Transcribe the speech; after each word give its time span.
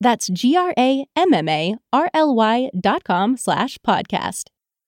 That's 0.00 0.28
G-R-A-M-M-A-R-L-Y 0.28 2.70
dot 2.80 3.04
com 3.04 3.36
slash 3.36 3.78
podcast. 3.78 4.44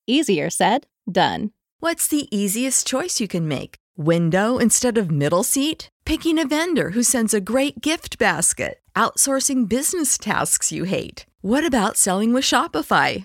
Easier 0.06 0.50
said, 0.50 0.86
done. 1.10 1.52
What's 1.80 2.08
the 2.08 2.28
easiest 2.36 2.86
choice 2.86 3.20
you 3.20 3.28
can 3.28 3.46
make? 3.46 3.76
Window 3.96 4.58
instead 4.58 4.98
of 4.98 5.10
middle 5.10 5.44
seat? 5.44 5.88
Picking 6.04 6.38
a 6.38 6.46
vendor 6.46 6.90
who 6.90 7.02
sends 7.02 7.34
a 7.34 7.40
great 7.40 7.80
gift 7.80 8.18
basket? 8.18 8.80
Outsourcing 8.96 9.68
business 9.68 10.18
tasks 10.18 10.72
you 10.72 10.84
hate? 10.84 11.26
What 11.40 11.64
about 11.64 11.96
selling 11.96 12.32
with 12.32 12.44
Shopify? 12.44 13.24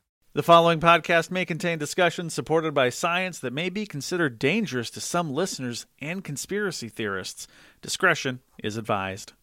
The 0.33 0.43
following 0.43 0.79
podcast 0.79 1.29
may 1.29 1.43
contain 1.43 1.77
discussions 1.77 2.33
supported 2.33 2.73
by 2.73 2.87
science 2.87 3.37
that 3.39 3.51
may 3.51 3.67
be 3.67 3.85
considered 3.85 4.39
dangerous 4.39 4.89
to 4.91 5.01
some 5.01 5.33
listeners 5.33 5.87
and 5.99 6.23
conspiracy 6.23 6.87
theorists. 6.87 7.49
Discretion 7.81 8.39
is 8.63 8.77
advised. 8.77 9.33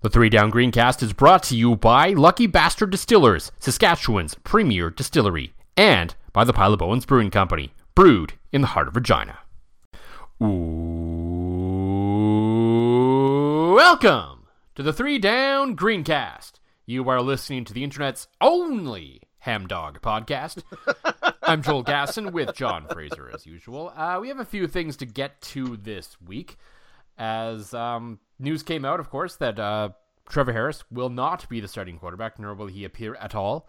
The 0.00 0.08
Three 0.08 0.30
Down 0.30 0.50
Greencast 0.50 1.02
is 1.02 1.12
brought 1.12 1.42
to 1.44 1.54
you 1.54 1.76
by 1.76 2.14
Lucky 2.14 2.46
Bastard 2.46 2.92
Distillers, 2.92 3.52
Saskatchewan's 3.60 4.36
premier 4.36 4.88
distillery, 4.88 5.52
and 5.76 6.14
by 6.32 6.44
the 6.44 6.54
Pile 6.54 6.72
of 6.72 7.06
Brewing 7.06 7.30
Company, 7.30 7.74
brewed 7.94 8.32
in 8.52 8.62
the 8.62 8.68
heart 8.68 8.88
of 8.88 8.96
Regina. 8.96 9.40
Ooh, 10.42 10.46
welcome 13.76 14.46
to 14.76 14.82
the 14.82 14.94
Three 14.94 15.18
Down 15.18 15.76
Greencast. 15.76 16.59
You 16.90 17.08
are 17.08 17.22
listening 17.22 17.64
to 17.66 17.72
the 17.72 17.84
internet's 17.84 18.26
only 18.40 19.22
Ham 19.38 19.68
Dog 19.68 20.00
podcast. 20.02 20.64
I'm 21.44 21.62
Joel 21.62 21.84
Gasson 21.84 22.32
with 22.32 22.52
John 22.56 22.88
Fraser, 22.90 23.30
as 23.32 23.46
usual. 23.46 23.92
Uh, 23.94 24.18
we 24.20 24.26
have 24.26 24.40
a 24.40 24.44
few 24.44 24.66
things 24.66 24.96
to 24.96 25.06
get 25.06 25.40
to 25.42 25.76
this 25.76 26.16
week, 26.20 26.56
as 27.16 27.72
um, 27.74 28.18
news 28.40 28.64
came 28.64 28.84
out, 28.84 28.98
of 28.98 29.08
course, 29.08 29.36
that 29.36 29.60
uh, 29.60 29.90
Trevor 30.28 30.52
Harris 30.52 30.82
will 30.90 31.10
not 31.10 31.48
be 31.48 31.60
the 31.60 31.68
starting 31.68 31.96
quarterback, 31.96 32.40
nor 32.40 32.54
will 32.54 32.66
he 32.66 32.82
appear 32.82 33.14
at 33.14 33.36
all 33.36 33.68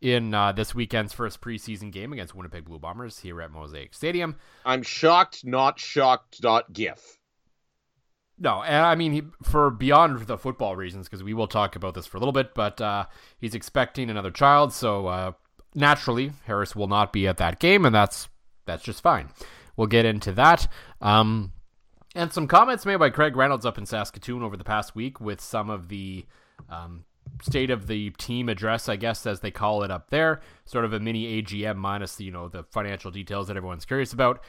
in 0.00 0.32
uh, 0.32 0.52
this 0.52 0.72
weekend's 0.72 1.12
first 1.12 1.40
preseason 1.40 1.90
game 1.90 2.12
against 2.12 2.36
Winnipeg 2.36 2.66
Blue 2.66 2.78
Bombers 2.78 3.18
here 3.18 3.42
at 3.42 3.50
Mosaic 3.50 3.94
Stadium. 3.94 4.36
I'm 4.64 4.84
shocked, 4.84 5.44
not 5.44 5.80
shocked, 5.80 6.40
not 6.40 6.72
gif. 6.72 7.18
No, 8.42 8.62
and 8.62 8.84
I 8.84 8.94
mean 8.94 9.12
he, 9.12 9.22
for 9.42 9.70
beyond 9.70 10.26
the 10.26 10.38
football 10.38 10.74
reasons, 10.74 11.06
because 11.06 11.22
we 11.22 11.34
will 11.34 11.46
talk 11.46 11.76
about 11.76 11.94
this 11.94 12.06
for 12.06 12.16
a 12.16 12.20
little 12.20 12.32
bit. 12.32 12.54
But 12.54 12.80
uh, 12.80 13.04
he's 13.38 13.54
expecting 13.54 14.08
another 14.08 14.30
child, 14.30 14.72
so 14.72 15.06
uh, 15.06 15.32
naturally 15.74 16.32
Harris 16.46 16.74
will 16.74 16.88
not 16.88 17.12
be 17.12 17.28
at 17.28 17.36
that 17.36 17.60
game, 17.60 17.84
and 17.84 17.94
that's 17.94 18.28
that's 18.64 18.82
just 18.82 19.02
fine. 19.02 19.28
We'll 19.76 19.88
get 19.88 20.06
into 20.06 20.32
that. 20.32 20.66
Um, 21.02 21.52
and 22.14 22.32
some 22.32 22.48
comments 22.48 22.86
made 22.86 22.96
by 22.96 23.10
Craig 23.10 23.36
Reynolds 23.36 23.66
up 23.66 23.78
in 23.78 23.86
Saskatoon 23.86 24.42
over 24.42 24.56
the 24.56 24.64
past 24.64 24.96
week 24.96 25.20
with 25.20 25.40
some 25.40 25.70
of 25.70 25.88
the 25.88 26.24
um, 26.68 27.04
state 27.42 27.70
of 27.70 27.86
the 27.86 28.10
team 28.10 28.48
address, 28.48 28.88
I 28.88 28.96
guess, 28.96 29.26
as 29.26 29.40
they 29.40 29.50
call 29.50 29.82
it 29.82 29.90
up 29.90 30.10
there. 30.10 30.40
Sort 30.64 30.84
of 30.84 30.92
a 30.92 31.00
mini 31.00 31.42
AGM 31.42 31.76
minus 31.76 32.16
the, 32.16 32.24
you 32.24 32.30
know 32.30 32.48
the 32.48 32.64
financial 32.64 33.10
details 33.10 33.48
that 33.48 33.56
everyone's 33.56 33.84
curious 33.84 34.12
about. 34.12 34.42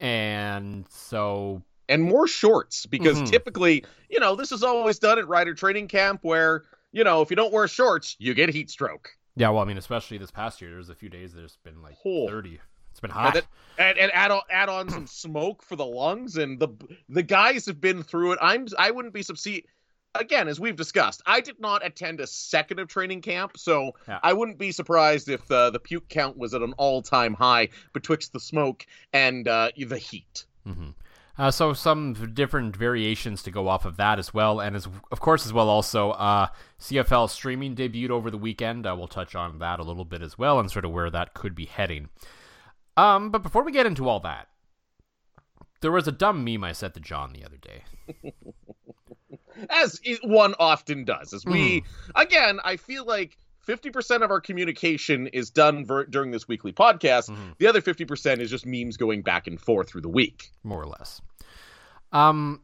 And 0.00 0.86
so 0.90 1.62
and 1.88 2.02
more 2.02 2.26
shorts 2.26 2.86
because 2.86 3.16
mm-hmm. 3.16 3.26
typically, 3.26 3.84
you 4.08 4.20
know, 4.20 4.34
this 4.34 4.52
is 4.52 4.62
always 4.62 4.98
done 4.98 5.18
at 5.18 5.28
rider 5.28 5.54
training 5.54 5.88
camp 5.88 6.20
where, 6.22 6.64
you 6.92 7.04
know, 7.04 7.22
if 7.22 7.30
you 7.30 7.36
don't 7.36 7.52
wear 7.52 7.68
shorts, 7.68 8.16
you 8.18 8.34
get 8.34 8.48
heat 8.48 8.70
stroke. 8.70 9.10
Yeah, 9.36 9.50
well, 9.50 9.62
I 9.62 9.64
mean, 9.64 9.78
especially 9.78 10.18
this 10.18 10.30
past 10.30 10.60
year, 10.60 10.72
there's 10.72 10.88
a 10.88 10.94
few 10.94 11.08
days 11.08 11.32
there's 11.32 11.58
been 11.62 11.80
like 11.82 11.96
oh. 12.04 12.28
30. 12.28 12.60
It's 12.90 13.00
been 13.00 13.10
hot. 13.10 13.36
And, 13.36 13.46
then, 13.76 13.88
and, 13.88 13.98
and, 13.98 14.12
add 14.12 14.30
on 14.32 14.40
add 14.50 14.68
on 14.68 14.88
some 14.88 15.06
smoke 15.06 15.62
for 15.62 15.76
the 15.76 15.86
lungs 15.86 16.36
and 16.36 16.58
the 16.58 16.68
the 17.08 17.22
guys 17.22 17.66
have 17.66 17.80
been 17.80 18.02
through 18.02 18.32
it. 18.32 18.38
I'm 18.42 18.66
I 18.76 18.90
wouldn't 18.90 19.14
be 19.14 19.22
subsede 19.22 19.66
again, 20.14 20.48
as 20.48 20.60
we've 20.60 20.76
discussed, 20.76 21.22
I 21.26 21.40
did 21.40 21.60
not 21.60 21.84
attend 21.84 22.20
a 22.20 22.26
second 22.26 22.78
of 22.78 22.88
training 22.88 23.22
camp, 23.22 23.56
so 23.56 23.92
yeah. 24.06 24.18
I 24.22 24.32
wouldn't 24.32 24.58
be 24.58 24.72
surprised 24.72 25.28
if 25.28 25.48
uh, 25.50 25.70
the 25.70 25.80
puke 25.80 26.08
count 26.08 26.36
was 26.36 26.54
at 26.54 26.62
an 26.62 26.74
all 26.76 27.02
time 27.02 27.34
high 27.34 27.68
betwixt 27.92 28.32
the 28.32 28.40
smoke 28.40 28.86
and 29.12 29.46
uh, 29.46 29.70
the 29.76 29.98
heat. 29.98 30.46
Mm-hmm. 30.66 30.90
Uh, 31.38 31.52
so 31.52 31.72
some 31.72 32.14
different 32.34 32.74
variations 32.76 33.44
to 33.44 33.50
go 33.50 33.68
off 33.68 33.84
of 33.84 33.96
that 33.96 34.18
as 34.18 34.34
well, 34.34 34.60
and 34.60 34.74
as 34.74 34.88
of 35.12 35.20
course 35.20 35.46
as 35.46 35.52
well 35.52 35.68
also 35.68 36.10
uh, 36.12 36.48
CFL 36.80 37.30
streaming 37.30 37.76
debuted 37.76 38.10
over 38.10 38.30
the 38.30 38.38
weekend. 38.38 38.86
Uh, 38.86 38.94
we'll 38.98 39.06
touch 39.06 39.36
on 39.36 39.60
that 39.60 39.78
a 39.78 39.84
little 39.84 40.04
bit 40.04 40.20
as 40.20 40.36
well, 40.36 40.58
and 40.58 40.70
sort 40.70 40.84
of 40.84 40.90
where 40.90 41.10
that 41.10 41.34
could 41.34 41.54
be 41.54 41.66
heading. 41.66 42.08
Um, 42.96 43.30
but 43.30 43.44
before 43.44 43.62
we 43.62 43.70
get 43.70 43.86
into 43.86 44.08
all 44.08 44.18
that, 44.20 44.48
there 45.80 45.92
was 45.92 46.08
a 46.08 46.12
dumb 46.12 46.44
meme 46.44 46.64
I 46.64 46.72
said 46.72 46.94
to 46.94 47.00
John 47.00 47.32
the 47.32 47.44
other 47.44 47.56
day. 47.56 47.84
as 49.70 50.00
one 50.24 50.56
often 50.58 51.04
does, 51.04 51.32
as 51.32 51.44
we 51.44 51.82
mm. 51.82 51.84
again, 52.16 52.58
I 52.64 52.76
feel 52.76 53.04
like 53.04 53.38
50% 53.68 54.22
of 54.22 54.30
our 54.30 54.40
communication 54.40 55.26
is 55.28 55.50
done 55.50 55.84
ver- 55.84 56.06
during 56.06 56.30
this 56.30 56.48
weekly 56.48 56.72
podcast. 56.72 57.30
Mm-hmm. 57.30 57.50
The 57.58 57.66
other 57.66 57.82
50% 57.82 58.40
is 58.40 58.50
just 58.50 58.64
memes 58.66 58.96
going 58.96 59.22
back 59.22 59.46
and 59.46 59.60
forth 59.60 59.90
through 59.90 60.00
the 60.00 60.08
week. 60.08 60.50
More 60.64 60.82
or 60.82 60.86
less. 60.86 61.20
Um, 62.12 62.62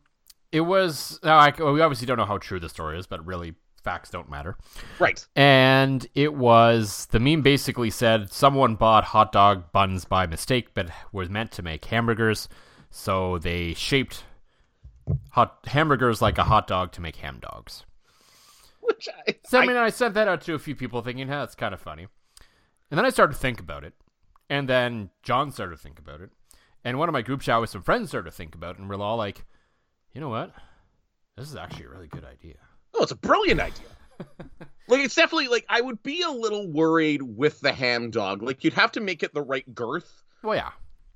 it 0.52 0.62
was, 0.62 1.18
I, 1.22 1.52
we 1.58 1.80
obviously 1.80 2.06
don't 2.06 2.18
know 2.18 2.24
how 2.24 2.38
true 2.38 2.60
the 2.60 2.68
story 2.68 2.98
is, 2.98 3.06
but 3.06 3.24
really, 3.26 3.54
facts 3.82 4.08
don't 4.08 4.30
matter. 4.30 4.56
Right. 4.98 5.26
And 5.36 6.06
it 6.14 6.32
was, 6.34 7.06
the 7.10 7.20
meme 7.20 7.42
basically 7.42 7.90
said 7.90 8.32
someone 8.32 8.76
bought 8.76 9.04
hot 9.04 9.30
dog 9.30 9.72
buns 9.72 10.06
by 10.06 10.26
mistake, 10.26 10.68
but 10.72 10.88
was 11.12 11.28
meant 11.28 11.52
to 11.52 11.62
make 11.62 11.84
hamburgers. 11.84 12.48
So 12.90 13.38
they 13.38 13.74
shaped 13.74 14.24
hot 15.32 15.58
hamburgers 15.66 16.22
like 16.22 16.38
a 16.38 16.44
hot 16.44 16.66
dog 16.66 16.92
to 16.92 17.02
make 17.02 17.16
ham 17.16 17.40
dogs. 17.40 17.84
Which 18.80 19.08
I, 19.28 19.34
so, 19.44 19.58
I 19.58 19.66
mean, 19.66 19.76
I 19.76 19.90
sent 19.90 20.14
that 20.14 20.28
out 20.28 20.40
to 20.42 20.54
a 20.54 20.58
few 20.58 20.74
people 20.74 21.02
thinking, 21.02 21.28
hey, 21.28 21.34
that's 21.34 21.54
kind 21.54 21.74
of 21.74 21.80
funny. 21.80 22.06
And 22.90 22.96
then 22.96 23.04
I 23.04 23.10
started 23.10 23.34
to 23.34 23.38
think 23.38 23.60
about 23.60 23.84
it. 23.84 23.92
And 24.48 24.68
then 24.68 25.10
John 25.22 25.52
started 25.52 25.76
to 25.76 25.82
think 25.82 25.98
about 25.98 26.20
it. 26.20 26.30
And 26.84 26.98
one 26.98 27.08
of 27.08 27.12
my 27.12 27.22
group 27.22 27.40
chat 27.40 27.60
with 27.60 27.70
some 27.70 27.82
friends 27.82 28.10
started 28.10 28.30
to 28.30 28.36
think 28.36 28.54
about 28.54 28.76
it. 28.76 28.78
And 28.78 28.88
we're 28.88 29.00
all 29.00 29.16
like, 29.16 29.44
you 30.12 30.20
know 30.20 30.28
what? 30.28 30.52
This 31.36 31.48
is 31.48 31.56
actually 31.56 31.86
a 31.86 31.88
really 31.88 32.08
good 32.08 32.24
idea. 32.24 32.56
Oh, 32.94 33.02
it's 33.02 33.12
a 33.12 33.16
brilliant 33.16 33.60
idea. 33.60 33.86
like 34.88 35.00
it's 35.00 35.14
definitely 35.14 35.48
like 35.48 35.64
I 35.68 35.80
would 35.80 36.02
be 36.02 36.22
a 36.22 36.30
little 36.30 36.70
worried 36.70 37.22
with 37.22 37.60
the 37.60 37.72
ham 37.72 38.10
dog. 38.10 38.42
Like 38.42 38.62
you'd 38.62 38.74
have 38.74 38.92
to 38.92 39.00
make 39.00 39.22
it 39.22 39.34
the 39.34 39.42
right 39.42 39.74
girth. 39.74 40.22
Well, 40.42 40.54
yeah. 40.54 40.70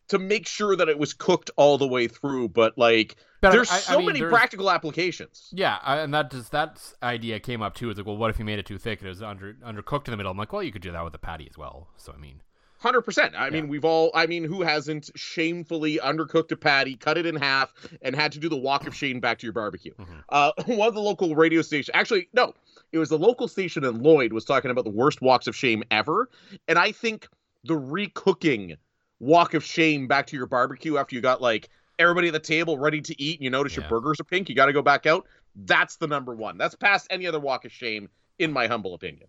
To 0.09 0.19
make 0.19 0.47
sure 0.47 0.75
that 0.75 0.89
it 0.89 0.99
was 0.99 1.13
cooked 1.13 1.51
all 1.57 1.77
the 1.77 1.87
way 1.87 2.09
through, 2.09 2.49
but 2.49 2.79
like 2.79 3.17
but 3.41 3.53
there's 3.53 3.71
I, 3.71 3.77
so 3.77 3.95
I 3.95 3.97
mean, 3.99 4.07
many 4.07 4.21
there's... 4.21 4.33
practical 4.33 4.71
applications. 4.71 5.51
Yeah, 5.53 5.79
and 5.85 6.13
that 6.15 6.31
just 6.31 6.51
that 6.53 6.81
idea 7.03 7.39
came 7.41 7.61
up 7.61 7.75
too. 7.75 7.91
It's 7.91 7.99
like, 7.99 8.07
well, 8.07 8.17
what 8.17 8.31
if 8.31 8.39
you 8.39 8.45
made 8.45 8.59
it 8.59 8.67
too 8.67 8.79
thick? 8.79 9.01
and 9.01 9.07
It 9.07 9.11
was 9.11 9.23
under 9.23 9.55
undercooked 9.65 10.07
in 10.07 10.13
the 10.13 10.17
middle. 10.17 10.33
I'm 10.33 10.39
like, 10.39 10.53
well, 10.53 10.63
you 10.63 10.73
could 10.73 10.83
do 10.83 10.93
that 10.93 11.05
with 11.05 11.15
a 11.15 11.19
patty 11.19 11.47
as 11.49 11.59
well. 11.59 11.89
So 11.99 12.13
I 12.13 12.17
mean, 12.17 12.41
Hundred 12.79 13.03
percent. 13.03 13.35
I 13.37 13.47
yeah. 13.47 13.51
mean, 13.51 13.69
we've 13.69 13.85
all. 13.85 14.13
I 14.15 14.27
mean, 14.27 14.45
who 14.45 14.63
hasn't 14.63 15.11
shamefully 15.17 15.99
undercooked 15.99 16.53
a 16.53 16.57
patty, 16.57 16.95
cut 16.95 17.19
it 17.19 17.27
in 17.27 17.35
half, 17.35 17.73
and 18.03 18.15
had 18.15 18.31
to 18.33 18.39
do 18.39 18.49
the 18.49 18.57
walk 18.57 18.87
of 18.87 18.95
shame 18.95 19.19
back 19.19 19.39
to 19.39 19.47
your 19.47 19.53
barbecue? 19.53 19.93
Mm-hmm. 19.95 20.19
Uh, 20.29 20.53
one 20.67 20.87
of 20.87 20.95
the 20.95 21.01
local 21.01 21.35
radio 21.35 21.61
stations, 21.61 21.91
actually, 21.93 22.29
no, 22.33 22.55
it 22.93 22.99
was 22.99 23.09
the 23.09 23.19
local 23.19 23.49
station 23.49 23.85
in 23.85 24.01
Lloyd 24.01 24.33
was 24.33 24.45
talking 24.45 24.71
about 24.71 24.85
the 24.85 24.91
worst 24.91 25.21
walks 25.21 25.49
of 25.49 25.57
shame 25.57 25.83
ever, 25.91 26.31
and 26.69 26.79
I 26.79 26.93
think 26.93 27.29
the 27.65 27.75
recooking 27.75 28.77
walk 29.19 29.55
of 29.55 29.65
shame 29.65 30.07
back 30.07 30.29
to 30.29 30.37
your 30.37 30.47
barbecue 30.47 30.99
after 30.99 31.17
you 31.17 31.21
got 31.21 31.43
like 31.43 31.69
everybody 31.99 32.29
at 32.29 32.33
the 32.33 32.39
table 32.39 32.79
ready 32.79 33.01
to 33.01 33.21
eat, 33.21 33.41
and 33.41 33.45
you 33.45 33.51
notice 33.51 33.77
yeah. 33.77 33.81
your 33.81 33.91
burgers 33.91 34.21
are 34.21 34.25
pink, 34.25 34.49
you 34.49 34.55
got 34.55 34.67
to 34.67 34.73
go 34.73 34.83
back 34.83 35.05
out. 35.05 35.27
That's 35.57 35.97
the 35.97 36.07
number 36.07 36.33
one. 36.33 36.59
That's 36.59 36.77
past 36.77 37.09
any 37.11 37.27
other 37.27 37.41
walk 37.41 37.65
of 37.65 37.73
shame, 37.73 38.09
in 38.39 38.53
my 38.53 38.69
humble 38.69 38.95
opinion. 38.95 39.27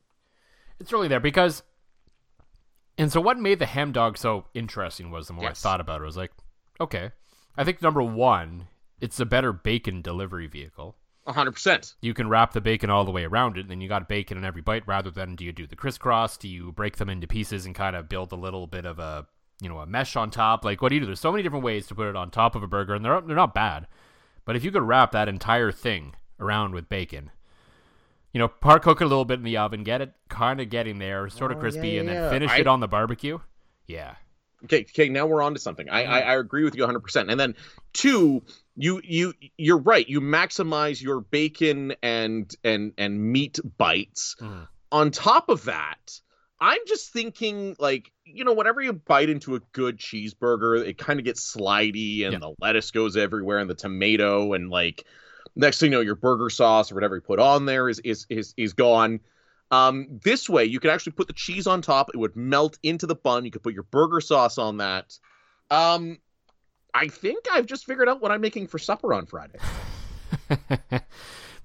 It's 0.80 0.94
really 0.94 1.08
there 1.08 1.20
because 1.20 1.64
and 3.00 3.12
so, 3.12 3.22
what 3.22 3.40
made 3.40 3.60
the 3.60 3.66
ham 3.66 3.92
dog 3.92 4.18
so 4.18 4.46
interesting 4.54 5.10
was 5.10 5.28
the 5.28 5.34
more 5.34 5.46
yes. 5.46 5.66
I 5.66 5.70
thought 5.70 5.82
about 5.82 6.02
it, 6.02 6.04
I 6.04 6.08
was 6.08 6.18
like, 6.18 6.32
okay, 6.80 7.12
I 7.58 7.64
think 7.64 7.82
number 7.82 8.04
one, 8.04 8.68
it's 9.02 9.20
a 9.20 9.26
better 9.26 9.54
bacon 9.54 10.02
delivery 10.02 10.48
vehicle. 10.48 10.96
hundred 11.26 11.54
percent. 11.54 11.96
You 12.02 12.14
can 12.14 12.30
wrap 12.30 12.54
the 12.54 12.62
bacon 12.62 12.90
all 12.90 13.06
the 13.06 13.12
way 13.12 13.24
around 13.24 13.58
it, 13.58 13.62
and 13.62 13.72
then 13.72 13.82
you 13.82 13.88
got 13.88 14.08
bacon 14.08 14.38
in 14.38 14.46
every 14.46 14.62
bite. 14.62 14.88
Rather 14.88 15.10
than 15.10 15.36
do 15.36 15.46
you 15.46 15.52
do 15.52 15.66
the 15.66 15.76
crisscross? 15.76 16.38
Do 16.38 16.48
you 16.48 16.72
break 16.74 16.98
them 16.98 17.10
into 17.10 17.28
pieces 17.28 17.66
and 17.66 17.74
kind 17.74 17.96
of 17.96 18.10
build 18.10 18.32
a 18.32 18.36
little 18.36 18.68
bit 18.68 18.86
of 18.86 19.00
a 19.00 19.26
you 19.62 19.70
know 19.70 19.80
a 19.80 19.86
mesh 19.86 20.16
on 20.16 20.30
top? 20.30 20.66
Like 20.66 20.82
what 20.82 20.90
do 20.90 20.96
you 20.96 21.02
do? 21.02 21.06
There's 21.06 21.20
so 21.20 21.32
many 21.32 21.42
different 21.42 21.66
ways 21.66 21.88
to 21.88 21.96
put 21.96 22.08
it 22.08 22.16
on 22.16 22.32
top 22.32 22.56
of 22.56 22.64
a 22.64 22.68
burger, 22.68 22.96
and 22.96 23.04
they're 23.04 23.22
they're 23.22 23.36
not 23.36 23.56
bad. 23.56 23.88
But 24.46 24.56
if 24.56 24.64
you 24.64 24.72
could 24.72 24.84
wrap 24.84 25.12
that 25.12 25.30
entire 25.30 25.72
thing 25.72 26.16
around 26.40 26.74
with 26.74 26.90
bacon, 26.90 27.32
you 28.34 28.40
know, 28.40 28.48
part 28.48 28.84
cook 28.84 29.02
it 29.02 29.06
a 29.06 29.08
little 29.08 29.26
bit 29.26 29.40
in 29.40 29.44
the 29.44 29.58
oven, 29.58 29.84
get 29.84 30.02
it 30.02 30.14
kind 30.30 30.62
of 30.62 30.70
getting 30.70 31.00
there, 31.00 31.30
sort 31.30 31.52
of 31.52 31.58
oh, 31.58 31.62
crispy, 31.62 31.90
yeah, 31.90 32.00
and 32.02 32.10
then 32.10 32.32
finish 32.32 32.52
I... 32.52 32.60
it 32.60 32.68
on 32.68 32.80
the 32.80 32.88
barbecue. 32.88 33.40
Yeah. 33.88 34.16
Okay, 34.66 34.82
okay, 34.82 35.10
now 35.10 35.26
we're 35.26 35.42
on 35.42 35.54
to 35.54 35.60
something. 35.60 35.90
I, 35.90 36.04
I, 36.04 36.20
I 36.20 36.36
agree 36.38 36.64
with 36.64 36.76
you 36.76 36.86
100%. 36.86 37.32
And 37.32 37.40
then 37.40 37.56
two, 37.94 38.44
you 38.76 39.02
you 39.04 39.34
you're 39.58 39.78
right. 39.78 40.08
You 40.08 40.20
maximize 40.20 41.02
your 41.02 41.22
bacon 41.22 41.96
and 42.04 42.54
and 42.64 42.94
and 42.98 43.32
meat 43.32 43.60
bites. 43.78 44.36
Mm. 44.42 44.68
On 44.92 45.12
top 45.12 45.50
of 45.50 45.66
that, 45.66 46.20
I'm 46.60 46.80
just 46.88 47.14
thinking 47.14 47.76
like, 47.80 48.12
you 48.26 48.44
know, 48.44 48.54
whenever 48.54 48.82
you 48.82 48.94
bite 48.94 49.30
into 49.30 49.56
a 49.56 49.60
good 49.72 49.98
cheeseburger, 49.98 50.86
it 50.86 50.98
kind 50.98 51.20
of 51.20 51.26
gets 51.26 51.56
slidey 51.56 52.26
and 52.26 52.34
yeah. 52.34 52.40
the 52.40 52.54
lettuce 52.60 52.92
goes 52.92 53.16
everywhere 53.16 53.60
and 53.60 53.70
the 53.70 53.76
tomato 53.76 54.54
and 54.54 54.70
like 54.70 55.06
Next 55.60 55.80
thing 55.80 55.92
you 55.92 55.98
know, 55.98 56.02
your 56.02 56.16
burger 56.16 56.50
sauce 56.50 56.90
or 56.90 56.96
whatever 56.96 57.16
you 57.16 57.22
put 57.22 57.38
on 57.38 57.66
there 57.66 57.90
is 57.90 58.00
is 58.00 58.26
is 58.30 58.54
is 58.56 58.72
gone. 58.72 59.20
Um, 59.72 60.08
this 60.24 60.50
way, 60.50 60.64
you 60.64 60.80
could 60.80 60.90
actually 60.90 61.12
put 61.12 61.28
the 61.28 61.34
cheese 61.34 61.68
on 61.68 61.82
top. 61.82 62.10
It 62.14 62.18
would 62.18 62.36
melt 62.36 62.80
into 62.82 63.06
the 63.06 63.16
bun. 63.16 63.44
You 63.44 63.52
could 63.52 63.62
put 63.62 63.74
your 63.74 63.84
burger 63.84 64.22
sauce 64.22 64.58
on 64.58 64.78
that. 64.78 65.18
Um, 65.70 66.18
I 66.94 67.10
think 67.10 67.46
I've 67.52 67.66
just 67.66 67.86
figured 67.86 68.08
out 68.08 68.22
what 68.22 68.32
I'm 68.32 68.40
making 68.40 68.68
for 68.68 68.80
supper 68.80 69.14
on 69.14 69.26
Friday. 69.26 69.60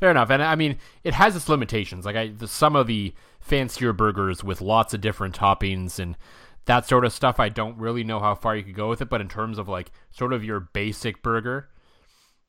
Fair 0.00 0.10
enough, 0.10 0.28
and 0.28 0.42
I 0.42 0.56
mean 0.56 0.78
it 1.04 1.14
has 1.14 1.36
its 1.36 1.48
limitations. 1.48 2.04
Like 2.04 2.16
I, 2.16 2.28
the, 2.28 2.48
some 2.48 2.74
of 2.74 2.88
the 2.88 3.14
fancier 3.38 3.92
burgers 3.92 4.42
with 4.42 4.60
lots 4.60 4.92
of 4.92 5.00
different 5.02 5.36
toppings 5.38 6.00
and 6.00 6.16
that 6.64 6.86
sort 6.86 7.04
of 7.04 7.12
stuff, 7.12 7.38
I 7.38 7.48
don't 7.48 7.78
really 7.78 8.02
know 8.02 8.18
how 8.18 8.34
far 8.34 8.56
you 8.56 8.64
could 8.64 8.74
go 8.74 8.88
with 8.88 9.00
it. 9.00 9.08
But 9.08 9.20
in 9.20 9.28
terms 9.28 9.56
of 9.56 9.68
like 9.68 9.92
sort 10.10 10.32
of 10.32 10.42
your 10.42 10.58
basic 10.58 11.22
burger, 11.22 11.68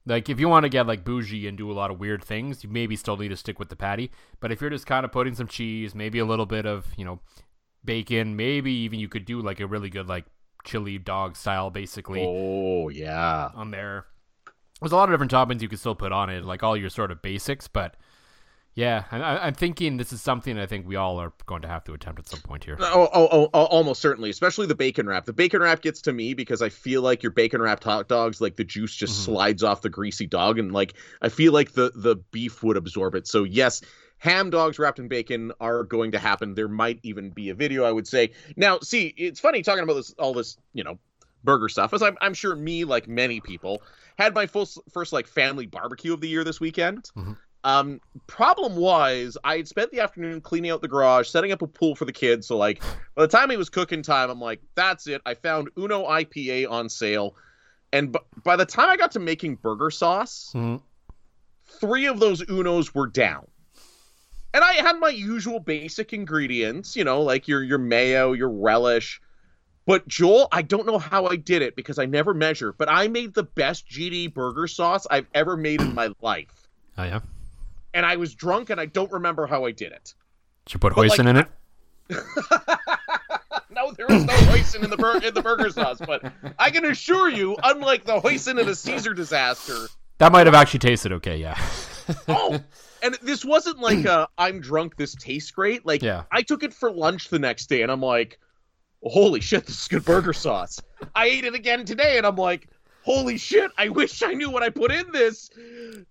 like 0.05 0.29
if 0.29 0.39
you 0.39 0.47
want 0.47 0.63
to 0.63 0.69
get 0.69 0.87
like 0.87 1.03
bougie 1.03 1.47
and 1.47 1.57
do 1.57 1.71
a 1.71 1.73
lot 1.73 1.91
of 1.91 1.99
weird 1.99 2.23
things, 2.23 2.63
you 2.63 2.69
maybe 2.69 2.95
still 2.95 3.17
need 3.17 3.29
to 3.29 3.37
stick 3.37 3.57
with 3.59 3.69
the 3.69 3.75
patty. 3.75 4.11
But 4.39 4.51
if 4.51 4.61
you're 4.61 4.69
just 4.69 4.85
kind 4.85 5.05
of 5.05 5.11
putting 5.11 5.35
some 5.35 5.47
cheese, 5.47 5.95
maybe 5.95 6.19
a 6.19 6.25
little 6.25 6.45
bit 6.45 6.65
of, 6.65 6.85
you 6.95 7.05
know, 7.05 7.19
bacon, 7.83 8.35
maybe 8.35 8.71
even 8.71 8.99
you 8.99 9.07
could 9.07 9.25
do 9.25 9.41
like 9.41 9.59
a 9.59 9.67
really 9.67 9.89
good 9.89 10.07
like 10.07 10.25
chili 10.63 10.97
dog 10.97 11.35
style 11.35 11.69
basically. 11.69 12.23
Oh, 12.25 12.89
yeah. 12.89 13.49
On 13.55 13.71
there. 13.71 14.05
There's 14.81 14.91
a 14.91 14.95
lot 14.95 15.09
of 15.09 15.13
different 15.13 15.31
toppings 15.31 15.61
you 15.61 15.69
could 15.69 15.79
still 15.79 15.95
put 15.95 16.11
on 16.11 16.29
it, 16.29 16.43
like 16.43 16.61
all 16.61 16.75
your 16.75 16.89
sort 16.89 17.11
of 17.11 17.21
basics, 17.21 17.67
but 17.67 17.95
yeah, 18.75 19.05
I, 19.09 19.47
am 19.47 19.53
thinking 19.53 19.95
this 19.95 20.11
is 20.11 20.21
something 20.21 20.59
I 20.59 20.65
think 20.65 20.85
we 20.85 20.97
all 20.97 21.17
are 21.17 21.31
going 21.45 21.61
to 21.61 21.67
have 21.69 21.85
to 21.85 21.93
attempt 21.93 22.19
at 22.19 22.27
some 22.27 22.41
point 22.41 22.65
here. 22.65 22.75
Oh, 22.79 23.09
oh, 23.13 23.27
oh, 23.31 23.49
oh, 23.53 23.63
almost 23.65 24.01
certainly, 24.01 24.29
especially 24.29 24.67
the 24.67 24.75
bacon 24.75 25.07
wrap. 25.07 25.25
The 25.25 25.31
bacon 25.33 25.61
wrap 25.61 25.81
gets 25.81 26.01
to 26.01 26.11
me 26.11 26.33
because 26.33 26.61
I 26.61 26.67
feel 26.67 27.01
like 27.01 27.23
your 27.23 27.31
bacon 27.31 27.61
wrapped 27.61 27.85
hot 27.85 28.09
dogs, 28.09 28.41
like 28.41 28.57
the 28.57 28.65
juice 28.65 28.93
just 28.93 29.13
mm-hmm. 29.13 29.31
slides 29.31 29.63
off 29.63 29.81
the 29.81 29.89
greasy 29.89 30.27
dog, 30.27 30.59
and 30.59 30.73
like 30.73 30.93
I 31.21 31.29
feel 31.29 31.53
like 31.53 31.71
the 31.71 31.93
the 31.95 32.17
beef 32.31 32.63
would 32.63 32.75
absorb 32.75 33.15
it. 33.15 33.27
So 33.27 33.45
yes, 33.45 33.81
ham 34.17 34.49
dogs 34.49 34.77
wrapped 34.77 34.99
in 34.99 35.07
bacon 35.07 35.53
are 35.61 35.83
going 35.83 36.11
to 36.11 36.19
happen. 36.19 36.53
There 36.53 36.67
might 36.67 36.99
even 37.03 37.29
be 37.29 37.51
a 37.51 37.55
video, 37.55 37.85
I 37.85 37.91
would 37.93 38.07
say. 38.07 38.31
Now, 38.57 38.79
see, 38.79 39.05
it's 39.15 39.39
funny 39.39 39.61
talking 39.61 39.83
about 39.83 39.93
this, 39.93 40.13
all 40.19 40.33
this, 40.33 40.57
you 40.73 40.83
know, 40.83 40.99
burger 41.45 41.69
stuff, 41.69 41.93
as 41.93 42.01
I'm, 42.01 42.17
I'm 42.19 42.33
sure 42.33 42.55
me, 42.55 42.83
like 42.83 43.07
many 43.07 43.39
people, 43.39 43.81
had 44.17 44.33
my 44.33 44.47
full, 44.47 44.67
first 44.91 45.13
like 45.13 45.27
family 45.27 45.65
barbecue 45.65 46.13
of 46.13 46.21
the 46.21 46.27
year 46.27 46.43
this 46.43 46.59
weekend. 46.59 47.09
Mm-hmm. 47.15 47.33
Um, 47.65 47.99
problem 48.27 48.75
was, 48.75 49.39
I 49.43 49.57
had 49.57 49.67
spent 49.67 49.89
the 49.89 49.99
afternoon 49.99 50.39
cleaning 50.39 50.69
out 50.69 50.83
the 50.83 50.87
garage, 50.87 51.27
setting 51.27 51.51
up 51.51 51.63
a 51.63 51.67
pool 51.67 51.95
for 51.95 52.05
the 52.05 52.13
kids. 52.13 52.45
So, 52.45 52.57
like, 52.57 52.83
by 53.15 53.23
the 53.23 53.27
time 53.27 53.49
it 53.49 53.57
was 53.57 53.71
cooking 53.71 54.03
time, 54.03 54.29
I'm 54.29 54.39
like, 54.39 54.61
that's 54.75 55.07
it. 55.07 55.19
I 55.25 55.33
found 55.33 55.71
Uno 55.75 56.05
IPA 56.05 56.69
on 56.69 56.89
sale. 56.89 57.35
And 57.91 58.11
b- 58.11 58.19
by 58.43 58.55
the 58.55 58.67
time 58.67 58.89
I 58.89 58.97
got 58.97 59.13
to 59.13 59.19
making 59.19 59.55
burger 59.55 59.89
sauce, 59.89 60.51
mm-hmm. 60.53 60.75
three 61.79 62.05
of 62.05 62.19
those 62.19 62.43
Unos 62.43 62.93
were 62.93 63.07
down. 63.07 63.47
And 64.53 64.63
I 64.63 64.73
had 64.73 64.99
my 64.99 65.09
usual 65.09 65.59
basic 65.59 66.13
ingredients, 66.13 66.95
you 66.95 67.03
know, 67.03 67.23
like 67.23 67.47
your 67.47 67.63
your 67.63 67.79
mayo, 67.79 68.33
your 68.33 68.49
relish. 68.49 69.19
But 69.87 70.07
Joel, 70.07 70.47
I 70.51 70.61
don't 70.61 70.85
know 70.85 70.99
how 70.99 71.25
I 71.25 71.35
did 71.35 71.61
it 71.61 71.75
because 71.75 71.97
I 71.97 72.05
never 72.05 72.33
measure, 72.33 72.73
but 72.73 72.89
I 72.89 73.07
made 73.07 73.33
the 73.33 73.43
best 73.43 73.89
GD 73.89 74.33
burger 74.33 74.67
sauce 74.67 75.07
I've 75.09 75.27
ever 75.33 75.57
made 75.57 75.81
in 75.81 75.93
my 75.93 76.13
life. 76.21 76.69
Oh 76.97 77.03
yeah 77.03 77.19
and 77.95 78.05
I 78.05 78.17
was 78.17 78.35
drunk 78.35 78.69
and 78.69 78.79
I 78.79 78.85
don't 78.85 79.11
remember 79.11 79.47
how 79.47 79.65
I 79.65 79.71
did 79.71 79.93
it. 79.93 80.13
Did 80.65 80.73
you 80.75 80.79
put 80.79 80.93
hoisin 80.93 81.25
like, 81.25 81.27
in 81.29 81.37
it? 81.37 81.47
no, 83.71 83.91
there 83.93 84.05
was 84.07 84.25
no 84.25 84.33
hoisin 84.33 84.83
in 84.83 84.89
the 84.89 84.97
bur- 84.97 85.21
in 85.23 85.33
the 85.33 85.41
burger 85.41 85.69
sauce, 85.71 85.99
but 86.05 86.31
I 86.59 86.69
can 86.69 86.85
assure 86.85 87.29
you, 87.29 87.55
unlike 87.63 88.03
the 88.03 88.19
hoisin 88.19 88.59
in 88.59 88.67
a 88.67 88.75
Caesar 88.75 89.13
disaster, 89.13 89.87
that 90.19 90.31
might 90.31 90.45
have 90.45 90.53
actually 90.53 90.79
tasted 90.79 91.13
okay. 91.13 91.37
Yeah. 91.37 91.57
oh, 92.27 92.59
and 93.01 93.17
this 93.23 93.43
wasn't 93.43 93.79
like 93.79 94.05
a 94.05 94.27
I'm 94.37 94.59
drunk. 94.59 94.97
This 94.97 95.15
tastes 95.15 95.51
great. 95.51 95.85
Like 95.85 96.03
yeah. 96.03 96.23
I 96.31 96.41
took 96.41 96.63
it 96.63 96.73
for 96.73 96.91
lunch 96.91 97.29
the 97.29 97.39
next 97.39 97.67
day, 97.67 97.81
and 97.81 97.91
I'm 97.91 98.01
like, 98.01 98.39
holy 99.01 99.39
shit, 99.39 99.65
this 99.65 99.81
is 99.81 99.87
good 99.87 100.05
burger 100.05 100.33
sauce. 100.33 100.81
I 101.15 101.27
ate 101.27 101.45
it 101.45 101.55
again 101.55 101.85
today, 101.85 102.17
and 102.17 102.27
I'm 102.27 102.35
like, 102.35 102.67
holy 103.05 103.37
shit, 103.37 103.71
I 103.77 103.89
wish 103.89 104.21
I 104.23 104.33
knew 104.33 104.49
what 104.49 104.63
I 104.63 104.69
put 104.69 104.91
in 104.91 105.11
this. 105.11 105.49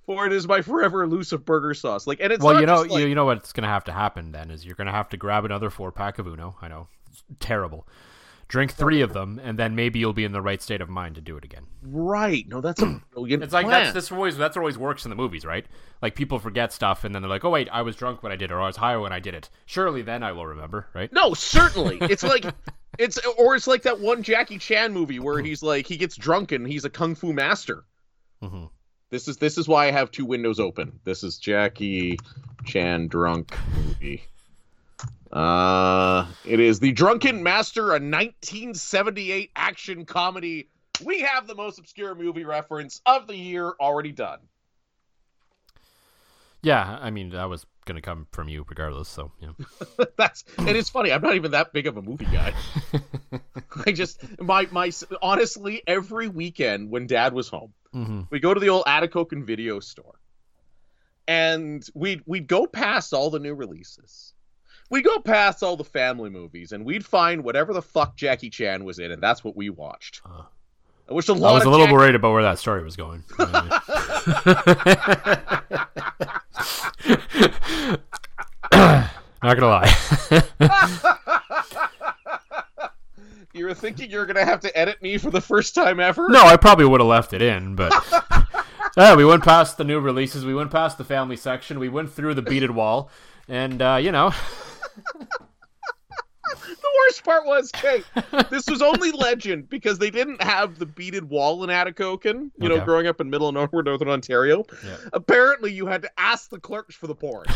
For 0.06 0.26
it 0.26 0.32
is 0.32 0.46
my 0.46 0.62
forever 0.62 1.02
elusive 1.02 1.44
burger 1.44 1.74
sauce. 1.74 2.06
Like, 2.06 2.20
and 2.20 2.32
it's 2.32 2.42
well, 2.42 2.60
you 2.60 2.66
know, 2.66 2.82
like... 2.82 3.06
you 3.06 3.14
know 3.14 3.26
what's 3.26 3.52
gonna 3.52 3.68
have 3.68 3.84
to 3.84 3.92
happen 3.92 4.32
then 4.32 4.50
is 4.50 4.64
you're 4.64 4.76
gonna 4.76 4.92
have 4.92 5.08
to 5.10 5.16
grab 5.16 5.44
another 5.44 5.68
four 5.70 5.92
pack 5.92 6.18
of 6.18 6.26
Uno. 6.26 6.56
I 6.62 6.68
know, 6.68 6.86
it's 7.10 7.22
terrible. 7.40 7.86
Drink 8.46 8.72
three 8.72 9.00
of 9.00 9.14
them, 9.14 9.40
and 9.42 9.58
then 9.58 9.74
maybe 9.74 9.98
you'll 9.98 10.12
be 10.12 10.24
in 10.24 10.32
the 10.32 10.42
right 10.42 10.60
state 10.60 10.82
of 10.82 10.88
mind 10.88 11.14
to 11.14 11.22
do 11.22 11.36
it 11.36 11.44
again. 11.44 11.66
Right? 11.82 12.46
No, 12.46 12.60
that's 12.60 12.80
a 12.82 13.00
brilliant. 13.12 13.42
it's 13.42 13.54
like 13.54 13.66
plan. 13.66 13.84
that's 13.84 13.94
this 13.94 14.12
always 14.12 14.36
that's 14.36 14.56
always 14.56 14.76
works 14.76 15.04
in 15.04 15.08
the 15.08 15.16
movies, 15.16 15.44
right? 15.44 15.66
Like 16.02 16.14
people 16.14 16.38
forget 16.38 16.72
stuff, 16.72 17.04
and 17.04 17.14
then 17.14 17.22
they're 17.22 17.30
like, 17.30 17.44
"Oh 17.44 17.50
wait, 17.50 17.68
I 17.72 17.82
was 17.82 17.96
drunk 17.96 18.22
when 18.22 18.32
I 18.32 18.36
did 18.36 18.50
it, 18.50 18.54
or 18.54 18.60
I 18.60 18.66
was 18.66 18.76
high 18.76 18.96
when 18.96 19.12
I 19.12 19.20
did 19.20 19.34
it. 19.34 19.48
Surely 19.64 20.02
then 20.02 20.22
I 20.22 20.32
will 20.32 20.46
remember, 20.46 20.88
right?" 20.94 21.12
No, 21.12 21.34
certainly. 21.34 21.98
It's 22.02 22.22
like 22.22 22.44
it's 22.98 23.18
or 23.38 23.54
it's 23.54 23.66
like 23.66 23.82
that 23.82 24.00
one 24.00 24.22
Jackie 24.22 24.58
Chan 24.58 24.92
movie 24.92 25.18
where 25.18 25.40
he's 25.40 25.62
like 25.62 25.86
he 25.86 25.96
gets 25.96 26.16
drunk 26.16 26.52
and 26.52 26.66
he's 26.66 26.84
a 26.84 26.90
kung 26.90 27.14
fu 27.14 27.32
master. 27.32 27.84
Mm-hmm. 28.42 28.64
This 29.10 29.28
is 29.28 29.36
this 29.36 29.58
is 29.58 29.68
why 29.68 29.86
I 29.86 29.90
have 29.90 30.10
two 30.10 30.24
windows 30.24 30.58
open. 30.58 30.98
This 31.04 31.22
is 31.22 31.38
Jackie 31.38 32.18
Chan 32.64 33.08
drunk 33.08 33.56
movie. 33.76 34.24
Uh, 35.32 36.26
it 36.44 36.60
is 36.60 36.78
The 36.78 36.92
Drunken 36.92 37.42
Master, 37.42 37.88
a 37.88 37.98
1978 37.98 39.50
action 39.56 40.04
comedy. 40.04 40.68
We 41.02 41.22
have 41.22 41.48
the 41.48 41.56
most 41.56 41.80
obscure 41.80 42.14
movie 42.14 42.44
reference 42.44 43.00
of 43.04 43.26
the 43.26 43.36
year 43.36 43.74
already 43.80 44.12
done. 44.12 44.38
Yeah, 46.62 46.98
I 47.00 47.10
mean 47.10 47.30
that 47.30 47.48
was 47.48 47.66
gonna 47.84 48.00
come 48.00 48.26
from 48.32 48.48
you 48.48 48.64
regardless. 48.68 49.08
So 49.08 49.32
yeah, 49.40 49.50
that's 50.16 50.44
and 50.58 50.70
it's 50.70 50.88
funny. 50.88 51.12
I'm 51.12 51.22
not 51.22 51.34
even 51.34 51.52
that 51.52 51.72
big 51.72 51.86
of 51.86 51.96
a 51.96 52.02
movie 52.02 52.26
guy. 52.26 52.52
I 53.86 53.92
just 53.92 54.22
my 54.40 54.66
my 54.70 54.90
honestly 55.22 55.82
every 55.86 56.28
weekend 56.28 56.90
when 56.90 57.06
Dad 57.06 57.32
was 57.32 57.48
home, 57.48 57.72
mm-hmm. 57.94 58.22
we 58.30 58.40
go 58.40 58.54
to 58.54 58.60
the 58.60 58.68
old 58.68 58.84
Atikokan 58.86 59.44
video 59.44 59.80
store, 59.80 60.14
and 61.28 61.86
we'd 61.94 62.22
we'd 62.26 62.46
go 62.46 62.66
past 62.66 63.12
all 63.12 63.30
the 63.30 63.38
new 63.38 63.54
releases. 63.54 64.32
We'd 64.90 65.04
go 65.04 65.18
past 65.18 65.62
all 65.62 65.76
the 65.76 65.84
family 65.84 66.30
movies, 66.30 66.72
and 66.72 66.84
we'd 66.84 67.04
find 67.04 67.42
whatever 67.42 67.72
the 67.72 67.82
fuck 67.82 68.16
Jackie 68.16 68.50
Chan 68.50 68.84
was 68.84 68.98
in, 68.98 69.10
and 69.10 69.22
that's 69.22 69.42
what 69.42 69.56
we 69.56 69.70
watched. 69.70 70.20
Uh, 70.26 70.42
which 71.08 71.28
a 71.28 71.32
lot 71.32 71.50
I 71.50 71.54
was 71.54 71.64
a 71.64 71.70
little 71.70 71.86
Jackie... 71.86 71.96
worried 71.96 72.14
about 72.14 72.32
where 72.32 72.42
that 72.42 72.58
story 72.58 72.82
was 72.82 72.96
going. 72.96 73.24
Not 78.72 79.10
gonna 79.42 79.68
lie. 79.68 79.94
you 83.52 83.66
were 83.66 83.74
thinking 83.74 84.10
you 84.10 84.18
were 84.18 84.26
gonna 84.26 84.44
have 84.44 84.60
to 84.60 84.76
edit 84.76 85.00
me 85.02 85.18
for 85.18 85.30
the 85.30 85.40
first 85.40 85.74
time 85.74 86.00
ever? 86.00 86.28
No, 86.28 86.42
I 86.42 86.56
probably 86.56 86.86
would 86.86 87.00
have 87.00 87.08
left 87.08 87.32
it 87.34 87.42
in, 87.42 87.76
but 87.76 87.92
yeah, 88.96 89.14
we 89.14 89.24
went 89.24 89.44
past 89.44 89.76
the 89.76 89.84
new 89.84 90.00
releases. 90.00 90.46
We 90.46 90.54
went 90.54 90.70
past 90.70 90.98
the 90.98 91.04
family 91.04 91.36
section. 91.36 91.78
We 91.78 91.88
went 91.88 92.10
through 92.10 92.34
the 92.34 92.42
beaded 92.42 92.70
wall, 92.70 93.10
and 93.48 93.82
uh, 93.82 93.98
you 94.00 94.12
know. 94.12 94.32
the 96.54 96.90
worst 97.00 97.24
part 97.24 97.46
was, 97.46 97.70
okay, 97.76 98.02
this 98.50 98.66
was 98.66 98.82
only 98.82 99.12
legend 99.12 99.68
because 99.68 99.98
they 99.98 100.10
didn't 100.10 100.42
have 100.42 100.78
the 100.78 100.86
beaded 100.86 101.28
wall 101.28 101.62
in 101.64 101.70
Atikokan, 101.70 102.50
you 102.56 102.66
okay. 102.66 102.68
know, 102.68 102.84
growing 102.84 103.06
up 103.06 103.20
in 103.20 103.30
middle 103.30 103.48
and 103.48 103.54
northern 103.54 103.84
northern 103.84 104.08
Ontario. 104.08 104.64
Yeah. 104.84 104.96
Apparently, 105.12 105.72
you 105.72 105.86
had 105.86 106.02
to 106.02 106.10
ask 106.18 106.50
the 106.50 106.60
clerks 106.60 106.94
for 106.94 107.06
the 107.06 107.14
porn. 107.14 107.46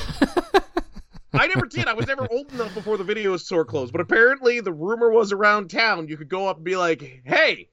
I 1.32 1.46
never 1.46 1.66
did. 1.66 1.86
I 1.86 1.92
was 1.92 2.06
never 2.06 2.26
old 2.30 2.52
enough 2.52 2.74
before 2.74 2.96
the 2.96 3.04
video 3.04 3.36
store 3.36 3.64
closed. 3.64 3.92
But 3.92 4.00
apparently, 4.00 4.60
the 4.60 4.72
rumor 4.72 5.10
was 5.10 5.32
around 5.32 5.68
town 5.70 6.08
you 6.08 6.16
could 6.16 6.28
go 6.28 6.48
up 6.48 6.56
and 6.56 6.64
be 6.64 6.76
like, 6.76 7.22
"Hey, 7.24 7.68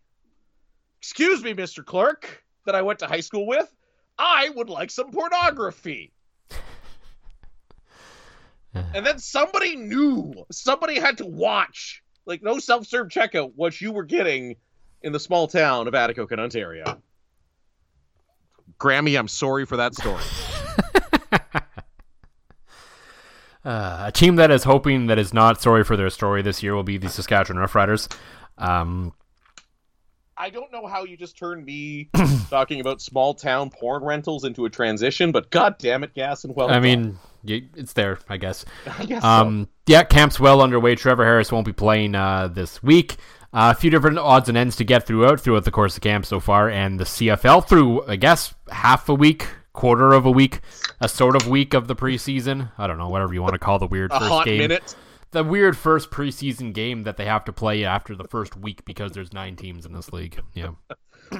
excuse 1.00 1.44
me, 1.44 1.53
Mister 1.53 1.82
Clerk, 1.82 2.44
that 2.65 2.75
I 2.75 2.82
went 2.82 3.00
to 3.00 3.08
high 3.08 3.22
school 3.22 3.48
with. 3.48 3.74
I 4.17 4.50
would 4.50 4.70
like 4.70 4.91
some 4.91 5.12
pornography." 5.12 6.12
And 8.94 9.05
then 9.05 9.20
somebody 9.20 9.75
knew. 9.75 10.34
Somebody 10.51 11.00
had 11.00 11.17
to 11.20 11.25
watch. 11.25 12.03
Like 12.25 12.44
no 12.44 12.60
self-serve 12.60 13.08
checkout. 13.10 13.53
What 13.55 13.79
you 13.79 13.91
were 13.91 14.03
getting 14.03 14.55
in 15.01 15.12
the 15.12 15.20
small 15.20 15.48
town 15.48 15.88
of 15.88 15.94
Atikokan, 15.94 16.39
Ontario. 16.39 17.01
Grammy, 18.79 19.17
I'm 19.17 19.27
sorry 19.27 19.65
for 19.65 19.77
that 19.77 19.96
story. 19.96 20.24
Uh, 23.65 24.03
a 24.05 24.12
team 24.12 24.36
that 24.36 24.51
is 24.51 24.63
hoping 24.63 25.08
that 25.08 25.17
is 25.17 25.34
not 25.34 25.60
sorry 25.60 25.84
for 25.84 25.98
their 25.98 26.12
story 26.12 26.44
this 26.44 26.62
year 26.62 26.75
will 26.75 26.84
be 26.84 27.00
the 27.00 27.10
Saskatchewan 27.10 27.60
Roughriders. 27.60 28.08
Um, 28.60 29.12
I 30.38 30.51
don't 30.51 30.72
know 30.72 30.86
how 30.86 31.03
you 31.03 31.17
just 31.17 31.36
turned 31.36 31.65
me 31.65 32.10
talking 32.51 32.79
about 32.79 33.01
small 33.01 33.34
town 33.34 33.72
porn 33.72 34.03
rentals 34.03 34.44
into 34.44 34.65
a 34.65 34.70
transition, 34.70 35.32
but 35.32 35.50
god 35.50 35.77
damn 35.79 36.03
it, 36.03 36.13
Gasson 36.13 36.53
well. 36.53 36.70
I 36.70 36.79
mean, 36.79 37.17
it's 37.47 37.93
there, 37.93 38.19
I 38.29 38.37
guess. 38.37 38.65
I 38.99 39.05
guess 39.05 39.23
um, 39.23 39.65
so. 39.65 39.93
Yeah, 39.93 40.03
camp's 40.03 40.39
well 40.39 40.61
underway. 40.61 40.95
Trevor 40.95 41.25
Harris 41.25 41.51
won't 41.51 41.65
be 41.65 41.73
playing 41.73 42.15
uh, 42.15 42.47
this 42.47 42.81
week. 42.81 43.17
Uh, 43.53 43.73
a 43.75 43.79
few 43.79 43.89
different 43.89 44.17
odds 44.17 44.49
and 44.49 44.57
ends 44.57 44.75
to 44.75 44.83
get 44.83 45.07
throughout 45.07 45.39
throughout 45.39 45.63
the 45.63 45.71
course 45.71 45.95
of 45.95 46.01
camp 46.01 46.25
so 46.25 46.39
far, 46.39 46.69
and 46.69 46.99
the 46.99 47.05
CFL 47.05 47.67
through 47.67 48.05
I 48.05 48.17
guess 48.17 48.53
half 48.69 49.07
a 49.09 49.15
week 49.15 49.47
quarter 49.75 50.13
of 50.13 50.25
a 50.25 50.31
week, 50.31 50.61
a 50.99 51.07
sort 51.07 51.35
of 51.35 51.47
week 51.47 51.73
of 51.73 51.87
the 51.87 51.95
preseason. 51.95 52.71
I 52.77 52.87
don't 52.87 52.97
know, 52.97 53.09
whatever 53.09 53.33
you 53.33 53.41
want 53.41 53.53
to 53.53 53.59
call 53.59 53.77
the 53.77 53.87
weird 53.87 54.11
a 54.11 54.19
first 54.19 54.45
game. 54.45 54.57
Minute. 54.59 54.95
The 55.31 55.43
weird 55.43 55.77
first 55.77 56.11
preseason 56.11 56.73
game 56.73 57.03
that 57.03 57.17
they 57.17 57.25
have 57.25 57.43
to 57.45 57.53
play 57.53 57.83
after 57.83 58.15
the 58.15 58.23
first 58.23 58.55
week 58.55 58.85
because 58.85 59.11
there's 59.11 59.33
nine 59.33 59.57
teams 59.57 59.85
in 59.85 59.91
this 59.93 60.13
league. 60.13 60.39
Yeah. 60.53 60.69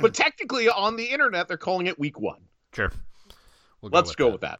but 0.02 0.14
technically, 0.14 0.70
on 0.70 0.98
the 0.98 1.06
internet, 1.06 1.48
they're 1.48 1.58
calling 1.58 1.88
it 1.88 1.98
week 1.98 2.20
one. 2.20 2.42
Sure. 2.74 2.92
We'll 3.82 3.90
go 3.90 3.98
Let's 3.98 4.10
with 4.10 4.18
go 4.18 4.26
that. 4.26 4.32
with 4.32 4.42
that. 4.42 4.60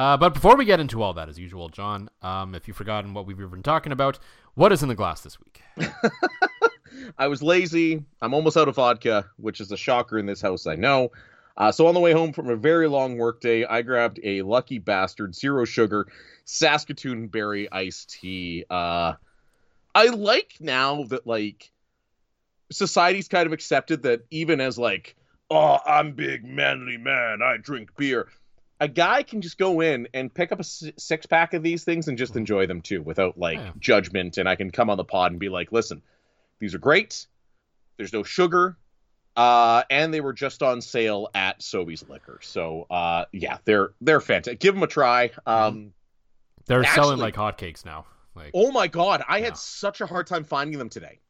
Uh, 0.00 0.16
but 0.16 0.32
before 0.32 0.56
we 0.56 0.64
get 0.64 0.80
into 0.80 1.02
all 1.02 1.12
that, 1.12 1.28
as 1.28 1.38
usual, 1.38 1.68
John, 1.68 2.08
um, 2.22 2.54
if 2.54 2.66
you've 2.66 2.76
forgotten 2.78 3.12
what 3.12 3.26
we've 3.26 3.36
been 3.36 3.62
talking 3.62 3.92
about, 3.92 4.18
what 4.54 4.72
is 4.72 4.82
in 4.82 4.88
the 4.88 4.94
glass 4.94 5.20
this 5.20 5.36
week? 5.38 5.60
I 7.18 7.26
was 7.26 7.42
lazy. 7.42 8.02
I'm 8.22 8.32
almost 8.32 8.56
out 8.56 8.66
of 8.66 8.76
vodka, 8.76 9.26
which 9.36 9.60
is 9.60 9.70
a 9.72 9.76
shocker 9.76 10.18
in 10.18 10.24
this 10.24 10.40
house, 10.40 10.66
I 10.66 10.74
know. 10.76 11.10
Uh, 11.54 11.70
so 11.70 11.86
on 11.86 11.92
the 11.92 12.00
way 12.00 12.12
home 12.12 12.32
from 12.32 12.48
a 12.48 12.56
very 12.56 12.88
long 12.88 13.18
workday, 13.18 13.66
I 13.66 13.82
grabbed 13.82 14.20
a 14.24 14.40
Lucky 14.40 14.78
Bastard 14.78 15.34
zero 15.34 15.66
sugar 15.66 16.06
Saskatoon 16.46 17.26
berry 17.26 17.70
iced 17.70 18.08
tea. 18.08 18.64
Uh, 18.70 19.12
I 19.94 20.06
like 20.06 20.54
now 20.60 21.04
that 21.10 21.26
like 21.26 21.70
society's 22.72 23.28
kind 23.28 23.46
of 23.46 23.52
accepted 23.52 24.04
that 24.04 24.22
even 24.30 24.62
as 24.62 24.78
like, 24.78 25.14
oh, 25.50 25.78
I'm 25.84 26.12
big 26.12 26.42
manly 26.42 26.96
man, 26.96 27.42
I 27.42 27.58
drink 27.58 27.90
beer. 27.98 28.28
A 28.80 28.88
guy 28.88 29.22
can 29.22 29.42
just 29.42 29.58
go 29.58 29.80
in 29.80 30.08
and 30.14 30.32
pick 30.32 30.52
up 30.52 30.60
a 30.60 30.64
six 30.64 31.26
pack 31.26 31.52
of 31.52 31.62
these 31.62 31.84
things 31.84 32.08
and 32.08 32.16
just 32.16 32.34
enjoy 32.34 32.66
them 32.66 32.80
too, 32.80 33.02
without 33.02 33.38
like 33.38 33.58
yeah. 33.58 33.72
judgment. 33.78 34.38
And 34.38 34.48
I 34.48 34.56
can 34.56 34.70
come 34.70 34.88
on 34.88 34.96
the 34.96 35.04
pod 35.04 35.32
and 35.32 35.38
be 35.38 35.50
like, 35.50 35.70
listen, 35.70 36.02
these 36.58 36.74
are 36.74 36.78
great. 36.78 37.26
There's 37.98 38.12
no 38.12 38.22
sugar. 38.22 38.76
Uh, 39.36 39.84
and 39.90 40.12
they 40.12 40.20
were 40.20 40.32
just 40.32 40.62
on 40.62 40.80
sale 40.80 41.28
at 41.34 41.60
Sobeys 41.60 42.08
Liquor. 42.08 42.40
So 42.42 42.86
uh, 42.90 43.26
yeah, 43.32 43.58
they're 43.64 43.90
they're 44.00 44.20
fantastic. 44.20 44.60
Give 44.60 44.74
them 44.74 44.82
a 44.82 44.88
try. 44.88 45.30
Um, 45.46 45.92
they're 46.66 46.80
actually, 46.80 46.94
selling 46.94 47.18
like 47.18 47.34
hotcakes 47.36 47.84
now. 47.84 48.06
Like, 48.34 48.50
oh 48.54 48.70
my 48.70 48.86
god, 48.86 49.22
I 49.28 49.38
yeah. 49.38 49.46
had 49.46 49.56
such 49.56 50.00
a 50.00 50.06
hard 50.06 50.26
time 50.26 50.44
finding 50.44 50.78
them 50.78 50.88
today. 50.88 51.20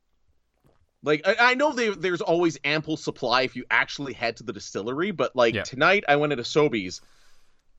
Like 1.03 1.27
I, 1.27 1.37
I 1.53 1.55
know 1.55 1.73
they, 1.73 1.91
there's 1.91 2.21
always 2.21 2.59
ample 2.65 2.97
supply 2.97 3.43
if 3.43 3.57
you 3.57 3.65
actually 3.71 4.13
head 4.13 4.37
to 4.39 4.43
the 4.43 4.53
distillery, 4.53 5.11
but 5.11 5.35
like 5.35 5.55
yeah. 5.55 5.63
tonight 5.63 6.05
I 6.09 6.17
went 6.17 6.33
into 6.33 6.45
Sobeys, 6.45 7.01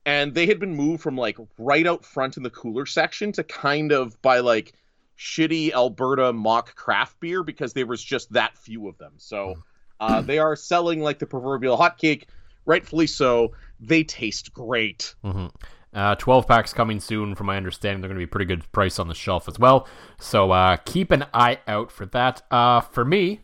and 0.04 0.34
they 0.34 0.46
had 0.46 0.58
been 0.58 0.74
moved 0.74 1.02
from 1.02 1.16
like 1.16 1.38
right 1.58 1.86
out 1.86 2.04
front 2.04 2.36
in 2.36 2.42
the 2.42 2.50
cooler 2.50 2.86
section 2.86 3.32
to 3.32 3.44
kind 3.44 3.92
of 3.92 4.20
by 4.22 4.40
like 4.40 4.74
shitty 5.18 5.72
Alberta 5.72 6.32
mock 6.32 6.74
craft 6.74 7.20
beer 7.20 7.42
because 7.42 7.72
there 7.72 7.86
was 7.86 8.02
just 8.02 8.32
that 8.32 8.56
few 8.56 8.88
of 8.88 8.98
them. 8.98 9.12
So. 9.16 9.54
Mm 9.56 9.62
uh, 10.02 10.20
they 10.20 10.40
are 10.40 10.56
selling 10.56 11.00
like 11.00 11.20
the 11.20 11.26
proverbial 11.26 11.78
hotcake, 11.78 12.24
rightfully 12.66 13.06
so. 13.06 13.52
They 13.78 14.02
taste 14.02 14.52
great. 14.52 15.14
Mm-hmm. 15.24 15.46
Uh, 15.94 16.16
12 16.16 16.48
packs 16.48 16.72
coming 16.72 16.98
soon, 16.98 17.36
from 17.36 17.46
my 17.46 17.56
understanding. 17.56 18.00
They're 18.00 18.08
going 18.08 18.18
to 18.18 18.26
be 18.26 18.30
pretty 18.30 18.46
good 18.46 18.70
price 18.72 18.98
on 18.98 19.06
the 19.06 19.14
shelf 19.14 19.46
as 19.46 19.60
well. 19.60 19.86
So 20.18 20.50
uh, 20.50 20.78
keep 20.78 21.12
an 21.12 21.26
eye 21.32 21.60
out 21.68 21.92
for 21.92 22.06
that. 22.06 22.42
Uh, 22.50 22.80
for 22.80 23.04
me, 23.04 23.42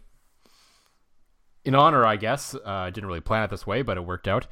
in 1.64 1.76
honor, 1.76 2.04
I 2.04 2.16
guess, 2.16 2.56
uh, 2.56 2.60
I 2.64 2.90
didn't 2.90 3.06
really 3.06 3.20
plan 3.20 3.44
it 3.44 3.50
this 3.50 3.66
way, 3.66 3.82
but 3.82 3.96
it 3.96 4.04
worked 4.04 4.26
out, 4.26 4.48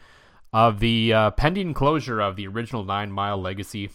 of 0.52 0.80
the 0.80 1.12
uh, 1.12 1.30
pending 1.32 1.74
closure 1.74 2.20
of 2.20 2.36
the 2.36 2.46
original 2.46 2.84
Nine 2.84 3.12
Mile 3.12 3.40
Legacy 3.40 3.90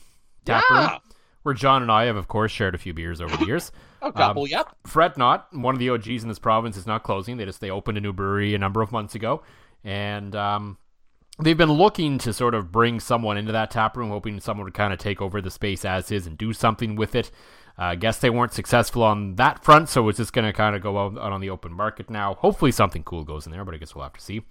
tap 0.46 0.63
yeah. 0.70 0.91
room 0.91 1.00
where 1.43 1.53
John 1.55 1.81
and 1.81 1.91
I 1.91 2.05
have, 2.05 2.15
of 2.15 2.27
course, 2.27 2.51
shared 2.51 2.75
a 2.75 2.77
few 2.77 2.93
beers 2.93 3.20
over 3.20 3.36
the 3.36 3.46
years. 3.46 3.72
a 4.01 4.12
couple, 4.12 4.43
um, 4.43 4.50
yep. 4.50 4.75
Fret 4.86 5.17
not, 5.17 5.48
one 5.53 5.74
of 5.74 5.79
the 5.79 5.89
OGs 5.89 6.24
in 6.24 6.29
this 6.29 6.39
province 6.39 6.77
is 6.77 6.86
not 6.86 7.03
closing. 7.03 7.38
They 7.38 7.46
just 7.46 7.62
they 7.62 7.72
opened 7.72 7.98
a 7.98 8.01
new 8.01 8.13
brewery 8.13 8.53
a 8.53 8.60
number 8.60 8.81
of 8.81 8.91
months 8.91 9.15
ago, 9.15 9.41
and 9.84 10.36
um, 10.36 10.77
they've 11.41 11.58
been 11.58 11.72
looking 11.72 12.17
to 12.20 12.34
sort 12.34 12.53
of 12.53 12.72
bring 12.72 13.00
someone 13.00 13.38
into 13.38 13.51
that 13.51 13.72
tap 13.72 13.98
room, 13.98 14.10
hoping 14.10 14.39
someone 14.39 14.65
would 14.65 14.74
kind 14.74 14.93
of 14.93 15.00
take 15.00 15.22
over 15.22 15.41
the 15.41 15.51
space 15.51 15.84
as 15.86 16.12
is 16.12 16.27
and 16.27 16.38
do 16.38 16.53
something 16.53 16.96
with 16.96 17.15
it. 17.15 17.31
I 17.81 17.93
uh, 17.93 17.95
guess 17.95 18.19
they 18.19 18.29
weren't 18.29 18.53
successful 18.53 19.01
on 19.01 19.38
that 19.38 19.63
front, 19.63 19.89
so 19.89 20.07
it's 20.07 20.17
just 20.17 20.33
going 20.33 20.45
to 20.45 20.53
kind 20.53 20.75
of 20.75 20.83
go 20.83 21.00
out, 21.00 21.17
out, 21.17 21.31
on 21.31 21.41
the 21.41 21.50
open 21.50 21.73
market 21.73 22.11
now. 22.11 22.35
Hopefully, 22.35 22.71
something 22.71 23.01
cool 23.01 23.23
goes 23.23 23.47
in 23.47 23.51
there, 23.51 23.65
but 23.65 23.73
I 23.73 23.77
guess 23.77 23.95
we'll 23.95 24.03
have 24.03 24.13
to 24.13 24.21
see. 24.21 24.43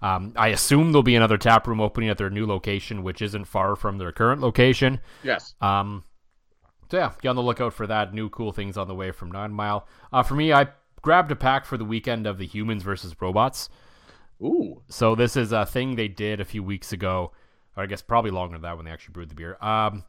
Um, 0.00 0.32
I 0.36 0.48
assume 0.48 0.92
there'll 0.92 1.02
be 1.02 1.16
another 1.16 1.36
tap 1.36 1.66
room 1.66 1.80
opening 1.80 2.10
at 2.10 2.16
their 2.16 2.30
new 2.30 2.46
location, 2.46 3.02
which 3.02 3.20
isn't 3.22 3.46
far 3.46 3.74
from 3.74 3.98
their 3.98 4.12
current 4.12 4.40
location. 4.40 5.00
Yes. 5.24 5.56
Um, 5.60 6.04
so 6.88 6.98
yeah, 6.98 7.10
get 7.20 7.30
on 7.30 7.34
the 7.34 7.42
lookout 7.42 7.74
for 7.74 7.88
that. 7.88 8.14
New 8.14 8.28
cool 8.30 8.52
things 8.52 8.76
on 8.76 8.86
the 8.86 8.94
way 8.94 9.10
from 9.10 9.32
Nine 9.32 9.50
Mile. 9.50 9.88
Uh, 10.12 10.22
for 10.22 10.36
me, 10.36 10.52
I 10.52 10.68
grabbed 11.02 11.32
a 11.32 11.36
pack 11.36 11.64
for 11.64 11.76
the 11.76 11.84
weekend 11.84 12.24
of 12.24 12.38
the 12.38 12.46
Humans 12.46 12.84
versus 12.84 13.16
Robots. 13.20 13.68
Ooh. 14.40 14.82
So 14.88 15.16
this 15.16 15.36
is 15.36 15.50
a 15.50 15.66
thing 15.66 15.96
they 15.96 16.06
did 16.06 16.40
a 16.40 16.44
few 16.44 16.62
weeks 16.62 16.92
ago, 16.92 17.32
or 17.76 17.82
I 17.82 17.86
guess 17.86 18.00
probably 18.00 18.30
longer 18.30 18.54
than 18.54 18.62
that 18.62 18.76
when 18.76 18.84
they 18.84 18.92
actually 18.92 19.14
brewed 19.14 19.30
the 19.30 19.34
beer. 19.34 19.56
Um, 19.60 20.04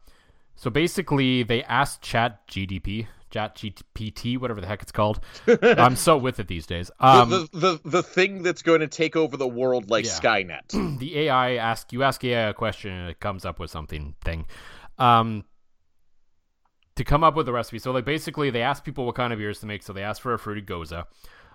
so 0.58 0.70
basically, 0.70 1.44
they 1.44 1.62
asked 1.62 2.02
Chat 2.02 2.44
GDP, 2.48 3.06
Chat 3.30 3.54
GPT, 3.54 4.38
whatever 4.38 4.60
the 4.60 4.66
heck 4.66 4.82
it's 4.82 4.90
called. 4.90 5.20
I'm 5.62 5.94
so 5.94 6.18
with 6.18 6.40
it 6.40 6.48
these 6.48 6.66
days. 6.66 6.90
Um, 6.98 7.30
the, 7.30 7.48
the, 7.52 7.58
the 7.60 7.80
the 7.84 8.02
thing 8.02 8.42
that's 8.42 8.62
going 8.62 8.80
to 8.80 8.88
take 8.88 9.14
over 9.14 9.36
the 9.36 9.46
world 9.46 9.88
like 9.88 10.04
yeah. 10.04 10.10
Skynet. 10.10 10.98
the 10.98 11.16
AI 11.20 11.54
ask 11.54 11.92
you 11.92 12.02
ask 12.02 12.24
AI 12.24 12.48
a 12.48 12.54
question 12.54 12.90
and 12.90 13.08
it 13.08 13.20
comes 13.20 13.44
up 13.44 13.60
with 13.60 13.70
something 13.70 14.16
thing. 14.24 14.46
Um, 14.98 15.44
to 16.96 17.04
come 17.04 17.22
up 17.22 17.36
with 17.36 17.48
a 17.48 17.52
recipe. 17.52 17.78
So 17.78 17.92
like 17.92 18.04
basically 18.04 18.50
they 18.50 18.62
asked 18.62 18.84
people 18.84 19.06
what 19.06 19.14
kind 19.14 19.32
of 19.32 19.38
beers 19.38 19.60
to 19.60 19.66
make. 19.66 19.84
So 19.84 19.92
they 19.92 20.02
asked 20.02 20.22
for 20.22 20.34
a 20.34 20.40
fruited 20.40 20.66
gose. 20.66 21.04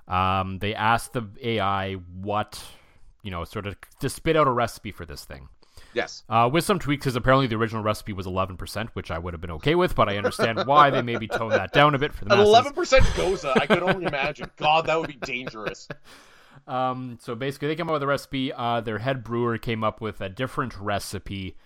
Um, 0.08 0.60
they 0.60 0.74
asked 0.74 1.12
the 1.12 1.28
AI 1.42 1.96
what 1.96 2.64
you 3.22 3.32
know 3.32 3.44
sort 3.44 3.68
of 3.68 3.76
to 4.00 4.10
spit 4.10 4.38
out 4.38 4.48
a 4.48 4.52
recipe 4.52 4.94
for 4.94 5.06
this 5.06 5.26
thing. 5.26 5.50
Yes. 5.94 6.24
Uh, 6.28 6.50
with 6.52 6.64
some 6.64 6.80
tweaks, 6.80 7.04
because 7.04 7.16
apparently 7.16 7.48
the 7.48 7.56
original 7.56 7.84
recipe 7.84 8.14
was 8.14 8.26
11%, 8.26 8.90
which 8.90 9.12
I 9.12 9.20
would 9.20 9.34
have 9.34 9.42
been 9.42 9.52
okay 9.52 9.76
with, 9.76 9.96
but 9.96 10.10
I 10.10 10.18
understand 10.18 10.66
why 10.66 10.90
they 10.90 11.02
maybe 11.02 11.28
toned 11.28 11.54
that 11.54 11.72
down 11.72 11.96
a 11.96 12.00
bit 12.00 12.14
for 12.14 12.26
the 12.26 12.34
An 12.34 12.40
11% 12.40 12.74
gose, 12.74 13.46
I 13.46 13.66
could 13.66 13.84
only 13.84 14.06
imagine. 14.06 14.50
God, 14.58 14.88
that 14.88 15.00
would 15.00 15.10
be 15.10 15.20
dangerous. 15.26 15.88
Um, 16.66 17.18
so 17.20 17.36
basically, 17.36 17.68
they 17.68 17.76
came 17.76 17.90
up 17.90 17.94
with 17.94 18.04
a 18.04 18.08
recipe. 18.08 18.54
Uh, 18.54 18.80
their 18.80 19.00
head 19.00 19.22
brewer 19.24 19.58
came 19.58 19.84
up 19.84 20.00
with 20.00 20.22
a 20.22 20.30
different 20.30 20.78
recipe. 20.80 21.58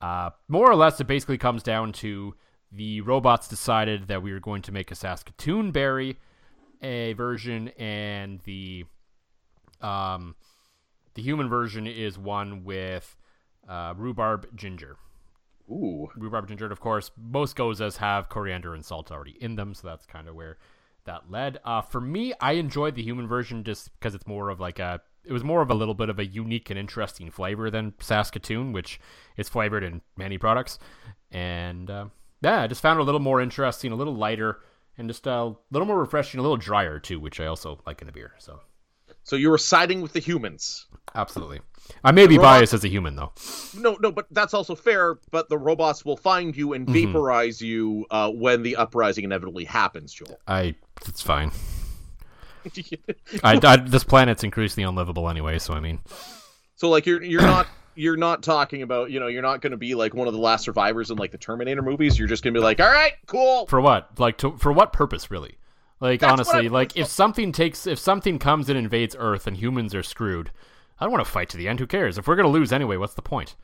Uh, 0.00 0.30
more 0.46 0.70
or 0.70 0.76
less, 0.76 1.00
it 1.00 1.08
basically 1.08 1.38
comes 1.38 1.64
down 1.64 1.92
to 1.94 2.34
the 2.70 3.00
robots 3.00 3.48
decided 3.48 4.08
that 4.08 4.22
we 4.22 4.32
were 4.32 4.38
going 4.38 4.62
to 4.62 4.70
make 4.70 4.90
a 4.90 4.94
Saskatoon 4.94 5.72
berry 5.72 6.18
a 6.82 7.14
version, 7.14 7.68
and 7.78 8.40
the 8.44 8.84
um, 9.80 10.34
the 11.14 11.22
human 11.22 11.48
version 11.48 11.86
is 11.86 12.18
one 12.18 12.64
with 12.64 13.16
uh, 13.68 13.94
rhubarb 13.96 14.48
ginger. 14.56 14.96
Ooh, 15.70 16.08
rhubarb 16.16 16.48
ginger. 16.48 16.66
And 16.66 16.72
of 16.72 16.80
course, 16.80 17.10
most 17.16 17.56
goses 17.56 17.96
have 17.96 18.28
coriander 18.28 18.74
and 18.74 18.84
salt 18.84 19.10
already 19.10 19.36
in 19.40 19.56
them, 19.56 19.74
so 19.74 19.88
that's 19.88 20.06
kind 20.06 20.28
of 20.28 20.34
where 20.34 20.58
that 21.04 21.30
led. 21.30 21.58
Uh, 21.64 21.80
for 21.80 22.00
me, 22.00 22.34
I 22.40 22.52
enjoyed 22.52 22.94
the 22.94 23.02
human 23.02 23.26
version 23.26 23.64
just 23.64 23.92
because 23.98 24.14
it's 24.14 24.26
more 24.26 24.50
of 24.50 24.60
like 24.60 24.78
a. 24.78 25.00
It 25.24 25.32
was 25.32 25.42
more 25.42 25.60
of 25.60 25.70
a 25.70 25.74
little 25.74 25.94
bit 25.94 26.08
of 26.08 26.20
a 26.20 26.26
unique 26.26 26.70
and 26.70 26.78
interesting 26.78 27.32
flavor 27.32 27.68
than 27.68 27.94
Saskatoon, 27.98 28.72
which 28.72 29.00
is 29.36 29.48
flavored 29.48 29.82
in 29.82 30.00
many 30.16 30.38
products. 30.38 30.78
And 31.32 31.90
uh, 31.90 32.06
yeah, 32.42 32.62
I 32.62 32.68
just 32.68 32.80
found 32.80 33.00
it 33.00 33.02
a 33.02 33.04
little 33.04 33.20
more 33.20 33.40
interesting, 33.40 33.90
a 33.90 33.96
little 33.96 34.14
lighter, 34.14 34.60
and 34.96 35.08
just 35.08 35.26
a 35.26 35.54
little 35.72 35.86
more 35.86 35.98
refreshing, 35.98 36.38
a 36.38 36.42
little 36.42 36.56
drier 36.56 37.00
too, 37.00 37.18
which 37.18 37.40
I 37.40 37.46
also 37.46 37.80
like 37.86 38.02
in 38.02 38.08
a 38.08 38.12
beer. 38.12 38.34
So, 38.38 38.60
so 39.24 39.34
you 39.34 39.50
were 39.50 39.58
siding 39.58 40.00
with 40.00 40.12
the 40.12 40.20
humans. 40.20 40.86
Absolutely. 41.14 41.60
I 42.02 42.12
may 42.12 42.26
be 42.26 42.36
biased 42.36 42.74
as 42.74 42.84
a 42.84 42.88
human, 42.88 43.16
though. 43.16 43.32
No, 43.76 43.96
no, 44.00 44.10
but 44.10 44.26
that's 44.30 44.54
also 44.54 44.74
fair. 44.74 45.18
But 45.30 45.48
the 45.48 45.56
robots 45.56 46.04
will 46.04 46.16
find 46.16 46.56
you 46.56 46.72
and 46.72 46.86
mm-hmm. 46.86 47.12
vaporize 47.12 47.62
you 47.62 48.06
uh, 48.10 48.30
when 48.30 48.62
the 48.62 48.76
uprising 48.76 49.24
inevitably 49.24 49.64
happens, 49.64 50.12
Joel. 50.12 50.38
I. 50.46 50.74
It's 51.06 51.22
fine. 51.22 51.52
I, 53.44 53.60
I, 53.62 53.76
this 53.76 54.04
planet's 54.04 54.42
increasingly 54.42 54.88
unlivable 54.88 55.28
anyway, 55.28 55.58
so 55.58 55.74
I 55.74 55.80
mean. 55.80 56.00
So 56.74 56.90
like 56.90 57.06
you're 57.06 57.22
you're 57.22 57.42
not 57.42 57.66
you're 57.94 58.16
not 58.16 58.42
talking 58.42 58.82
about 58.82 59.10
you 59.10 59.20
know 59.20 59.26
you're 59.26 59.42
not 59.42 59.60
going 59.60 59.70
to 59.70 59.76
be 59.76 59.94
like 59.94 60.14
one 60.14 60.26
of 60.26 60.34
the 60.34 60.40
last 60.40 60.64
survivors 60.64 61.10
in 61.10 61.16
like 61.16 61.30
the 61.30 61.38
Terminator 61.38 61.82
movies. 61.82 62.18
You're 62.18 62.28
just 62.28 62.42
going 62.42 62.54
to 62.54 62.60
be 62.60 62.64
like, 62.64 62.80
all 62.80 62.90
right, 62.90 63.14
cool. 63.26 63.66
For 63.66 63.80
what? 63.80 64.18
Like 64.18 64.38
to, 64.38 64.56
for 64.58 64.72
what 64.72 64.92
purpose, 64.92 65.30
really? 65.30 65.58
Like 66.00 66.20
That's 66.20 66.32
honestly, 66.32 66.68
like 66.68 66.96
if 66.96 67.06
something 67.06 67.52
takes 67.52 67.86
if 67.86 67.98
something 67.98 68.38
comes 68.38 68.68
and 68.68 68.78
invades 68.78 69.16
Earth 69.18 69.46
and 69.46 69.56
humans 69.56 69.94
are 69.94 70.02
screwed, 70.02 70.50
I 70.98 71.04
don't 71.04 71.12
want 71.12 71.24
to 71.24 71.30
fight 71.30 71.48
to 71.50 71.56
the 71.56 71.68
end. 71.68 71.78
Who 71.80 71.86
cares? 71.86 72.18
If 72.18 72.26
we're 72.26 72.36
gonna 72.36 72.48
lose 72.48 72.72
anyway, 72.72 72.96
what's 72.96 73.14
the 73.14 73.22
point? 73.22 73.56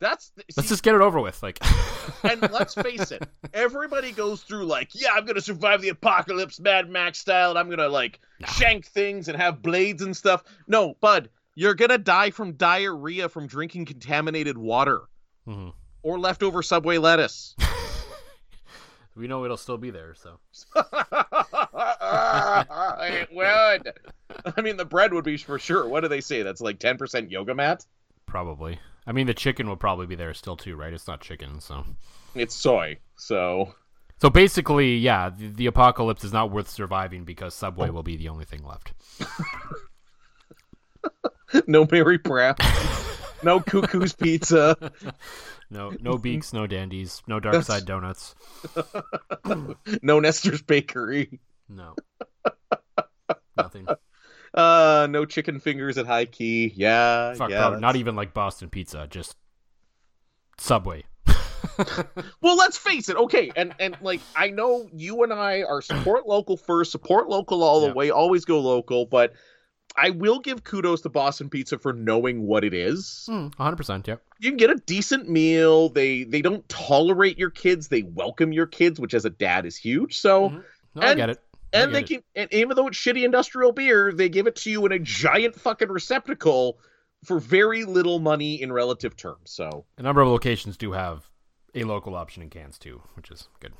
That's 0.00 0.30
let's 0.56 0.68
just 0.68 0.82
get 0.82 0.94
it 0.94 1.00
over 1.00 1.20
with. 1.20 1.42
Like, 1.42 1.58
and 2.22 2.40
let's 2.52 2.74
face 2.74 3.10
it, 3.10 3.28
everybody 3.52 4.12
goes 4.12 4.42
through 4.42 4.66
like, 4.66 4.90
yeah, 4.94 5.10
I'm 5.14 5.24
gonna 5.24 5.40
survive 5.40 5.82
the 5.82 5.88
apocalypse, 5.88 6.60
Mad 6.60 6.88
Max 6.88 7.18
style, 7.18 7.50
and 7.50 7.58
I'm 7.58 7.68
gonna 7.68 7.88
like 7.88 8.20
nah. 8.40 8.46
shank 8.48 8.86
things 8.86 9.28
and 9.28 9.36
have 9.36 9.62
blades 9.62 10.02
and 10.02 10.16
stuff. 10.16 10.44
No, 10.66 10.94
bud, 11.00 11.30
you're 11.54 11.74
gonna 11.74 11.98
die 11.98 12.30
from 12.30 12.52
diarrhea 12.52 13.28
from 13.28 13.46
drinking 13.46 13.86
contaminated 13.86 14.56
water 14.56 15.02
mm-hmm. 15.46 15.70
or 16.02 16.18
leftover 16.18 16.62
Subway 16.62 16.98
lettuce. 16.98 17.54
We 19.18 19.26
know 19.26 19.44
it'll 19.44 19.56
still 19.56 19.76
be 19.76 19.90
there, 19.90 20.14
so. 20.14 20.38
it 23.02 23.28
would. 23.32 23.92
I 24.56 24.60
mean, 24.62 24.76
the 24.76 24.86
bread 24.88 25.12
would 25.12 25.24
be 25.24 25.36
for 25.36 25.58
sure. 25.58 25.88
What 25.88 26.00
do 26.00 26.08
they 26.08 26.20
say? 26.20 26.42
That's 26.42 26.60
like 26.60 26.78
10% 26.78 27.30
yoga 27.30 27.54
mat? 27.54 27.84
Probably. 28.26 28.78
I 29.06 29.12
mean, 29.12 29.26
the 29.26 29.34
chicken 29.34 29.68
will 29.68 29.76
probably 29.76 30.06
be 30.06 30.14
there 30.14 30.32
still, 30.34 30.56
too, 30.56 30.76
right? 30.76 30.92
It's 30.92 31.08
not 31.08 31.20
chicken, 31.20 31.60
so. 31.60 31.84
It's 32.34 32.54
soy, 32.54 32.98
so. 33.16 33.74
So 34.20 34.30
basically, 34.30 34.96
yeah, 34.96 35.30
the, 35.30 35.48
the 35.48 35.66
apocalypse 35.66 36.24
is 36.24 36.32
not 36.32 36.50
worth 36.50 36.68
surviving 36.68 37.24
because 37.24 37.54
Subway 37.54 37.90
will 37.90 38.02
be 38.02 38.16
the 38.16 38.28
only 38.28 38.44
thing 38.44 38.64
left. 38.64 38.92
no 41.66 41.86
Mary 41.90 42.18
Pratt. 42.18 42.58
no 43.42 43.60
Cuckoo's 43.60 44.14
Pizza. 44.14 44.76
No, 45.70 45.92
no 46.00 46.16
Beaks, 46.16 46.54
no 46.54 46.66
Dandies, 46.66 47.22
no 47.26 47.40
Dark 47.40 47.62
Side 47.62 47.84
Donuts. 47.84 48.34
no 50.02 50.18
Nestor's 50.18 50.62
Bakery. 50.62 51.40
No. 51.68 51.94
Nothing. 53.56 53.86
Uh, 54.54 55.06
no 55.10 55.26
chicken 55.26 55.60
fingers 55.60 55.98
at 55.98 56.06
high 56.06 56.24
key. 56.24 56.72
Yeah, 56.74 57.34
Fuck, 57.34 57.50
yeah. 57.50 57.76
Not 57.78 57.96
even 57.96 58.16
like 58.16 58.32
Boston 58.32 58.70
Pizza, 58.70 59.06
just 59.10 59.36
Subway. 60.56 61.04
well, 62.40 62.56
let's 62.56 62.78
face 62.78 63.10
it. 63.10 63.16
Okay, 63.16 63.52
and 63.54 63.74
and 63.78 63.94
like 64.00 64.20
I 64.34 64.48
know 64.48 64.88
you 64.94 65.22
and 65.22 65.34
I 65.34 65.64
are 65.64 65.82
support 65.82 66.26
local 66.26 66.56
first, 66.56 66.92
support 66.92 67.28
local 67.28 67.62
all 67.62 67.82
the 67.82 67.92
way, 67.92 68.10
always 68.10 68.46
go 68.46 68.60
local, 68.60 69.04
but 69.04 69.34
I 69.98 70.10
will 70.10 70.38
give 70.38 70.62
kudos 70.64 71.00
to 71.02 71.08
Boston 71.08 71.50
Pizza 71.50 71.78
for 71.78 71.92
knowing 71.92 72.46
what 72.46 72.62
it 72.62 72.72
is. 72.72 73.26
Mm, 73.28 73.54
100%, 73.56 74.06
yeah. 74.06 74.16
You 74.38 74.50
can 74.50 74.56
get 74.56 74.70
a 74.70 74.76
decent 74.76 75.28
meal. 75.28 75.88
They 75.88 76.24
they 76.24 76.40
don't 76.40 76.66
tolerate 76.68 77.38
your 77.38 77.50
kids. 77.50 77.88
They 77.88 78.02
welcome 78.02 78.52
your 78.52 78.66
kids, 78.66 79.00
which 79.00 79.14
as 79.14 79.24
a 79.24 79.30
dad 79.30 79.66
is 79.66 79.76
huge. 79.76 80.20
So 80.20 80.50
mm-hmm. 80.50 80.58
no, 80.94 81.02
and, 81.02 81.10
I 81.10 81.14
get 81.14 81.30
it 81.30 81.42
and 81.72 81.94
they 81.94 82.02
can, 82.02 82.22
and 82.34 82.52
even 82.52 82.76
though 82.76 82.86
it's 82.86 82.98
shitty 82.98 83.24
industrial 83.24 83.72
beer, 83.72 84.12
they 84.12 84.28
give 84.28 84.46
it 84.46 84.56
to 84.56 84.70
you 84.70 84.86
in 84.86 84.92
a 84.92 84.98
giant 84.98 85.54
fucking 85.54 85.88
receptacle 85.88 86.78
for 87.24 87.38
very 87.38 87.84
little 87.84 88.18
money 88.18 88.60
in 88.60 88.72
relative 88.72 89.16
terms. 89.16 89.50
So 89.50 89.84
a 89.96 90.02
number 90.02 90.20
of 90.20 90.28
locations 90.28 90.76
do 90.76 90.92
have 90.92 91.28
a 91.74 91.84
local 91.84 92.14
option 92.14 92.42
in 92.42 92.50
cans 92.50 92.78
too, 92.78 93.02
which 93.14 93.30
is 93.30 93.48
good. 93.60 93.72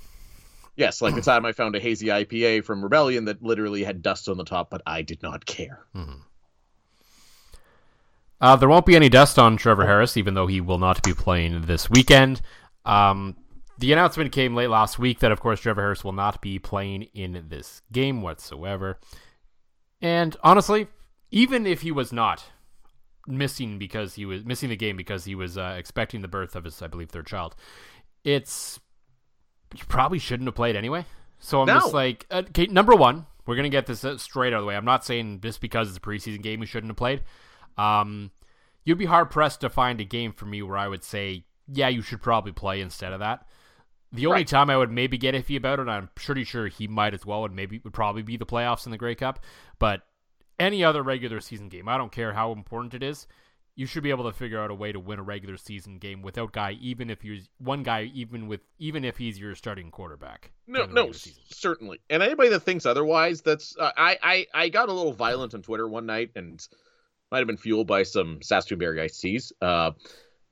Yes, 0.79 1.03
like 1.03 1.17
the 1.17 1.21
time 1.21 1.45
I 1.45 1.51
found 1.51 1.75
a 1.75 1.81
hazy 1.81 2.07
IPA 2.07 2.65
from 2.65 2.85
Rebellion 2.85 3.25
that 3.25 3.43
literally 3.43 3.83
had 3.83 4.01
dust 4.01 4.29
on 4.29 4.37
the 4.37 4.45
top, 4.45 4.71
but 4.71 4.81
I 4.87 5.03
did 5.03 5.21
not 5.25 5.45
care. 5.45 5.81
Mm-hmm. 5.93 6.21
Uh, 8.41 8.55
there 8.55 8.69
won't 8.69 8.87
be 8.87 8.95
any 8.95 9.09
dust 9.09 9.41
on 9.41 9.57
Trevor 9.57 9.85
Harris, 9.85 10.17
even 10.17 10.35
though 10.35 10.47
he 10.47 10.61
will 10.61 10.79
not 10.79 11.03
be 11.03 11.13
playing 11.13 11.63
this 11.63 11.91
weekend. 11.91 12.41
Um, 12.85 13.35
the 13.77 13.93
announcement 13.93 14.31
came 14.31 14.55
late 14.55 14.71
last 14.71 15.01
week 15.01 15.19
that, 15.19 15.33
of 15.33 15.41
course, 15.41 15.59
Trevor 15.59 15.81
Harris 15.81 16.05
will 16.05 16.13
not 16.13 16.41
be 16.41 16.61
playing 16.61 17.09
in 17.13 17.47
this 17.49 17.83
game 17.91 18.23
whatsoever. 18.23 19.01
And 20.01 20.37
honestly, 20.45 20.87
even 21.33 21.67
if 21.67 21.81
he 21.81 21.91
was 21.91 22.13
not 22.13 22.45
missing 23.27 23.81
because 23.81 24.15
he 24.15 24.25
was 24.25 24.45
missing 24.45 24.69
the 24.69 24.77
game 24.77 24.97
because 24.97 25.25
he 25.25 25.35
was 25.35 25.59
uh, 25.59 25.75
expecting 25.77 26.23
the 26.23 26.29
birth 26.29 26.55
of 26.55 26.63
his, 26.63 26.81
I 26.81 26.87
believe, 26.87 27.11
third 27.11 27.27
child, 27.27 27.57
it's 28.23 28.79
you 29.75 29.85
probably 29.89 30.19
shouldn't 30.19 30.47
have 30.47 30.55
played 30.55 30.77
anyway. 30.77 31.05
So 31.39 31.61
I'm 31.61 31.67
no. 31.67 31.75
just 31.75 31.95
like, 31.95 32.27
uh, 32.31 32.43
okay, 32.49 32.67
number 32.67 32.95
one, 32.95 33.27
we're 33.47 33.57
gonna 33.57 33.69
get 33.69 33.87
this 33.87 34.05
uh, 34.05 34.19
straight 34.19 34.53
out 34.53 34.59
of 34.59 34.63
the 34.63 34.67
way. 34.67 34.77
I'm 34.77 34.85
not 34.85 35.05
saying 35.05 35.41
just 35.41 35.61
because 35.61 35.89
it's 35.89 35.99
a 35.99 36.01
preseason 36.01 36.43
game 36.43 36.61
we 36.61 36.67
shouldn't 36.67 36.91
have 36.91 36.97
played. 36.97 37.23
Um, 37.77 38.31
you'd 38.85 38.99
be 38.99 39.07
hard 39.07 39.31
pressed 39.31 39.61
to 39.61 39.71
find 39.71 40.01
a 40.01 40.05
game 40.05 40.33
for 40.33 40.47
me 40.47 40.63
where 40.63 40.77
I 40.77 40.89
would 40.89 41.05
say, 41.05 41.45
yeah, 41.71 41.89
you 41.89 42.03
should 42.03 42.23
probably 42.23 42.53
play 42.53 42.81
instead 42.81 43.13
of 43.13 43.21
that. 43.21 43.47
The 44.13 44.27
only 44.27 44.39
right. 44.39 44.49
time 44.49 44.71
I 44.71 44.77
would 44.77 44.91
maybe 44.91 45.19
get 45.19 45.35
iffy 45.35 45.57
about 45.57 45.81
it, 45.81 45.89
I'm 45.89 46.09
pretty 46.15 46.43
sure 46.45 46.67
he 46.67 46.89
might 46.89 47.13
as 47.13 47.27
well, 47.27 47.45
and 47.45 47.55
maybe 47.55 47.81
would 47.85 47.93
probably 47.93 48.23
be 48.23 48.39
the 48.39 48.47
playoffs 48.47 48.87
in 48.87 48.91
the 48.91 48.99
Grey 48.99 49.15
Cup. 49.15 49.45
But 49.79 50.03
any 50.59 50.83
other 50.83 51.03
regular 51.03 51.41
season 51.41 51.69
game, 51.69 51.89
I 51.89 51.99
don't 51.99 52.11
care 52.11 52.33
how 52.33 52.53
important 52.53 52.95
it 52.95 53.03
is, 53.03 53.27
you 53.79 53.87
should 53.87 54.03
be 54.03 54.11
able 54.11 54.29
to 54.29 54.37
figure 54.37 54.61
out 54.61 54.73
a 54.73 54.75
way 54.75 54.91
to 54.91 54.99
win 54.99 55.21
a 55.21 55.23
regular 55.23 55.57
season 55.57 55.99
game 55.99 56.21
without 56.21 56.51
guy, 56.51 56.73
even 56.81 57.11
if 57.11 57.25
you're 57.25 57.37
one 57.59 57.85
guy, 57.85 58.11
even 58.13 58.49
with 58.49 58.61
even 58.81 59.05
if 59.05 59.17
he's 59.17 59.39
your 59.39 59.55
starting 59.55 59.93
quarterback. 59.93 60.51
No, 60.67 60.87
no, 60.87 61.13
certainly. 61.13 62.01
And 62.11 62.21
anybody 62.21 62.49
that 62.49 62.65
thinks 62.65 62.87
otherwise, 62.87 63.41
that's 63.41 63.77
uh, 63.79 63.93
I, 63.97 64.19
I 64.21 64.47
I 64.53 64.69
got 64.71 64.89
a 64.89 64.93
little 64.93 65.13
violent 65.13 65.55
on 65.55 65.63
Twitter 65.63 65.87
one 65.87 66.07
night, 66.07 66.33
and 66.35 66.61
might 67.31 67.39
have 67.39 67.47
been 67.47 67.57
fueled 67.57 67.87
by 67.87 68.03
some 68.03 68.43
Saskatoon 68.43 68.81
Berry 68.81 69.01
iced 69.01 69.21
teas. 69.21 69.53
Uh, 69.63 69.93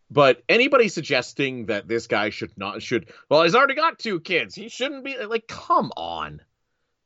but 0.09 0.45
anybody 0.49 0.87
suggesting 0.87 1.67
that 1.67 1.89
this 1.89 2.07
guy 2.07 2.31
should 2.31 2.57
not 2.57 2.81
should 2.81 3.11
well, 3.29 3.43
he's 3.43 3.57
already 3.57 3.75
got 3.75 3.99
two 3.99 4.21
kids. 4.21 4.55
He 4.55 4.69
shouldn't 4.69 5.05
be 5.05 5.17
like, 5.27 5.49
come 5.49 5.91
on. 5.97 6.43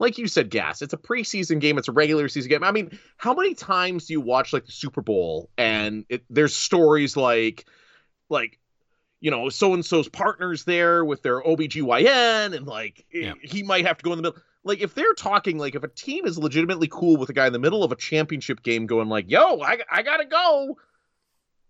Like 0.01 0.17
you 0.17 0.27
said, 0.27 0.49
gas. 0.49 0.81
It's 0.81 0.95
a 0.95 0.99
preseason 0.99 1.61
game. 1.61 1.77
It's 1.77 1.89
a 1.89 1.93
regular 1.93 2.27
season 2.29 2.49
game. 2.49 2.65
I 2.65 2.73
mean, 2.73 2.99
how 3.19 3.35
many 3.35 3.55
times 3.55 4.07
do 4.07 4.15
you 4.15 4.21
watch 4.23 4.55
like 4.55 4.65
the 4.65 4.73
Super 4.73 5.03
Bowl 5.03 5.51
and 5.59 6.07
it, 6.09 6.25
there's 6.31 6.57
stories 6.57 7.19
like, 7.19 7.67
like, 8.31 8.59
you 9.21 9.31
know, 9.31 9.51
so 9.51 9.75
and 9.75 9.85
so's 9.85 10.09
partners 10.09 10.65
there 10.65 11.05
with 11.05 11.23
their 11.23 11.43
OBGYN 11.43 12.57
and 12.57 12.67
like 12.67 13.05
yeah. 13.13 13.35
he 13.43 13.63
might 13.63 13.87
have 13.87 13.99
to 13.99 14.03
go 14.03 14.13
in 14.13 14.17
the 14.17 14.23
middle. 14.23 14.41
Like 14.65 14.81
if 14.81 14.95
they're 14.95 15.13
talking 15.13 15.59
like 15.59 15.75
if 15.75 15.85
a 15.85 15.89
team 15.89 16.25
is 16.25 16.39
legitimately 16.39 16.89
cool 16.91 17.19
with 17.19 17.29
a 17.29 17.35
guy 17.35 17.47
in 17.47 17.53
the 17.53 17.59
middle 17.59 17.85
of 17.85 17.93
a 17.93 17.97
championship 17.97 18.63
game 18.63 18.87
going 18.87 19.09
like, 19.09 19.31
"Yo, 19.31 19.61
I 19.61 19.79
I 19.91 20.03
got 20.03 20.19
to 20.19 20.25
go." 20.25 20.79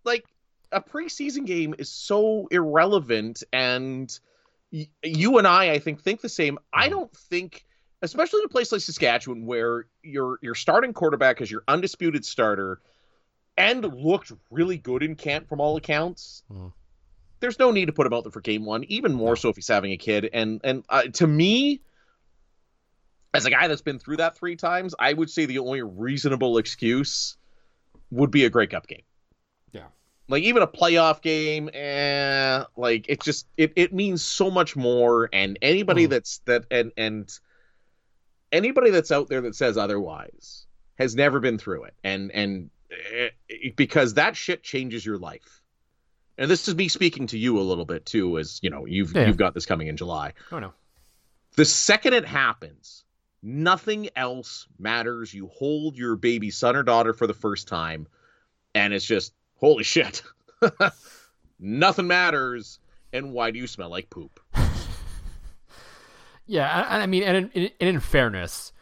Like 0.05 0.25
a 0.71 0.81
preseason 0.81 1.47
game 1.47 1.75
is 1.79 1.89
so 1.89 2.47
irrelevant 2.51 3.43
and 3.53 4.17
y- 4.73 4.89
you 5.03 5.39
and 5.39 5.47
I 5.47 5.73
I 5.73 5.79
think 5.81 6.03
think 6.03 6.21
the 6.21 6.29
same. 6.29 6.59
I 6.73 6.85
mm-hmm. 6.85 6.91
don't 6.95 7.17
think 7.17 7.65
especially 8.03 8.41
in 8.41 8.47
a 8.47 8.49
place 8.49 8.73
like 8.73 8.81
Saskatchewan 8.81 9.47
where 9.47 9.87
your 10.03 10.39
your 10.43 10.55
starting 10.55 10.93
quarterback 10.93 11.41
is 11.41 11.51
your 11.51 11.63
undisputed 11.69 12.25
starter 12.25 12.81
and 13.57 13.85
looked 13.85 14.33
really 14.51 14.79
good 14.79 15.03
in 15.03 15.17
camp 15.17 15.49
from 15.49 15.61
all 15.61 15.77
accounts. 15.77 16.43
Mm. 16.53 16.73
There's 17.41 17.59
no 17.59 17.71
need 17.71 17.87
to 17.87 17.93
put 17.93 18.07
him 18.07 18.13
out 18.13 18.25
there 18.25 18.33
for 18.33 18.41
game 18.41 18.65
1, 18.65 18.85
even 18.85 19.13
more 19.13 19.37
so 19.37 19.49
if 19.49 19.57
he's 19.57 19.69
having 19.69 19.93
a 19.93 19.97
kid 19.97 20.29
and 20.33 20.61
and 20.65 20.85
uh, 20.89 21.03
to 21.15 21.27
me 21.27 21.81
as 23.33 23.47
a 23.47 23.51
guy 23.51 23.69
that's 23.69 23.83
been 23.83 23.99
through 23.99 24.17
that 24.17 24.37
three 24.37 24.57
times, 24.57 24.95
I 24.99 25.13
would 25.13 25.31
say 25.31 25.47
the 25.47 25.61
only 25.61 25.83
reasonable 25.83 26.59
excuse 26.59 27.37
would 28.11 28.31
be 28.31 28.45
a 28.45 28.51
Grey 28.51 28.67
Cup 28.67 28.87
game. 28.87 29.03
Yeah. 29.73 29.87
Like 30.29 30.43
even 30.43 30.63
a 30.63 30.67
playoff 30.67 31.23
game, 31.23 31.71
eh, 31.73 32.65
like 32.77 33.07
it 33.09 33.23
just 33.23 33.47
it, 33.57 33.73
it 33.77 33.93
means 33.93 34.23
so 34.23 34.51
much 34.51 34.75
more. 34.75 35.29
And 35.33 35.59
anybody 35.63 36.07
mm. 36.07 36.11
that's 36.11 36.39
that 36.47 36.65
and 36.71 36.93
and 36.97 37.31
anybody 38.53 38.91
that's 38.91 39.11
out 39.11 39.29
there 39.29 39.41
that 39.43 39.55
says 39.55 39.77
otherwise 39.77 40.67
has 40.99 41.15
never 41.15 41.41
been 41.41 41.59
through 41.59 41.85
it. 41.85 41.95
And 42.05 42.31
and 42.33 42.71
eh, 42.91 43.29
because 43.77 44.15
that 44.15 44.37
shit 44.37 44.63
changes 44.63 45.05
your 45.05 45.19
life. 45.19 45.63
And 46.39 46.51
this 46.51 46.69
is 46.69 46.75
me 46.75 46.89
speaking 46.89 47.27
to 47.29 47.39
you 47.39 47.59
a 47.59 47.63
little 47.63 47.85
bit 47.85 48.07
too, 48.07 48.39
as 48.39 48.61
you 48.63 48.71
know, 48.71 48.87
you've 48.87 49.15
yeah. 49.15 49.27
you've 49.27 49.37
got 49.37 49.55
this 49.55 49.67
coming 49.67 49.89
in 49.89 49.97
July. 49.97 50.33
Oh 50.53 50.59
no. 50.59 50.73
The 51.57 51.65
second 51.65 52.15
it 52.15 52.25
happens, 52.25 53.05
Nothing 53.43 54.11
else 54.17 54.67
matters. 54.79 55.33
You 55.33 55.47
hold 55.49 55.97
your 55.97 56.17
baby 56.17 56.51
son 56.51 56.77
or 56.77 56.83
daughter 56.83 57.15
for 57.15 57.27
the 57.27 57.35
first 57.35 57.69
time, 57.69 58.07
and 58.75 58.93
it's 58.93 59.05
just, 59.05 59.33
holy 59.57 59.85
shit. 59.85 60.23
Nothing 61.59 62.07
matters. 62.07 62.79
And 63.13 63.33
why 63.33 63.51
do 63.51 63.59
you 63.59 63.67
smell 63.67 63.91
like 63.91 64.11
poop? 64.11 64.41
yeah, 66.51 66.85
I, 66.89 67.03
I 67.03 67.07
mean, 67.07 67.23
and 67.23 67.51
in, 67.55 67.63
in, 67.63 67.71
in 67.81 68.01
fairness, 68.01 68.73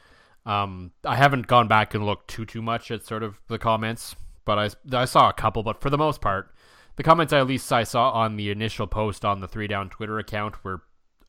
um, 0.47 0.91
I 1.05 1.17
haven't 1.17 1.47
gone 1.47 1.69
back 1.69 1.93
and 1.93 2.07
looked 2.07 2.29
too 2.29 2.47
too 2.47 2.63
much 2.63 2.91
at 2.91 3.05
sort 3.05 3.23
of 3.23 3.39
the 3.49 3.59
comments, 3.59 4.17
but 4.47 4.59
I 4.59 4.97
I 4.97 5.05
saw 5.05 5.29
a 5.29 5.35
couple. 5.35 5.63
But 5.63 5.83
for 5.83 5.91
the 5.91 5.99
most 5.99 6.23
part, 6.23 6.55
the 6.97 7.03
comments 7.03 7.31
I, 7.35 7.41
at 7.41 7.47
least 7.47 7.71
I 7.71 7.85
saw 7.85 8.11
on 8.13 8.37
the 8.37 8.51
initial 8.51 8.87
post 8.87 9.23
on 9.23 9.41
the 9.41 9.49
three 9.49 9.67
down 9.67 9.91
Twitter 9.91 10.19
account 10.19 10.65
were 10.65 10.81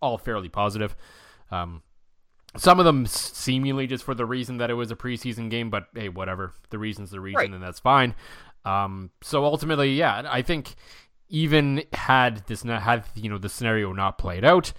all 0.02 0.18
fairly 0.18 0.48
positive. 0.48 0.96
Um, 1.52 1.84
some 2.56 2.80
of 2.80 2.86
them 2.86 3.06
seemingly 3.06 3.86
just 3.86 4.06
for 4.06 4.16
the 4.16 4.26
reason 4.26 4.60
that 4.60 4.70
it 4.70 4.76
was 4.76 4.92
a 4.92 4.96
preseason 4.96 5.50
game, 5.50 5.70
but 5.70 5.88
hey, 5.94 6.08
whatever. 6.08 6.54
The 6.70 6.80
reason's 6.80 7.12
the 7.12 7.20
reason, 7.20 7.38
right. 7.38 7.52
and 7.52 7.62
that's 7.62 7.82
fine. 7.82 8.16
Um, 8.64 9.12
so 9.22 9.44
ultimately, 9.44 9.94
yeah, 9.94 10.24
I 10.26 10.42
think 10.42 10.76
even 11.28 11.84
had 11.92 12.48
this 12.48 12.64
not 12.64 12.82
had 12.82 13.04
you 13.16 13.30
know 13.30 13.38
the 13.38 13.50
scenario 13.50 13.92
not 13.92 14.18
played 14.18 14.46
out, 14.46 14.72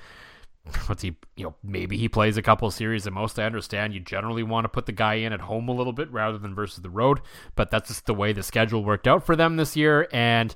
what's 0.86 1.02
he 1.02 1.16
you 1.36 1.44
know 1.44 1.54
maybe 1.62 1.96
he 1.96 2.08
plays 2.08 2.36
a 2.36 2.42
couple 2.42 2.70
series 2.70 3.06
at 3.06 3.12
most. 3.12 3.38
I 3.38 3.44
understand 3.44 3.94
you 3.94 4.00
generally 4.00 4.42
want 4.42 4.64
to 4.64 4.68
put 4.68 4.86
the 4.86 4.92
guy 4.92 5.14
in 5.14 5.32
at 5.32 5.40
home 5.40 5.68
a 5.68 5.74
little 5.74 5.92
bit 5.92 6.10
rather 6.12 6.38
than 6.38 6.54
versus 6.54 6.82
the 6.82 6.90
road, 6.90 7.20
but 7.56 7.70
that's 7.70 7.88
just 7.88 8.06
the 8.06 8.14
way 8.14 8.32
the 8.32 8.42
schedule 8.42 8.84
worked 8.84 9.08
out 9.08 9.24
for 9.24 9.36
them 9.36 9.56
this 9.56 9.76
year. 9.76 10.08
And 10.12 10.54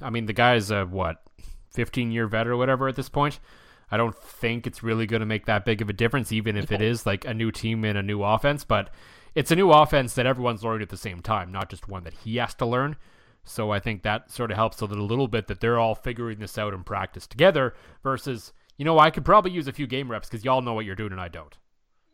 I 0.00 0.10
mean, 0.10 0.26
the 0.26 0.32
guy's 0.32 0.70
a 0.70 0.84
what, 0.84 1.22
fifteen 1.72 2.10
year 2.10 2.26
vet 2.26 2.46
or 2.46 2.56
whatever 2.56 2.88
at 2.88 2.96
this 2.96 3.08
point. 3.08 3.40
I 3.90 3.96
don't 3.96 4.16
think 4.16 4.66
it's 4.66 4.82
really 4.82 5.06
going 5.06 5.20
to 5.20 5.26
make 5.26 5.46
that 5.46 5.64
big 5.64 5.80
of 5.80 5.88
a 5.88 5.92
difference, 5.92 6.32
even 6.32 6.56
if 6.56 6.72
it 6.72 6.82
is 6.82 7.06
like 7.06 7.24
a 7.24 7.34
new 7.34 7.52
team 7.52 7.84
and 7.84 7.96
a 7.96 8.02
new 8.02 8.22
offense. 8.22 8.64
But 8.64 8.90
it's 9.36 9.50
a 9.50 9.56
new 9.56 9.70
offense 9.70 10.14
that 10.14 10.26
everyone's 10.26 10.64
learning 10.64 10.82
at 10.82 10.88
the 10.88 10.96
same 10.96 11.20
time, 11.20 11.52
not 11.52 11.70
just 11.70 11.88
one 11.88 12.02
that 12.04 12.14
he 12.14 12.36
has 12.36 12.54
to 12.54 12.66
learn. 12.66 12.96
So 13.44 13.70
I 13.70 13.78
think 13.78 14.02
that 14.02 14.32
sort 14.32 14.50
of 14.50 14.56
helps 14.56 14.80
a 14.80 14.86
little, 14.86 15.06
little 15.06 15.28
bit 15.28 15.46
that 15.46 15.60
they're 15.60 15.78
all 15.78 15.94
figuring 15.94 16.40
this 16.40 16.58
out 16.58 16.74
in 16.74 16.82
practice 16.82 17.28
together 17.28 17.74
versus, 18.02 18.52
you 18.76 18.84
know, 18.84 18.98
I 18.98 19.10
could 19.10 19.24
probably 19.24 19.50
use 19.50 19.68
a 19.68 19.72
few 19.72 19.86
game 19.86 20.10
reps 20.10 20.28
because 20.28 20.44
y'all 20.44 20.62
know 20.62 20.74
what 20.74 20.84
you're 20.84 20.96
doing 20.96 21.12
and 21.12 21.20
I 21.20 21.28
don't. 21.28 21.56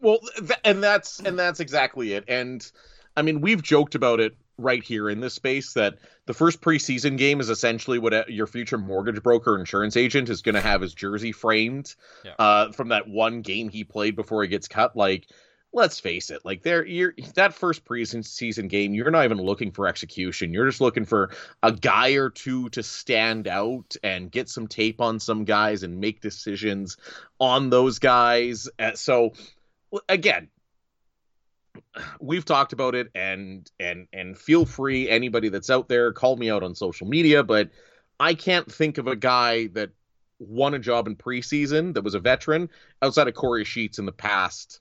Well, 0.00 0.18
th- 0.36 0.58
and 0.64 0.82
that's 0.82 1.20
and 1.20 1.38
that's 1.38 1.60
exactly 1.60 2.12
it. 2.12 2.24
And 2.28 2.68
I 3.16 3.22
mean, 3.22 3.40
we've 3.40 3.62
joked 3.62 3.94
about 3.94 4.20
it 4.20 4.36
right 4.58 4.82
here 4.82 5.08
in 5.08 5.20
this 5.20 5.34
space 5.34 5.72
that 5.74 5.98
the 6.26 6.34
first 6.34 6.60
preseason 6.60 7.16
game 7.16 7.40
is 7.40 7.48
essentially 7.48 7.98
what 7.98 8.30
your 8.30 8.46
future 8.46 8.78
mortgage 8.78 9.22
broker 9.22 9.58
insurance 9.58 9.96
agent 9.96 10.28
is 10.28 10.42
going 10.42 10.54
to 10.54 10.60
have 10.60 10.80
his 10.80 10.94
jersey 10.94 11.32
framed 11.32 11.94
yeah. 12.24 12.32
uh, 12.38 12.72
from 12.72 12.88
that 12.88 13.08
one 13.08 13.42
game 13.42 13.68
he 13.68 13.84
played 13.84 14.14
before 14.14 14.42
he 14.42 14.48
gets 14.48 14.68
cut. 14.68 14.96
Like, 14.96 15.28
let's 15.72 16.00
face 16.00 16.30
it, 16.30 16.44
like 16.44 16.62
there, 16.62 16.84
you're 16.84 17.14
that 17.34 17.54
first 17.54 17.84
preseason 17.84 18.68
game, 18.68 18.94
you're 18.94 19.10
not 19.10 19.24
even 19.24 19.38
looking 19.38 19.72
for 19.72 19.86
execution. 19.86 20.52
You're 20.52 20.66
just 20.66 20.80
looking 20.80 21.04
for 21.04 21.30
a 21.62 21.72
guy 21.72 22.10
or 22.10 22.30
two 22.30 22.68
to 22.70 22.82
stand 22.82 23.48
out 23.48 23.96
and 24.02 24.30
get 24.30 24.48
some 24.48 24.66
tape 24.66 25.00
on 25.00 25.18
some 25.18 25.44
guys 25.44 25.82
and 25.82 26.00
make 26.00 26.20
decisions 26.20 26.98
on 27.40 27.70
those 27.70 27.98
guys. 27.98 28.68
Uh, 28.78 28.92
so 28.94 29.32
again 30.08 30.48
we've 32.20 32.44
talked 32.44 32.72
about 32.72 32.94
it 32.94 33.10
and 33.14 33.70
and 33.80 34.06
and 34.12 34.36
feel 34.36 34.64
free 34.64 35.08
anybody 35.08 35.48
that's 35.48 35.70
out 35.70 35.88
there 35.88 36.12
call 36.12 36.36
me 36.36 36.50
out 36.50 36.62
on 36.62 36.74
social 36.74 37.06
media 37.06 37.42
but 37.42 37.70
i 38.20 38.34
can't 38.34 38.70
think 38.70 38.98
of 38.98 39.06
a 39.06 39.16
guy 39.16 39.66
that 39.68 39.90
won 40.38 40.74
a 40.74 40.78
job 40.78 41.06
in 41.06 41.16
preseason 41.16 41.94
that 41.94 42.04
was 42.04 42.14
a 42.14 42.18
veteran 42.18 42.68
outside 43.00 43.28
of 43.28 43.34
Kory 43.34 43.64
Sheets 43.64 43.98
in 43.98 44.06
the 44.06 44.12
past 44.12 44.80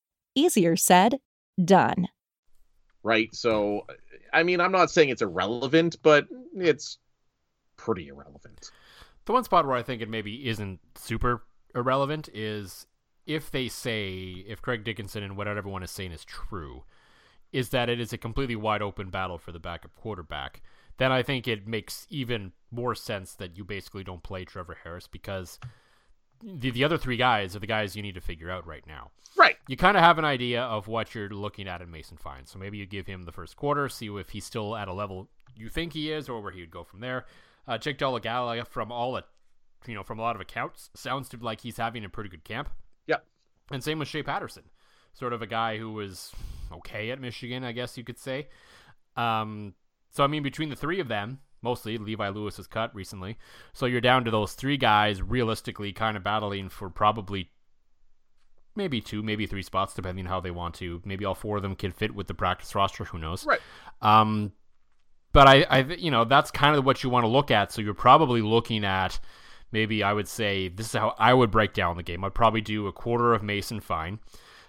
Easier 0.35 0.75
said, 0.75 1.19
done. 1.63 2.07
Right. 3.03 3.33
So, 3.33 3.85
I 4.33 4.43
mean, 4.43 4.61
I'm 4.61 4.71
not 4.71 4.91
saying 4.91 5.09
it's 5.09 5.21
irrelevant, 5.21 5.97
but 6.03 6.27
it's 6.55 6.97
pretty 7.77 8.07
irrelevant. 8.09 8.71
The 9.25 9.33
one 9.33 9.43
spot 9.43 9.65
where 9.65 9.75
I 9.75 9.83
think 9.83 10.01
it 10.01 10.09
maybe 10.09 10.47
isn't 10.47 10.79
super 10.95 11.43
irrelevant 11.75 12.29
is 12.33 12.85
if 13.25 13.51
they 13.51 13.67
say 13.67 14.43
if 14.47 14.61
Craig 14.61 14.83
Dickinson 14.83 15.23
and 15.23 15.37
what 15.37 15.47
everyone 15.47 15.83
is 15.83 15.91
saying 15.91 16.11
is 16.11 16.25
true, 16.25 16.83
is 17.51 17.69
that 17.69 17.89
it 17.89 17.99
is 17.99 18.13
a 18.13 18.17
completely 18.17 18.55
wide 18.55 18.81
open 18.81 19.09
battle 19.09 19.37
for 19.37 19.51
the 19.51 19.59
backup 19.59 19.95
quarterback, 19.95 20.61
then 20.97 21.11
I 21.11 21.23
think 21.23 21.47
it 21.47 21.67
makes 21.67 22.07
even 22.09 22.51
more 22.71 22.95
sense 22.95 23.33
that 23.35 23.57
you 23.57 23.63
basically 23.63 24.03
don't 24.03 24.23
play 24.23 24.45
Trevor 24.45 24.77
Harris 24.83 25.07
because 25.07 25.59
the 26.43 26.71
the 26.71 26.83
other 26.83 26.97
three 26.97 27.17
guys 27.17 27.55
are 27.55 27.59
the 27.59 27.67
guys 27.67 27.95
you 27.95 28.01
need 28.01 28.15
to 28.15 28.21
figure 28.21 28.49
out 28.49 28.65
right 28.65 28.85
now. 28.87 29.11
Right. 29.37 29.55
You 29.67 29.77
kind 29.77 29.95
of 29.95 30.03
have 30.03 30.17
an 30.17 30.25
idea 30.25 30.63
of 30.63 30.87
what 30.87 31.15
you're 31.15 31.29
looking 31.29 31.67
at 31.67 31.81
in 31.81 31.89
Mason 31.89 32.17
Fine. 32.17 32.45
So 32.45 32.59
maybe 32.59 32.77
you 32.77 32.85
give 32.85 33.07
him 33.07 33.23
the 33.23 33.31
first 33.31 33.55
quarter, 33.55 33.87
see 33.89 34.07
if 34.07 34.29
he's 34.29 34.45
still 34.45 34.75
at 34.75 34.87
a 34.87 34.93
level 34.93 35.29
you 35.55 35.69
think 35.69 35.93
he 35.93 36.11
is, 36.11 36.29
or 36.29 36.41
where 36.41 36.51
he 36.51 36.61
would 36.61 36.71
go 36.71 36.83
from 36.83 36.99
there. 36.99 37.25
Uh, 37.67 37.77
Jake 37.77 37.97
Dolegala, 37.97 38.65
from 38.67 38.91
all 38.91 39.17
it, 39.17 39.25
you 39.85 39.93
know, 39.93 40.03
from 40.03 40.19
a 40.19 40.21
lot 40.21 40.35
of 40.35 40.41
accounts, 40.41 40.89
sounds 40.95 41.29
to 41.29 41.37
like 41.37 41.61
he's 41.61 41.77
having 41.77 42.03
a 42.03 42.09
pretty 42.09 42.29
good 42.29 42.43
camp. 42.43 42.69
Yeah. 43.07 43.17
And 43.71 43.83
same 43.83 43.99
with 43.99 44.07
Shea 44.07 44.23
Patterson, 44.23 44.63
sort 45.13 45.33
of 45.33 45.41
a 45.41 45.47
guy 45.47 45.77
who 45.77 45.91
was 45.93 46.31
okay 46.71 47.11
at 47.11 47.19
Michigan, 47.19 47.63
I 47.63 47.71
guess 47.71 47.97
you 47.97 48.03
could 48.03 48.19
say. 48.19 48.47
Um, 49.15 49.73
so 50.09 50.23
I 50.23 50.27
mean, 50.27 50.43
between 50.43 50.69
the 50.69 50.75
three 50.75 50.99
of 50.99 51.07
them, 51.07 51.39
mostly 51.61 51.97
Levi 51.97 52.29
Lewis 52.29 52.57
has 52.57 52.67
cut 52.67 52.93
recently, 52.95 53.37
so 53.73 53.85
you're 53.85 54.01
down 54.01 54.25
to 54.25 54.31
those 54.31 54.53
three 54.53 54.77
guys 54.77 55.21
realistically 55.21 55.91
kind 55.91 56.17
of 56.17 56.23
battling 56.23 56.69
for 56.69 56.89
probably 56.89 57.49
maybe 58.75 59.01
two, 59.01 59.21
maybe 59.21 59.45
three 59.45 59.63
spots, 59.63 59.93
depending 59.93 60.25
how 60.25 60.39
they 60.39 60.51
want 60.51 60.75
to. 60.75 61.01
Maybe 61.05 61.25
all 61.25 61.35
four 61.35 61.57
of 61.57 61.63
them 61.63 61.75
can 61.75 61.91
fit 61.91 62.15
with 62.15 62.27
the 62.27 62.33
practice 62.33 62.73
roster. 62.73 63.03
Who 63.05 63.17
knows? 63.17 63.45
Right. 63.45 63.59
Um, 64.01 64.53
but 65.33 65.47
I, 65.47 65.63
I, 65.63 65.79
you 65.83 66.11
know, 66.11 66.25
that's 66.25 66.51
kind 66.51 66.75
of 66.75 66.85
what 66.85 67.03
you 67.03 67.09
want 67.09 67.23
to 67.23 67.29
look 67.29 67.51
at. 67.51 67.71
So 67.71 67.81
you're 67.81 67.93
probably 67.93 68.41
looking 68.41 68.83
at 68.83 69.19
maybe 69.71 70.03
I 70.03 70.13
would 70.13 70.27
say 70.27 70.67
this 70.67 70.87
is 70.87 70.93
how 70.93 71.15
I 71.17 71.33
would 71.33 71.51
break 71.51 71.73
down 71.73 71.97
the 71.97 72.03
game. 72.03 72.23
I'd 72.23 72.33
probably 72.33 72.61
do 72.61 72.87
a 72.87 72.91
quarter 72.91 73.33
of 73.33 73.43
Mason 73.43 73.79
Fine. 73.79 74.19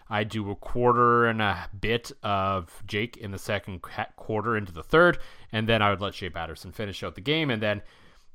I'd 0.08 0.28
do 0.28 0.50
a 0.50 0.56
quarter 0.56 1.26
and 1.26 1.40
a 1.40 1.70
bit 1.80 2.12
of 2.22 2.82
Jake 2.86 3.16
in 3.16 3.30
the 3.30 3.38
second 3.38 3.80
quarter 4.16 4.56
into 4.56 4.70
the 4.70 4.82
third, 4.82 5.18
and 5.52 5.68
then 5.68 5.82
I 5.82 5.90
would 5.90 6.00
let 6.00 6.14
Shea 6.14 6.30
Patterson 6.30 6.72
finish 6.72 7.02
out 7.02 7.14
the 7.14 7.20
game. 7.20 7.50
And 7.50 7.62
then 7.62 7.82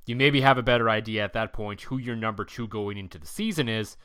you 0.06 0.15
maybe 0.15 0.41
have 0.41 0.58
a 0.58 0.63
better 0.63 0.89
idea 0.89 1.23
at 1.23 1.34
that 1.34 1.51
point 1.51 1.82
who 1.82 1.97
your 1.97 2.15
number 2.15 2.45
two 2.45 2.67
going 2.67 2.97
into 2.97 3.17
the 3.19 3.27
season 3.27 3.67
is. 3.67 3.97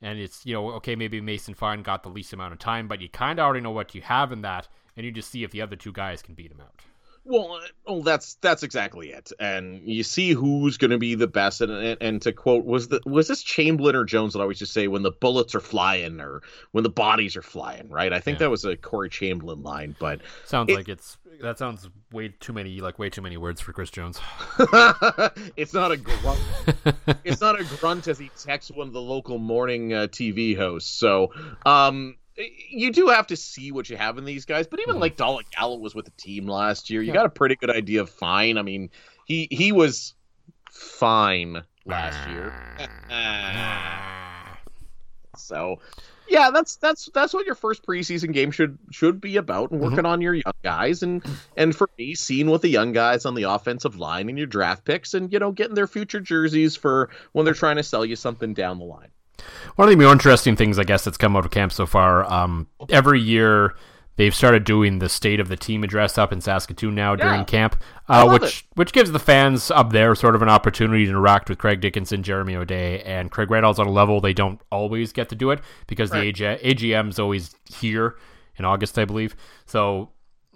and 0.00 0.18
it's 0.18 0.46
you 0.46 0.54
know 0.54 0.70
okay 0.72 0.94
maybe 0.94 1.20
Mason 1.20 1.54
Fine 1.54 1.82
got 1.82 2.02
the 2.02 2.08
least 2.08 2.32
amount 2.32 2.52
of 2.52 2.58
time, 2.58 2.86
but 2.86 3.00
you 3.00 3.08
kind 3.08 3.38
of 3.40 3.44
already 3.44 3.60
know 3.60 3.72
what 3.72 3.94
you 3.94 4.02
have 4.02 4.30
in 4.32 4.42
that, 4.42 4.68
and 4.96 5.04
you 5.04 5.10
just 5.12 5.30
see 5.30 5.42
if 5.42 5.50
the 5.50 5.62
other 5.62 5.76
two 5.76 5.92
guys 5.92 6.22
can 6.22 6.34
beat 6.34 6.52
him 6.52 6.60
out. 6.60 6.82
Well, 7.28 7.60
well, 7.86 8.02
that's 8.02 8.36
that's 8.36 8.62
exactly 8.62 9.10
it, 9.10 9.32
and 9.38 9.86
you 9.86 10.02
see 10.02 10.32
who's 10.32 10.78
going 10.78 10.92
to 10.92 10.98
be 10.98 11.14
the 11.14 11.26
best. 11.26 11.60
And, 11.60 11.70
and, 11.70 11.98
and 12.00 12.22
to 12.22 12.32
quote, 12.32 12.64
was 12.64 12.88
the 12.88 13.02
was 13.04 13.28
this 13.28 13.42
Chamberlain 13.42 13.94
or 13.96 14.04
Jones 14.04 14.32
that 14.32 14.38
I 14.38 14.42
always 14.42 14.58
just 14.58 14.72
say 14.72 14.88
when 14.88 15.02
the 15.02 15.10
bullets 15.10 15.54
are 15.54 15.60
flying 15.60 16.22
or 16.22 16.40
when 16.72 16.84
the 16.84 16.90
bodies 16.90 17.36
are 17.36 17.42
flying, 17.42 17.90
right? 17.90 18.14
I 18.14 18.20
think 18.20 18.36
yeah. 18.36 18.46
that 18.46 18.50
was 18.50 18.64
a 18.64 18.78
Corey 18.78 19.10
Chamberlain 19.10 19.62
line, 19.62 19.94
but 19.98 20.22
sounds 20.46 20.70
it, 20.70 20.76
like 20.76 20.88
it's 20.88 21.18
that 21.42 21.58
sounds 21.58 21.88
way 22.12 22.28
too 22.40 22.54
many 22.54 22.80
like 22.80 22.98
way 22.98 23.10
too 23.10 23.22
many 23.22 23.36
words 23.36 23.60
for 23.60 23.72
Chris 23.72 23.90
Jones. 23.90 24.18
it's 25.56 25.74
not 25.74 25.92
a 25.92 25.98
grunt. 25.98 26.40
it's 27.24 27.42
not 27.42 27.60
a 27.60 27.64
grunt 27.76 28.08
as 28.08 28.18
he 28.18 28.30
texts 28.38 28.70
one 28.70 28.86
of 28.86 28.94
the 28.94 29.02
local 29.02 29.38
morning 29.38 29.92
uh, 29.92 30.06
TV 30.06 30.56
hosts. 30.56 30.90
So, 30.90 31.32
um, 31.66 32.16
you 32.70 32.92
do 32.92 33.08
have 33.08 33.26
to 33.28 33.36
see 33.36 33.72
what 33.72 33.90
you 33.90 33.96
have 33.96 34.18
in 34.18 34.24
these 34.24 34.44
guys. 34.44 34.66
But 34.66 34.80
even 34.80 34.94
mm-hmm. 34.94 35.02
like 35.02 35.16
Dolegala 35.16 35.80
was 35.80 35.94
with 35.94 36.04
the 36.04 36.12
team 36.12 36.46
last 36.46 36.90
year. 36.90 37.02
You 37.02 37.08
yeah. 37.08 37.14
got 37.14 37.26
a 37.26 37.30
pretty 37.30 37.56
good 37.56 37.70
idea 37.70 38.02
of 38.02 38.10
fine. 38.10 38.58
I 38.58 38.62
mean, 38.62 38.90
he 39.24 39.48
he 39.50 39.72
was 39.72 40.14
fine 40.70 41.62
last 41.84 42.28
year. 42.28 42.52
so 45.36 45.80
yeah, 46.28 46.50
that's 46.50 46.76
that's 46.76 47.08
that's 47.14 47.32
what 47.32 47.46
your 47.46 47.54
first 47.54 47.84
preseason 47.84 48.32
game 48.32 48.50
should 48.50 48.78
should 48.90 49.20
be 49.20 49.36
about, 49.36 49.70
and 49.70 49.80
working 49.80 49.98
mm-hmm. 49.98 50.06
on 50.06 50.20
your 50.20 50.34
young 50.34 50.52
guys, 50.62 51.02
and 51.02 51.24
and 51.56 51.74
for 51.74 51.88
me, 51.98 52.14
seeing 52.14 52.48
what 52.48 52.62
the 52.62 52.68
young 52.68 52.92
guys 52.92 53.24
on 53.24 53.34
the 53.34 53.44
offensive 53.44 53.96
line 53.96 54.28
and 54.28 54.38
your 54.38 54.46
draft 54.46 54.84
picks, 54.84 55.14
and 55.14 55.32
you 55.32 55.38
know, 55.38 55.52
getting 55.52 55.74
their 55.74 55.86
future 55.86 56.20
jerseys 56.20 56.76
for 56.76 57.10
when 57.32 57.44
they're 57.44 57.54
trying 57.54 57.76
to 57.76 57.82
sell 57.82 58.04
you 58.04 58.16
something 58.16 58.54
down 58.54 58.78
the 58.78 58.84
line. 58.84 59.08
One 59.76 59.88
of 59.88 59.96
the 59.96 60.02
more 60.02 60.12
interesting 60.12 60.56
things, 60.56 60.78
I 60.78 60.84
guess, 60.84 61.04
that's 61.04 61.16
come 61.16 61.36
out 61.36 61.44
of 61.44 61.50
camp 61.50 61.72
so 61.72 61.86
far. 61.86 62.30
Um, 62.30 62.66
every 62.90 63.20
year 63.20 63.74
they've 64.16 64.34
started 64.34 64.64
doing 64.64 64.98
the 64.98 65.08
state 65.08 65.40
of 65.40 65.48
the 65.48 65.56
team 65.56 65.84
address 65.84 66.18
up 66.18 66.32
in 66.32 66.40
Saskatoon 66.40 66.94
now 66.94 67.14
yeah. 67.14 67.24
during 67.24 67.44
camp, 67.44 67.80
uh, 68.08 68.28
which 68.28 68.60
it. 68.60 68.64
which 68.74 68.92
gives 68.92 69.12
the 69.12 69.18
fans 69.18 69.70
up 69.70 69.92
there 69.92 70.14
sort 70.14 70.34
of 70.34 70.42
an 70.42 70.48
opportunity 70.48 71.04
to 71.04 71.10
interact 71.10 71.48
with 71.48 71.58
Craig 71.58 71.80
Dickinson, 71.80 72.22
Jeremy 72.22 72.56
O'Day, 72.56 73.00
and 73.02 73.30
Craig 73.30 73.50
Reynolds 73.50 73.78
on 73.78 73.86
a 73.86 73.90
level 73.90 74.20
they 74.20 74.34
don't 74.34 74.60
always 74.70 75.12
get 75.12 75.30
to 75.30 75.34
do 75.34 75.50
it 75.50 75.60
because 75.86 76.10
right. 76.10 76.36
the 76.36 76.44
AG- 76.44 76.74
AGM's 76.74 77.18
always 77.18 77.54
here 77.64 78.16
in 78.56 78.64
August, 78.64 78.98
I 78.98 79.04
believe. 79.04 79.36
So 79.66 80.10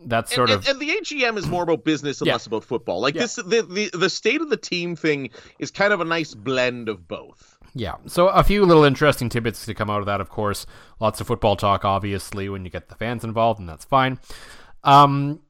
that's 0.05 0.35
sort 0.35 0.51
and, 0.51 0.59
of 0.59 0.69
and, 0.69 0.81
the 0.81 0.89
AGM 0.89 1.37
is 1.39 1.47
more 1.47 1.63
about 1.63 1.85
business 1.85 2.21
and 2.21 2.27
yeah. 2.27 2.35
less 2.35 2.47
about 2.47 2.65
football. 2.65 3.01
Like 3.01 3.15
yeah. 3.15 3.23
this, 3.23 3.37
the, 3.37 3.63
the 3.63 3.91
the 3.97 4.11
state 4.11 4.41
of 4.41 4.51
the 4.51 4.57
team 4.57 4.97
thing 4.97 5.31
is 5.59 5.71
kind 5.71 5.93
of 5.93 6.01
a 6.01 6.05
nice 6.05 6.35
blend 6.35 6.89
of 6.89 7.07
both. 7.07 7.52
Yeah. 7.75 7.95
So 8.07 8.29
a 8.29 8.45
few 8.45 8.65
little 8.65 8.85
interesting 8.85 9.29
tidbits 9.29 9.65
to 9.65 9.75
come 9.75 9.89
out 9.89 10.01
of 10.01 10.07
that, 10.07 10.21
of 10.21 10.29
course. 10.29 10.67
Lots 11.01 11.21
of 11.21 11.27
football 11.27 11.57
talk, 11.57 11.85
obviously, 11.85 12.49
when 12.49 12.65
you 12.65 12.71
get 12.71 12.89
the 12.89 12.95
fans 12.95 13.25
involved, 13.25 13.61
and 13.61 13.69
that's 13.69 13.85
fine. 13.85 14.19
Um, 14.85 15.41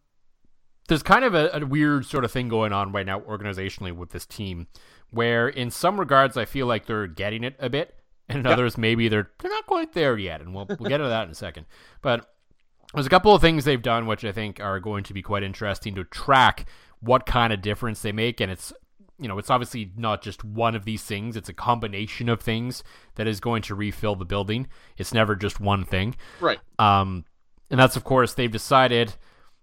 there's 0.89 1.03
kind 1.03 1.25
of 1.25 1.35
a, 1.35 1.51
a, 1.53 1.67
weird 1.67 2.05
sort 2.07 2.25
of 2.25 2.31
thing 2.31 2.49
going 2.49 2.73
on 2.73 2.93
right 2.93 3.07
now 3.07 3.21
organizationally 3.21 3.93
with 3.93 4.11
this 4.11 4.27
team, 4.27 4.67
where 5.11 5.49
in 5.49 5.71
some 5.71 5.99
regards 5.99 6.37
I 6.37 6.45
feel 6.45 6.67
like 6.67 6.87
they're 6.87 7.07
getting 7.07 7.45
it 7.45 7.57
a 7.59 7.71
bit, 7.71 7.95
and 8.29 8.39
in 8.39 8.45
yep. 8.45 8.53
others 8.53 8.77
maybe 8.77 9.09
they're 9.09 9.31
they're 9.41 9.51
not 9.51 9.67
quite 9.67 9.93
there 9.93 10.19
yet, 10.19 10.41
and 10.41 10.55
we'll 10.55 10.67
we'll 10.67 10.89
get 10.89 11.01
into 11.01 11.09
that 11.09 11.25
in 11.25 11.31
a 11.31 11.35
second. 11.35 11.67
But 12.03 12.29
there's 12.95 13.07
a 13.07 13.11
couple 13.11 13.35
of 13.35 13.41
things 13.41 13.65
they've 13.65 13.81
done 13.81 14.07
which 14.07 14.25
I 14.25 14.33
think 14.33 14.61
are 14.61 14.81
going 14.81 15.05
to 15.05 15.15
be 15.15 15.23
quite 15.23 15.43
interesting 15.43 15.95
to 15.95 16.05
track 16.05 16.67
what 17.01 17.27
kind 17.27 17.53
of 17.53 17.63
difference 17.63 18.03
they 18.03 18.13
make, 18.13 18.41
and 18.41 18.51
it's 18.51 18.73
you 19.23 19.29
know, 19.29 19.39
it's 19.39 19.51
obviously 19.51 19.93
not 19.97 20.23
just 20.23 20.45
one 20.45 20.75
of 20.75 20.85
these 20.85 21.03
things, 21.03 21.37
it's 21.37 21.49
a 21.49 21.55
combination 21.55 22.29
of 22.29 22.41
things 22.41 22.83
that 23.15 23.27
is 23.27 23.41
going 23.41 23.63
to 23.63 23.75
refill 23.75 24.17
the 24.17 24.25
building. 24.25 24.67
It's 24.99 25.15
never 25.15 25.37
just 25.37 25.61
one 25.61 25.85
thing. 25.85 26.17
Right. 26.41 26.59
Um, 26.79 27.25
and 27.71 27.79
that's, 27.79 27.97
of 27.97 28.05
course, 28.05 28.35
they've 28.35 28.51
decided 28.51 29.15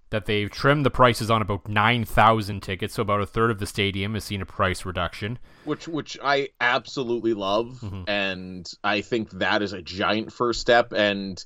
that 0.09 0.25
they've 0.25 0.49
trimmed 0.49 0.85
the 0.85 0.89
prices 0.89 1.29
on 1.29 1.41
about 1.41 1.67
9,000 1.67 2.61
tickets, 2.61 2.95
so 2.95 3.01
about 3.01 3.21
a 3.21 3.25
third 3.25 3.51
of 3.51 3.59
the 3.59 3.67
stadium 3.67 4.15
has 4.15 4.23
seen 4.23 4.41
a 4.41 4.45
price 4.45 4.85
reduction. 4.85 5.37
Which 5.65 5.87
which 5.87 6.17
I 6.23 6.49
absolutely 6.59 7.33
love 7.33 7.79
mm-hmm. 7.81 8.03
and 8.07 8.69
I 8.83 9.01
think 9.01 9.29
that 9.31 9.61
is 9.61 9.73
a 9.73 9.81
giant 9.81 10.33
first 10.33 10.61
step 10.61 10.93
and 10.93 11.43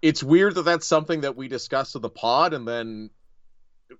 it's 0.00 0.22
weird 0.22 0.54
that 0.54 0.62
that's 0.62 0.86
something 0.86 1.22
that 1.22 1.36
we 1.36 1.48
discussed 1.48 1.94
in 1.94 2.00
the 2.00 2.08
pod 2.08 2.54
and 2.54 2.66
then 2.66 3.10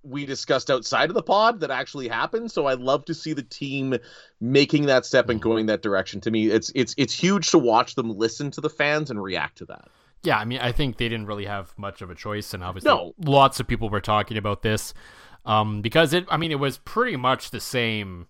we 0.02 0.26
discussed 0.26 0.70
outside 0.70 1.10
of 1.10 1.14
the 1.14 1.22
pod 1.22 1.60
that 1.60 1.70
actually 1.70 2.08
happened. 2.08 2.50
So 2.50 2.66
I'd 2.66 2.80
love 2.80 3.04
to 3.06 3.14
see 3.14 3.32
the 3.32 3.42
team 3.42 3.96
making 4.40 4.86
that 4.86 5.04
step 5.06 5.28
and 5.28 5.40
going 5.40 5.66
that 5.66 5.82
direction. 5.82 6.20
To 6.22 6.30
me, 6.30 6.48
it's 6.48 6.72
it's 6.74 6.94
it's 6.96 7.14
huge 7.14 7.50
to 7.50 7.58
watch 7.58 7.94
them 7.94 8.16
listen 8.16 8.50
to 8.52 8.60
the 8.60 8.70
fans 8.70 9.10
and 9.10 9.22
react 9.22 9.58
to 9.58 9.66
that. 9.66 9.88
Yeah, 10.22 10.38
I 10.38 10.44
mean, 10.44 10.60
I 10.60 10.72
think 10.72 10.98
they 10.98 11.08
didn't 11.08 11.26
really 11.26 11.46
have 11.46 11.72
much 11.78 12.02
of 12.02 12.10
a 12.10 12.14
choice, 12.14 12.52
and 12.52 12.62
obviously, 12.62 12.90
no. 12.90 13.14
lots 13.24 13.58
of 13.58 13.66
people 13.66 13.88
were 13.88 14.02
talking 14.02 14.36
about 14.36 14.62
this 14.62 14.92
um, 15.44 15.80
because 15.80 16.12
it. 16.12 16.26
I 16.28 16.36
mean, 16.36 16.52
it 16.52 16.58
was 16.58 16.78
pretty 16.78 17.16
much 17.16 17.50
the 17.50 17.60
same. 17.60 18.26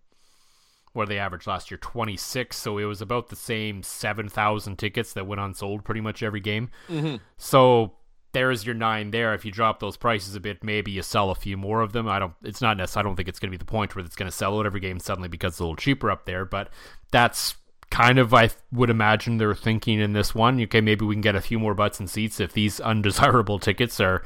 What 0.93 1.09
they 1.09 1.19
averaged 1.19 1.47
last 1.47 1.71
year? 1.71 1.79
Twenty 1.79 2.17
six. 2.17 2.57
So 2.57 2.79
it 2.79 2.85
was 2.85 3.01
about 3.01 3.29
the 3.29 3.37
same 3.37 3.83
seven 3.83 4.29
thousand 4.29 4.77
tickets 4.77 5.13
that 5.13 5.27
went 5.27 5.41
unsold 5.41 5.85
pretty 5.85 6.01
much 6.01 6.23
every 6.23 6.41
game. 6.41 6.71
Mm-hmm. 6.89 7.17
So 7.37 7.95
there's 8.33 8.65
your 8.65 8.75
nine 8.75 9.11
there. 9.11 9.35
If 9.35 9.45
you 9.45 9.51
drop 9.51 9.81
those 9.81 9.97
prices 9.97 10.35
a 10.35 10.41
bit, 10.41 10.63
maybe 10.63 10.91
you 10.91 11.03
sell 11.03 11.31
a 11.31 11.35
few 11.35 11.57
more 11.57 11.81
of 11.81 11.93
them. 11.93 12.09
I 12.09 12.19
don't. 12.19 12.35
It's 12.43 12.61
not 12.61 12.77
necessarily. 12.77 13.07
I 13.07 13.09
don't 13.09 13.17
think 13.17 13.29
it's 13.29 13.39
going 13.39 13.51
to 13.51 13.57
be 13.57 13.63
the 13.63 13.65
point 13.65 13.95
where 13.95 14.05
it's 14.05 14.17
going 14.17 14.31
to 14.31 14.37
sell 14.37 14.59
out 14.59 14.67
every 14.67 14.81
game 14.81 14.99
suddenly 14.99 15.29
because 15.29 15.55
it's 15.55 15.61
a 15.61 15.65
little 15.65 15.77
cheaper 15.77 16.11
up 16.11 16.27
there. 16.27 16.45
But 16.45 16.71
that's 17.11 17.57
kind 17.91 18.19
of 18.19 18.33
I 18.33 18.51
would 18.73 18.91
imagine 18.91 19.37
they're 19.37 19.55
thinking 19.55 20.01
in 20.01 20.13
this 20.13 20.35
one. 20.35 20.61
Okay, 20.61 20.81
maybe 20.81 21.05
we 21.05 21.15
can 21.15 21.23
get 21.23 21.35
a 21.35 21.41
few 21.41 21.59
more 21.59 21.75
butts 21.75 21.99
and 21.99 22.09
seats 22.09 22.41
if 22.41 22.53
these 22.53 22.81
undesirable 22.81 23.59
tickets 23.59 24.01
are 24.01 24.23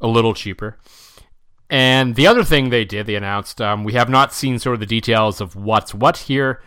a 0.00 0.08
little 0.08 0.34
cheaper. 0.34 0.78
And 1.70 2.16
the 2.16 2.26
other 2.26 2.44
thing 2.44 2.68
they 2.68 2.84
did, 2.84 3.06
they 3.06 3.14
announced, 3.14 3.58
um, 3.62 3.82
we 3.82 3.94
have 3.94 4.10
not 4.10 4.34
seen 4.34 4.58
sort 4.58 4.74
of 4.74 4.80
the 4.80 4.86
details 4.86 5.40
of 5.40 5.56
what's 5.56 5.94
what 5.94 6.18
here, 6.18 6.60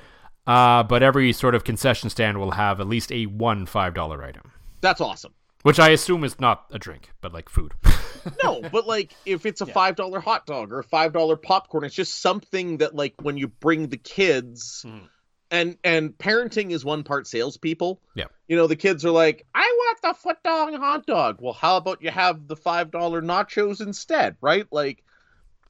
uh, 0.48 0.82
but 0.82 1.04
every 1.04 1.32
sort 1.32 1.54
of 1.54 1.64
concession 1.64 2.10
stand 2.10 2.40
will 2.40 2.52
have 2.52 2.80
at 2.80 2.88
least 2.88 3.12
a 3.12 3.26
one 3.28 3.68
five 3.68 3.94
dollar 3.94 4.24
item. 4.24 4.52
That's 4.82 5.02
awesome. 5.02 5.34
Which 5.66 5.80
I 5.80 5.90
assume 5.90 6.24
is 6.24 6.40
not 6.40 6.66
a 6.70 6.78
drink, 6.78 7.10
but 7.22 7.34
like 7.34 7.50
food. 7.50 7.74
no, 8.44 8.62
but 8.72 8.86
like 8.86 9.16
if 9.26 9.48
it's 9.48 9.62
a 9.62 9.66
five 9.66 9.96
dollar 9.96 10.20
hot 10.20 10.46
dog 10.46 10.72
or 10.72 10.78
a 10.78 10.84
five 10.84 11.12
dollar 11.12 11.36
popcorn, 11.36 11.84
it's 11.86 11.96
just 11.96 12.22
something 12.22 12.78
that 12.78 12.94
like 12.94 13.16
when 13.24 13.36
you 13.36 13.48
bring 13.48 13.88
the 13.88 13.98
kids 13.98 14.86
mm. 14.88 15.02
and 15.50 15.76
and 15.84 16.16
parenting 16.20 16.70
is 16.70 16.86
one 16.86 17.02
part 17.02 17.26
salespeople. 17.26 18.00
Yeah. 18.14 18.26
You 18.48 18.58
know, 18.58 18.68
the 18.68 18.76
kids 18.76 19.06
are 19.06 19.10
like, 19.10 19.48
I 19.56 19.62
want 19.62 20.02
the 20.04 20.14
foot 20.14 20.38
dog 20.44 20.76
hot 20.76 21.08
dog. 21.08 21.38
Well, 21.42 21.54
how 21.54 21.78
about 21.78 22.04
you 22.04 22.12
have 22.12 22.48
the 22.48 22.56
five 22.56 22.92
dollar 22.92 23.24
nachos 23.24 23.82
instead, 23.82 24.36
right? 24.42 24.68
Like 24.70 25.04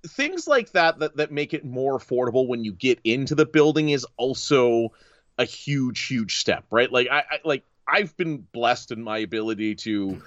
things 0.06 0.46
like 0.46 0.74
that, 0.74 1.00
that 1.00 1.16
that 1.16 1.32
make 1.32 1.54
it 1.54 1.64
more 1.64 1.98
affordable 1.98 2.50
when 2.50 2.66
you 2.66 2.74
get 2.74 3.00
into 3.06 3.34
the 3.34 3.46
building 3.46 3.92
is 3.92 4.06
also 4.18 4.90
a 5.38 5.46
huge, 5.46 6.06
huge 6.06 6.36
step, 6.36 6.66
right? 6.70 6.92
Like 6.92 7.08
I, 7.10 7.20
I 7.20 7.40
like 7.46 7.64
I've 7.88 8.16
been 8.18 8.46
blessed 8.52 8.92
in 8.92 9.04
my 9.04 9.20
ability 9.20 9.76
to 9.76 10.22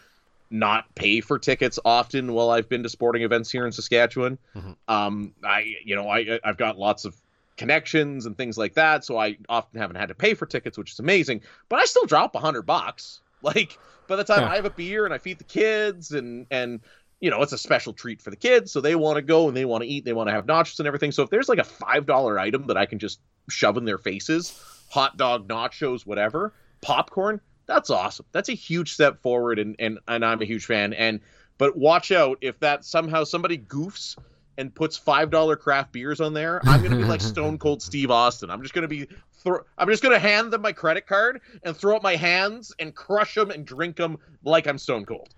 not 0.50 0.94
pay 0.94 1.20
for 1.20 1.38
tickets 1.38 1.78
often 1.84 2.32
while 2.32 2.50
I've 2.50 2.68
been 2.68 2.82
to 2.82 2.88
sporting 2.88 3.22
events 3.22 3.50
here 3.50 3.66
in 3.66 3.72
Saskatchewan. 3.72 4.38
Mm-hmm. 4.54 4.72
Um, 4.88 5.34
I, 5.44 5.76
you 5.84 5.94
know, 5.94 6.08
I, 6.08 6.40
I've 6.42 6.56
got 6.56 6.78
lots 6.78 7.04
of 7.04 7.14
connections 7.56 8.24
and 8.24 8.36
things 8.36 8.56
like 8.56 8.74
that, 8.74 9.04
so 9.04 9.18
I 9.18 9.36
often 9.48 9.80
haven't 9.80 9.96
had 9.96 10.08
to 10.08 10.14
pay 10.14 10.34
for 10.34 10.46
tickets, 10.46 10.78
which 10.78 10.92
is 10.92 10.98
amazing. 11.00 11.42
But 11.68 11.80
I 11.80 11.84
still 11.84 12.06
drop 12.06 12.34
a 12.34 12.40
hundred 12.40 12.62
bucks. 12.62 13.20
Like 13.40 13.78
by 14.08 14.16
the 14.16 14.24
time 14.24 14.40
yeah. 14.40 14.50
I 14.50 14.56
have 14.56 14.64
a 14.64 14.70
beer 14.70 15.04
and 15.04 15.14
I 15.14 15.18
feed 15.18 15.38
the 15.38 15.44
kids 15.44 16.10
and 16.10 16.44
and 16.50 16.80
you 17.20 17.30
know 17.30 17.40
it's 17.42 17.52
a 17.52 17.58
special 17.58 17.92
treat 17.92 18.20
for 18.20 18.30
the 18.30 18.36
kids, 18.36 18.72
so 18.72 18.80
they 18.80 18.96
want 18.96 19.14
to 19.14 19.22
go 19.22 19.46
and 19.46 19.56
they 19.56 19.64
want 19.64 19.84
to 19.84 19.88
eat, 19.88 20.04
they 20.04 20.12
want 20.12 20.26
to 20.26 20.32
have 20.32 20.44
nachos 20.44 20.80
and 20.80 20.88
everything. 20.88 21.12
So 21.12 21.22
if 21.22 21.30
there's 21.30 21.48
like 21.48 21.60
a 21.60 21.64
five 21.64 22.04
dollar 22.04 22.36
item 22.36 22.66
that 22.66 22.76
I 22.76 22.84
can 22.84 22.98
just 22.98 23.20
shove 23.48 23.76
in 23.76 23.84
their 23.84 23.96
faces, 23.96 24.60
hot 24.90 25.16
dog, 25.16 25.46
nachos, 25.46 26.04
whatever, 26.04 26.52
popcorn, 26.80 27.40
that's 27.68 27.90
awesome. 27.90 28.26
That's 28.32 28.48
a 28.48 28.54
huge 28.54 28.94
step 28.94 29.22
forward, 29.22 29.60
and 29.60 29.76
and 29.78 30.00
and 30.08 30.24
I'm 30.24 30.42
a 30.42 30.44
huge 30.44 30.64
fan. 30.64 30.92
And 30.94 31.20
but 31.58 31.76
watch 31.76 32.10
out 32.10 32.38
if 32.40 32.58
that 32.60 32.84
somehow 32.84 33.22
somebody 33.22 33.58
goofs 33.58 34.16
and 34.56 34.74
puts 34.74 34.96
five 34.96 35.30
dollar 35.30 35.54
craft 35.54 35.92
beers 35.92 36.20
on 36.20 36.32
there, 36.32 36.60
I'm 36.64 36.82
gonna 36.82 36.96
be 36.96 37.04
like 37.04 37.20
Stone 37.20 37.58
Cold 37.60 37.82
Steve 37.82 38.10
Austin. 38.10 38.50
I'm 38.50 38.62
just 38.62 38.74
gonna 38.74 38.88
be 38.88 39.06
throw. 39.34 39.60
I'm 39.76 39.86
just 39.88 40.02
gonna 40.02 40.18
hand 40.18 40.52
them 40.52 40.62
my 40.62 40.72
credit 40.72 41.06
card 41.06 41.42
and 41.62 41.76
throw 41.76 41.94
up 41.94 42.02
my 42.02 42.16
hands 42.16 42.74
and 42.80 42.94
crush 42.94 43.34
them 43.34 43.50
and 43.50 43.64
drink 43.64 43.96
them 43.96 44.18
like 44.42 44.66
I'm 44.66 44.78
Stone 44.78 45.04
Cold. 45.04 45.28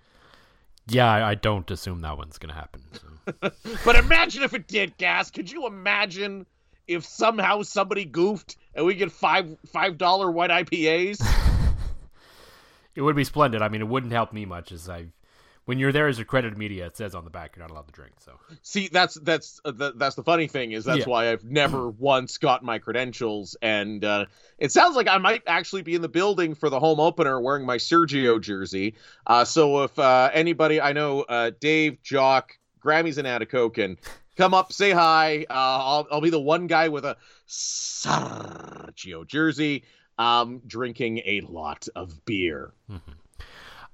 Yeah, 0.87 1.11
I 1.11 1.35
don't 1.35 1.69
assume 1.69 2.01
that 2.01 2.17
one's 2.17 2.37
gonna 2.37 2.53
happen. 2.53 2.81
So. 2.93 3.51
but 3.85 3.95
imagine 3.97 4.41
if 4.41 4.53
it 4.53 4.67
did, 4.67 4.97
Gas. 4.97 5.29
Could 5.29 5.51
you 5.51 5.67
imagine 5.67 6.45
if 6.87 7.05
somehow 7.05 7.61
somebody 7.61 8.05
goofed 8.05 8.55
and 8.73 8.85
we 8.85 8.95
get 8.95 9.11
five 9.11 9.57
five 9.67 9.97
dollar 9.97 10.31
white 10.31 10.49
IPAs? 10.49 11.21
it 12.95 13.01
would 13.01 13.15
be 13.15 13.23
splendid. 13.23 13.61
I 13.61 13.69
mean, 13.69 13.81
it 13.81 13.87
wouldn't 13.87 14.11
help 14.11 14.33
me 14.33 14.45
much 14.45 14.71
as 14.71 14.89
I, 14.89 15.07
when 15.65 15.79
you're 15.79 15.91
there 15.91 16.07
as 16.07 16.19
accredited 16.19 16.57
media, 16.57 16.85
it 16.87 16.97
says 16.97 17.15
on 17.15 17.23
the 17.23 17.29
back 17.29 17.55
you're 17.55 17.63
not 17.63 17.71
allowed 17.71 17.87
to 17.87 17.93
drink. 17.93 18.13
So 18.19 18.33
see, 18.61 18.89
that's 18.89 19.15
that's 19.15 19.61
uh, 19.63 19.71
the, 19.71 19.93
that's 19.95 20.15
the 20.15 20.23
funny 20.23 20.47
thing 20.47 20.71
is 20.71 20.83
that's 20.85 20.99
yeah. 20.99 21.05
why 21.05 21.31
I've 21.31 21.43
never 21.43 21.89
once 21.99 22.37
got 22.37 22.63
my 22.63 22.79
credentials, 22.79 23.55
and 23.61 24.03
uh, 24.03 24.25
it 24.57 24.71
sounds 24.71 24.95
like 24.95 25.07
I 25.07 25.17
might 25.17 25.43
actually 25.47 25.83
be 25.83 25.95
in 25.95 26.01
the 26.01 26.09
building 26.09 26.55
for 26.55 26.69
the 26.69 26.79
home 26.79 26.99
opener 26.99 27.39
wearing 27.39 27.65
my 27.65 27.77
Sergio 27.77 28.41
jersey. 28.41 28.95
Uh, 29.25 29.45
so 29.45 29.83
if 29.83 29.97
uh, 29.97 30.29
anybody 30.33 30.81
I 30.81 30.93
know, 30.93 31.21
uh, 31.21 31.51
Dave, 31.59 32.01
Jock, 32.01 32.57
Grammys, 32.83 33.17
and 33.17 33.27
Atikokan, 33.27 33.97
come 34.35 34.53
up, 34.53 34.73
say 34.73 34.91
hi. 34.91 35.45
Uh, 35.49 35.53
I'll 35.53 36.07
I'll 36.11 36.21
be 36.21 36.31
the 36.31 36.41
one 36.41 36.67
guy 36.67 36.89
with 36.89 37.05
a 37.05 37.17
Sergio 37.47 39.27
jersey, 39.27 39.83
um, 40.21 40.61
drinking 40.67 41.19
a 41.19 41.41
lot 41.41 41.87
of 41.95 42.23
beer. 42.25 42.73
Mm-hmm. 42.89 43.11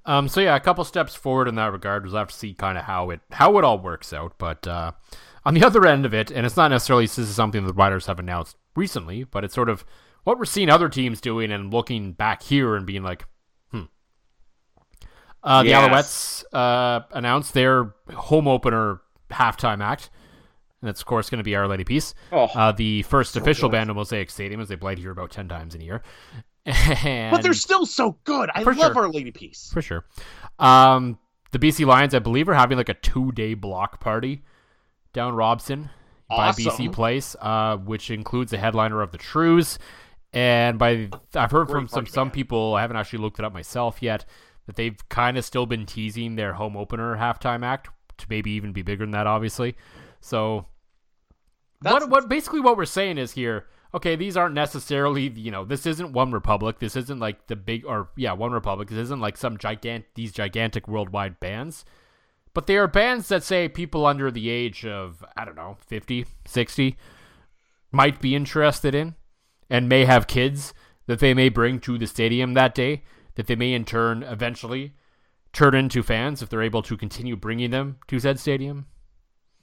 Um, 0.05 0.27
so 0.27 0.41
yeah, 0.41 0.55
a 0.55 0.59
couple 0.59 0.83
steps 0.83 1.15
forward 1.15 1.47
in 1.47 1.55
that 1.55 1.71
regard. 1.71 2.05
We'll 2.05 2.15
have 2.15 2.29
to 2.29 2.35
see 2.35 2.53
kind 2.53 2.77
of 2.77 2.85
how 2.85 3.09
it 3.09 3.21
how 3.31 3.57
it 3.57 3.63
all 3.63 3.79
works 3.79 4.13
out. 4.13 4.33
But 4.37 4.67
uh, 4.67 4.91
on 5.45 5.53
the 5.53 5.63
other 5.63 5.85
end 5.85 6.05
of 6.05 6.13
it, 6.13 6.31
and 6.31 6.45
it's 6.45 6.57
not 6.57 6.69
necessarily 6.71 7.05
this 7.05 7.17
is 7.17 7.35
something 7.35 7.65
the 7.65 7.73
writers 7.73 8.05
have 8.05 8.19
announced 8.19 8.57
recently, 8.75 9.23
but 9.23 9.43
it's 9.43 9.53
sort 9.53 9.69
of 9.69 9.85
what 10.23 10.37
we're 10.37 10.45
seeing 10.45 10.69
other 10.69 10.89
teams 10.89 11.21
doing 11.21 11.51
and 11.51 11.73
looking 11.73 12.13
back 12.13 12.43
here 12.43 12.75
and 12.75 12.85
being 12.85 13.03
like, 13.03 13.25
hmm. 13.71 13.83
Uh, 15.43 15.63
the 15.63 15.69
yes. 15.69 15.89
Alouettes 15.89 16.43
uh, 16.53 17.05
announced 17.11 17.53
their 17.53 17.93
home 18.13 18.47
opener 18.47 19.01
halftime 19.29 19.81
act. 19.83 20.09
And 20.81 20.89
it's, 20.89 21.01
of 21.01 21.07
course, 21.07 21.29
going 21.29 21.39
to 21.39 21.43
be 21.43 21.55
Our 21.55 21.67
Lady 21.67 21.83
Peace. 21.83 22.13
Oh, 22.31 22.45
uh, 22.53 22.71
the 22.71 23.01
first 23.03 23.33
so 23.33 23.41
official 23.41 23.69
good. 23.69 23.77
band 23.77 23.89
of 23.89 23.95
Mosaic 23.95 24.29
Stadium, 24.29 24.61
as 24.61 24.67
they 24.67 24.75
played 24.75 24.99
here 24.99 25.11
about 25.11 25.31
10 25.31 25.47
times 25.47 25.73
in 25.73 25.81
a 25.81 25.83
year. 25.83 26.03
And 26.65 27.31
but 27.35 27.41
they're 27.41 27.53
still 27.53 27.85
so 27.85 28.17
good. 28.25 28.49
I 28.53 28.61
love 28.61 28.75
sure. 28.75 28.97
Our 28.97 29.09
Lady 29.09 29.31
Peace. 29.31 29.71
For 29.73 29.81
sure. 29.81 30.05
Um, 30.59 31.17
the 31.51 31.59
BC 31.59 31.85
Lions, 31.85 32.13
I 32.13 32.19
believe, 32.19 32.47
are 32.49 32.53
having 32.53 32.77
like 32.77 32.89
a 32.89 32.93
two 32.93 33.31
day 33.31 33.53
block 33.53 33.99
party 33.99 34.43
down 35.13 35.33
Robson 35.33 35.89
awesome. 36.29 36.65
by 36.65 36.71
BC 36.71 36.91
Place, 36.91 37.35
uh, 37.41 37.77
which 37.77 38.11
includes 38.11 38.51
the 38.51 38.57
headliner 38.57 39.01
of 39.01 39.11
the 39.11 39.17
Trews. 39.17 39.77
And 40.33 40.77
by 40.77 41.09
I've 41.33 41.51
heard 41.51 41.67
Great 41.67 41.71
from 41.71 41.87
some 41.87 42.05
some 42.05 42.31
people, 42.31 42.75
I 42.75 42.81
haven't 42.81 42.97
actually 42.97 43.19
looked 43.19 43.39
it 43.39 43.45
up 43.45 43.53
myself 43.53 44.01
yet, 44.01 44.25
that 44.65 44.75
they've 44.75 44.97
kind 45.09 45.37
of 45.37 45.45
still 45.45 45.65
been 45.65 45.85
teasing 45.85 46.35
their 46.35 46.53
home 46.53 46.75
opener 46.75 47.15
halftime 47.15 47.65
act 47.65 47.89
to 48.17 48.25
maybe 48.29 48.51
even 48.51 48.73
be 48.73 48.81
bigger 48.81 49.05
than 49.05 49.11
that, 49.11 49.25
obviously. 49.25 49.75
So 50.19 50.65
That's... 51.81 51.93
what 51.93 52.09
what 52.09 52.29
basically 52.29 52.59
what 52.59 52.77
we're 52.77 52.85
saying 52.85 53.17
is 53.17 53.33
here 53.33 53.67
okay, 53.93 54.15
these 54.15 54.37
aren't 54.37 54.55
necessarily, 54.55 55.29
you 55.29 55.51
know, 55.51 55.65
this 55.65 55.85
isn't 55.85 56.13
One 56.13 56.31
Republic. 56.31 56.79
This 56.79 56.95
isn't 56.95 57.19
like 57.19 57.47
the 57.47 57.55
big, 57.55 57.85
or 57.85 58.09
yeah, 58.15 58.33
One 58.33 58.51
Republic. 58.51 58.89
This 58.89 58.97
isn't 58.97 59.21
like 59.21 59.37
some 59.37 59.57
gigant, 59.57 60.03
these 60.15 60.31
gigantic 60.31 60.87
worldwide 60.87 61.39
bands. 61.39 61.85
But 62.53 62.67
they 62.67 62.77
are 62.77 62.87
bands 62.87 63.27
that 63.29 63.43
say 63.43 63.69
people 63.69 64.05
under 64.05 64.31
the 64.31 64.49
age 64.49 64.85
of, 64.85 65.23
I 65.35 65.45
don't 65.45 65.55
know, 65.55 65.77
50, 65.85 66.25
60 66.45 66.97
might 67.91 68.19
be 68.19 68.35
interested 68.35 68.95
in 68.95 69.15
and 69.69 69.87
may 69.87 70.05
have 70.05 70.27
kids 70.27 70.73
that 71.05 71.19
they 71.19 71.33
may 71.33 71.49
bring 71.49 71.79
to 71.81 71.97
the 71.97 72.07
stadium 72.07 72.53
that 72.53 72.75
day 72.75 73.03
that 73.35 73.47
they 73.47 73.55
may 73.55 73.73
in 73.73 73.85
turn 73.85 74.23
eventually 74.23 74.93
turn 75.53 75.75
into 75.75 76.03
fans 76.03 76.41
if 76.41 76.49
they're 76.49 76.61
able 76.61 76.81
to 76.81 76.97
continue 76.97 77.35
bringing 77.35 77.71
them 77.71 77.97
to 78.07 78.19
said 78.19 78.39
stadium. 78.39 78.87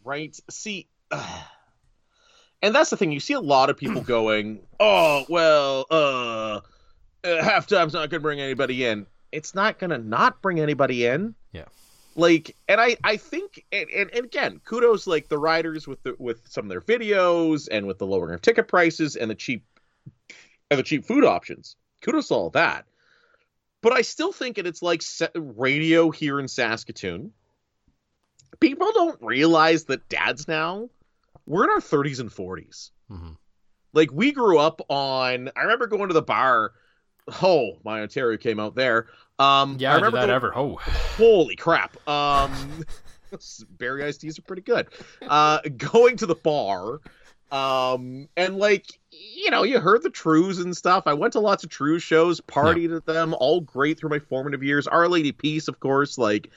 Right. 0.04 0.38
See, 0.50 0.86
uh, 1.10 1.42
and 2.62 2.74
that's 2.74 2.90
the 2.90 2.96
thing. 2.96 3.12
You 3.12 3.20
see 3.20 3.34
a 3.34 3.40
lot 3.40 3.70
of 3.70 3.76
people 3.76 4.02
going, 4.02 4.60
"Oh, 4.78 5.24
well, 5.28 5.86
uh, 5.90 6.60
uh 7.24 7.42
halftime's 7.42 7.94
not 7.94 8.10
going 8.10 8.20
to 8.20 8.20
bring 8.20 8.40
anybody 8.40 8.84
in." 8.84 9.06
It's 9.32 9.54
not 9.54 9.78
going 9.78 9.90
to 9.90 9.98
not 9.98 10.40
bring 10.42 10.60
anybody 10.60 11.06
in. 11.06 11.34
Yeah. 11.52 11.64
Like, 12.14 12.54
and 12.68 12.80
I, 12.80 12.96
I 13.02 13.16
think, 13.16 13.64
and, 13.72 13.90
and, 13.90 14.10
and 14.14 14.24
again, 14.24 14.60
kudos 14.64 15.08
like 15.08 15.28
the 15.28 15.38
riders 15.38 15.88
with 15.88 16.00
the 16.04 16.14
with 16.18 16.46
some 16.48 16.66
of 16.66 16.68
their 16.68 16.80
videos 16.80 17.68
and 17.70 17.86
with 17.86 17.98
the 17.98 18.06
lowering 18.06 18.34
of 18.34 18.42
ticket 18.42 18.68
prices 18.68 19.16
and 19.16 19.30
the 19.30 19.34
cheap, 19.34 19.64
and 20.70 20.78
the 20.78 20.84
cheap 20.84 21.04
food 21.04 21.24
options. 21.24 21.76
Kudos 22.02 22.30
all 22.30 22.50
that. 22.50 22.84
But 23.82 23.92
I 23.92 24.02
still 24.02 24.32
think 24.32 24.58
it, 24.58 24.66
it's 24.66 24.80
like 24.80 25.02
radio 25.34 26.10
here 26.10 26.38
in 26.38 26.48
Saskatoon. 26.48 27.32
People 28.60 28.90
don't 28.92 29.20
realize 29.22 29.84
that 29.84 30.08
dads 30.08 30.48
now 30.48 30.88
we're 31.46 31.64
in 31.64 31.70
our 31.70 31.80
30s 31.80 32.20
and 32.20 32.30
40s. 32.30 32.90
Mm-hmm. 33.10 33.32
Like 33.92 34.10
we 34.12 34.32
grew 34.32 34.58
up 34.58 34.80
on. 34.88 35.50
I 35.56 35.62
remember 35.62 35.86
going 35.86 36.08
to 36.08 36.14
the 36.14 36.22
bar. 36.22 36.72
Oh, 37.42 37.78
my 37.84 38.02
Ontario 38.02 38.36
came 38.36 38.60
out 38.60 38.74
there. 38.74 39.06
Um, 39.38 39.76
yeah, 39.78 39.92
I 39.92 39.96
remember 39.96 40.18
that 40.18 40.26
going, 40.26 40.36
ever. 40.36 40.56
Oh, 40.56 40.76
holy 41.16 41.56
crap! 41.56 41.96
Um, 42.08 42.84
berry 43.78 44.04
iced 44.04 44.20
teas 44.20 44.38
are 44.38 44.42
pretty 44.42 44.62
good. 44.62 44.88
Uh, 45.22 45.60
going 45.76 46.16
to 46.18 46.26
the 46.26 46.34
bar, 46.34 47.00
um, 47.50 48.28
and 48.36 48.58
like 48.58 48.98
you 49.10 49.50
know, 49.50 49.62
you 49.62 49.80
heard 49.80 50.02
the 50.02 50.10
Trews 50.10 50.62
and 50.62 50.76
stuff. 50.76 51.04
I 51.06 51.14
went 51.14 51.32
to 51.34 51.40
lots 51.40 51.64
of 51.64 51.70
Trews 51.70 52.02
shows, 52.02 52.40
partied 52.40 52.90
yeah. 52.90 52.96
at 52.96 53.06
them, 53.06 53.34
all 53.38 53.60
great 53.60 53.98
through 53.98 54.10
my 54.10 54.18
formative 54.18 54.62
years. 54.62 54.86
Our 54.86 55.08
Lady 55.08 55.32
Peace, 55.32 55.68
of 55.68 55.80
course, 55.80 56.18
like, 56.18 56.50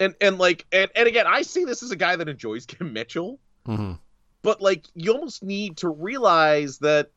and 0.00 0.14
and 0.20 0.38
like, 0.38 0.66
and 0.72 0.90
and 0.96 1.06
again, 1.06 1.26
I 1.28 1.42
see 1.42 1.64
this 1.64 1.82
as 1.82 1.92
a 1.92 1.96
guy 1.96 2.16
that 2.16 2.28
enjoys 2.28 2.66
Kim 2.66 2.92
Mitchell. 2.92 3.38
Mm-hmm 3.68 3.92
but 4.42 4.60
like 4.60 4.86
you 4.94 5.12
almost 5.12 5.42
need 5.42 5.78
to 5.78 5.88
realize 5.88 6.78
that 6.78 7.10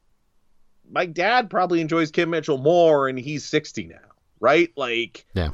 my 0.90 1.06
dad 1.06 1.50
probably 1.50 1.82
enjoys 1.82 2.12
Kim 2.12 2.30
Mitchell 2.30 2.58
more 2.58 3.08
and 3.08 3.18
he's 3.18 3.46
60 3.46 3.86
now, 3.86 3.98
right? 4.40 4.72
Like 4.76 5.26
Yeah. 5.34 5.52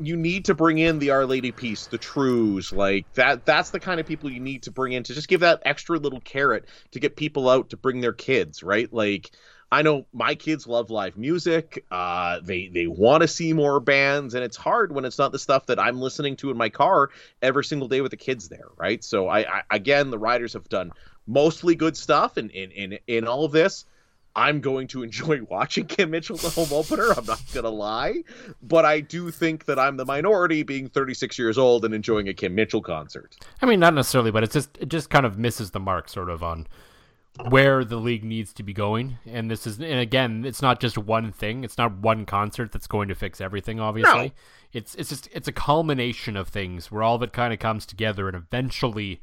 You 0.00 0.16
need 0.16 0.46
to 0.46 0.54
bring 0.54 0.78
in 0.78 0.98
the 0.98 1.10
Our 1.10 1.24
Lady 1.24 1.52
Peace 1.52 1.86
the 1.86 1.98
Trews 1.98 2.72
like 2.72 3.10
that 3.14 3.46
that's 3.46 3.70
the 3.70 3.78
kind 3.78 4.00
of 4.00 4.06
people 4.06 4.30
you 4.30 4.40
need 4.40 4.64
to 4.64 4.72
bring 4.72 4.92
in 4.92 5.04
to 5.04 5.14
just 5.14 5.28
give 5.28 5.40
that 5.40 5.62
extra 5.64 5.98
little 5.98 6.20
carrot 6.20 6.66
to 6.90 7.00
get 7.00 7.14
people 7.14 7.48
out 7.48 7.70
to 7.70 7.76
bring 7.76 8.00
their 8.00 8.12
kids, 8.12 8.62
right? 8.62 8.92
Like 8.92 9.30
I 9.74 9.82
know 9.82 10.06
my 10.12 10.36
kids 10.36 10.68
love 10.68 10.88
live 10.88 11.16
music. 11.16 11.84
Uh, 11.90 12.38
they 12.40 12.68
they 12.68 12.86
want 12.86 13.22
to 13.22 13.28
see 13.28 13.52
more 13.52 13.80
bands, 13.80 14.34
and 14.34 14.44
it's 14.44 14.56
hard 14.56 14.92
when 14.92 15.04
it's 15.04 15.18
not 15.18 15.32
the 15.32 15.38
stuff 15.38 15.66
that 15.66 15.80
I'm 15.80 16.00
listening 16.00 16.36
to 16.36 16.52
in 16.52 16.56
my 16.56 16.68
car 16.68 17.10
every 17.42 17.64
single 17.64 17.88
day 17.88 18.00
with 18.00 18.12
the 18.12 18.16
kids 18.16 18.48
there, 18.48 18.68
right? 18.76 19.02
So 19.02 19.28
I, 19.28 19.40
I 19.40 19.62
again, 19.72 20.10
the 20.10 20.18
riders 20.18 20.52
have 20.52 20.68
done 20.68 20.92
mostly 21.26 21.74
good 21.74 21.96
stuff, 21.96 22.36
and 22.36 22.52
in 22.52 22.70
in 22.70 22.98
in 23.08 23.26
all 23.26 23.44
of 23.44 23.50
this, 23.50 23.84
I'm 24.36 24.60
going 24.60 24.86
to 24.88 25.02
enjoy 25.08 25.42
watching 25.42 25.86
Kim 25.86 26.12
Mitchell 26.12 26.36
the 26.36 26.50
home 26.50 26.72
opener. 26.72 27.10
I'm 27.10 27.26
not 27.26 27.42
gonna 27.52 27.68
lie, 27.68 28.22
but 28.62 28.84
I 28.84 29.00
do 29.00 29.32
think 29.32 29.64
that 29.64 29.76
I'm 29.76 29.96
the 29.96 30.06
minority, 30.06 30.62
being 30.62 30.88
36 30.88 31.36
years 31.36 31.58
old 31.58 31.84
and 31.84 31.92
enjoying 31.92 32.28
a 32.28 32.34
Kim 32.34 32.54
Mitchell 32.54 32.80
concert. 32.80 33.36
I 33.60 33.66
mean, 33.66 33.80
not 33.80 33.92
necessarily, 33.94 34.30
but 34.30 34.44
it's 34.44 34.54
just 34.54 34.78
it 34.78 34.88
just 34.88 35.10
kind 35.10 35.26
of 35.26 35.36
misses 35.36 35.72
the 35.72 35.80
mark, 35.80 36.08
sort 36.08 36.30
of 36.30 36.44
on 36.44 36.68
where 37.48 37.84
the 37.84 37.96
league 37.96 38.24
needs 38.24 38.52
to 38.54 38.62
be 38.62 38.72
going. 38.72 39.18
And 39.26 39.50
this 39.50 39.66
is, 39.66 39.78
and 39.78 39.98
again, 39.98 40.44
it's 40.44 40.62
not 40.62 40.80
just 40.80 40.96
one 40.96 41.32
thing. 41.32 41.64
It's 41.64 41.78
not 41.78 41.98
one 41.98 42.26
concert 42.26 42.72
that's 42.72 42.86
going 42.86 43.08
to 43.08 43.14
fix 43.14 43.40
everything. 43.40 43.80
Obviously, 43.80 44.26
no. 44.26 44.32
it's 44.72 44.94
it's 44.94 45.08
just 45.08 45.28
it's 45.32 45.48
a 45.48 45.52
culmination 45.52 46.36
of 46.36 46.48
things 46.48 46.90
where 46.90 47.02
all 47.02 47.16
of 47.16 47.22
it 47.22 47.32
kind 47.32 47.52
of 47.52 47.58
comes 47.58 47.86
together, 47.86 48.28
and 48.28 48.36
eventually, 48.36 49.20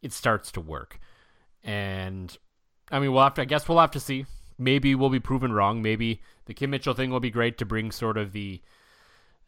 it 0.00 0.12
starts 0.12 0.50
to 0.52 0.60
work. 0.60 0.98
And 1.62 2.36
I 2.90 2.98
mean, 2.98 3.12
we'll 3.12 3.22
have 3.22 3.34
to. 3.34 3.42
I 3.42 3.46
guess 3.46 3.68
we'll 3.68 3.78
have 3.78 3.90
to 3.92 4.00
see. 4.00 4.26
Maybe 4.58 4.94
we'll 4.94 5.10
be 5.10 5.20
proven 5.20 5.52
wrong. 5.52 5.82
Maybe 5.82 6.22
the 6.46 6.54
Kim 6.54 6.70
Mitchell 6.70 6.94
thing 6.94 7.10
will 7.10 7.20
be 7.20 7.30
great 7.30 7.58
to 7.58 7.64
bring 7.64 7.90
sort 7.90 8.16
of 8.16 8.32
the 8.32 8.62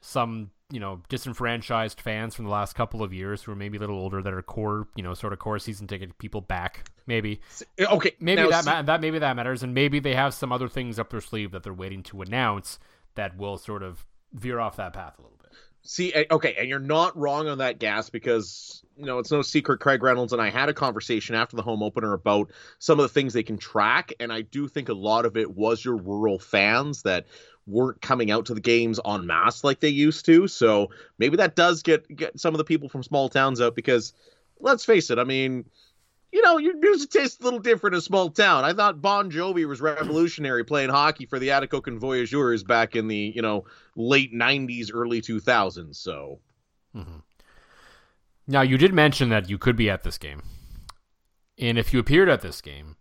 some 0.04 0.50
you 0.70 0.78
know 0.78 1.00
disenfranchised 1.08 2.00
fans 2.00 2.34
from 2.34 2.44
the 2.44 2.50
last 2.50 2.74
couple 2.74 3.02
of 3.02 3.12
years 3.12 3.42
who 3.42 3.52
are 3.52 3.56
maybe 3.56 3.78
a 3.78 3.80
little 3.80 3.98
older 3.98 4.22
that 4.22 4.32
are 4.32 4.42
core 4.42 4.86
you 4.96 5.02
know 5.02 5.14
sort 5.14 5.32
of 5.32 5.38
core 5.38 5.58
season 5.58 5.86
ticket 5.86 6.16
people 6.18 6.40
back 6.40 6.90
maybe. 7.06 7.40
Okay 7.80 8.12
maybe 8.20 8.42
now, 8.42 8.50
that, 8.50 8.64
see- 8.64 8.86
that 8.86 9.00
maybe 9.00 9.18
that 9.18 9.34
matters 9.34 9.62
and 9.62 9.72
maybe 9.72 10.00
they 10.00 10.14
have 10.14 10.34
some 10.34 10.52
other 10.52 10.68
things 10.68 10.98
up 10.98 11.10
their 11.10 11.20
sleeve 11.20 11.52
that 11.52 11.62
they're 11.62 11.72
waiting 11.72 12.02
to 12.02 12.22
announce 12.22 12.78
that 13.14 13.36
will 13.36 13.56
sort 13.56 13.82
of 13.82 14.04
veer 14.32 14.60
off 14.60 14.76
that 14.76 14.92
path 14.92 15.14
a 15.18 15.22
little 15.22 15.38
bit. 15.40 15.52
See 15.82 16.12
eh, 16.12 16.24
okay 16.30 16.54
and 16.58 16.68
you're 16.68 16.78
not 16.78 17.16
wrong 17.16 17.48
on 17.48 17.58
that 17.58 17.78
gas 17.78 18.10
because 18.10 18.82
you 18.96 19.06
know 19.06 19.18
it's 19.18 19.30
no 19.30 19.42
secret 19.42 19.80
craig 19.80 20.02
reynolds 20.02 20.32
and 20.32 20.40
i 20.40 20.50
had 20.50 20.68
a 20.68 20.74
conversation 20.74 21.34
after 21.34 21.56
the 21.56 21.62
home 21.62 21.82
opener 21.82 22.12
about 22.12 22.50
some 22.78 22.98
of 22.98 23.04
the 23.04 23.08
things 23.08 23.32
they 23.32 23.42
can 23.42 23.58
track 23.58 24.12
and 24.20 24.32
i 24.32 24.42
do 24.42 24.68
think 24.68 24.88
a 24.88 24.94
lot 24.94 25.24
of 25.26 25.36
it 25.36 25.50
was 25.54 25.84
your 25.84 25.96
rural 25.96 26.38
fans 26.38 27.02
that 27.02 27.26
weren't 27.66 28.00
coming 28.00 28.30
out 28.30 28.46
to 28.46 28.54
the 28.54 28.60
games 28.60 29.00
en 29.04 29.26
masse 29.26 29.64
like 29.64 29.80
they 29.80 29.88
used 29.88 30.26
to. 30.26 30.46
So 30.48 30.90
maybe 31.18 31.36
that 31.38 31.56
does 31.56 31.82
get 31.82 32.14
get 32.14 32.38
some 32.38 32.54
of 32.54 32.58
the 32.58 32.64
people 32.64 32.88
from 32.88 33.02
small 33.02 33.28
towns 33.28 33.60
out 33.60 33.74
because 33.74 34.12
let's 34.60 34.84
face 34.84 35.10
it, 35.10 35.18
I 35.18 35.24
mean, 35.24 35.64
you 36.32 36.42
know, 36.42 36.58
your 36.58 36.76
music 36.76 37.10
tastes 37.10 37.40
a 37.40 37.44
little 37.44 37.60
different 37.60 37.94
in 37.94 37.98
a 37.98 38.02
small 38.02 38.28
town. 38.28 38.64
I 38.64 38.72
thought 38.72 39.00
Bon 39.00 39.30
Jovi 39.30 39.68
was 39.68 39.80
revolutionary 39.80 40.64
playing 40.64 40.90
hockey 40.90 41.26
for 41.26 41.38
the 41.38 41.48
Atikokan 41.48 41.98
Voyageurs 41.98 42.64
back 42.64 42.96
in 42.96 43.06
the, 43.06 43.32
you 43.34 43.40
know, 43.40 43.66
late 43.94 44.34
90s, 44.34 44.90
early 44.92 45.22
2000s. 45.22 45.94
So. 45.94 46.40
Mm-hmm. 46.96 47.18
Now, 48.48 48.62
you 48.62 48.76
did 48.76 48.92
mention 48.92 49.28
that 49.28 49.48
you 49.48 49.58
could 49.58 49.76
be 49.76 49.88
at 49.88 50.02
this 50.02 50.18
game. 50.18 50.42
And 51.56 51.78
if 51.78 51.92
you 51.92 52.00
appeared 52.00 52.28
at 52.28 52.42
this 52.42 52.60
game, 52.60 52.96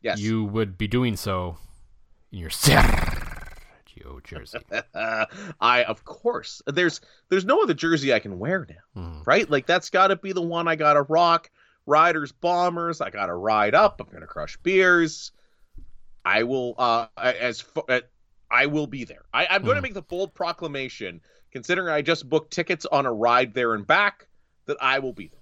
yes. 0.00 0.18
you 0.18 0.44
would 0.44 0.78
be 0.78 0.88
doing 0.88 1.16
so 1.16 1.58
in 2.32 2.38
your 2.38 2.50
Sergio 4.00 4.22
jersey. 4.24 4.58
I 5.60 5.84
of 5.84 6.04
course 6.04 6.62
there's 6.66 7.00
there's 7.28 7.44
no 7.44 7.62
other 7.62 7.74
jersey 7.74 8.12
I 8.12 8.18
can 8.18 8.38
wear 8.38 8.66
now, 8.68 9.02
mm. 9.02 9.26
right? 9.26 9.48
Like 9.48 9.66
that's 9.66 9.90
got 9.90 10.08
to 10.08 10.16
be 10.16 10.32
the 10.32 10.42
one 10.42 10.68
I 10.68 10.76
got 10.76 10.94
to 10.94 11.02
rock. 11.02 11.50
Riders, 11.86 12.30
Bombers. 12.30 13.00
I 13.00 13.10
got 13.10 13.26
to 13.26 13.34
ride 13.34 13.74
up. 13.74 14.00
I'm 14.00 14.12
gonna 14.12 14.26
crush 14.26 14.56
beers. 14.58 15.32
I 16.24 16.42
will 16.42 16.74
uh 16.78 17.06
as 17.16 17.64
uh, 17.88 18.00
I 18.50 18.66
will 18.66 18.86
be 18.86 19.04
there. 19.04 19.24
I, 19.32 19.54
am 19.54 19.62
going 19.62 19.76
to 19.76 19.80
mm. 19.80 19.84
make 19.84 19.94
the 19.94 20.02
bold 20.02 20.34
proclamation, 20.34 21.20
considering 21.52 21.88
I 21.88 22.02
just 22.02 22.28
booked 22.28 22.52
tickets 22.52 22.84
on 22.84 23.06
a 23.06 23.12
ride 23.12 23.54
there 23.54 23.74
and 23.74 23.86
back, 23.86 24.26
that 24.66 24.76
I 24.80 24.98
will 24.98 25.12
be 25.12 25.28
there 25.28 25.40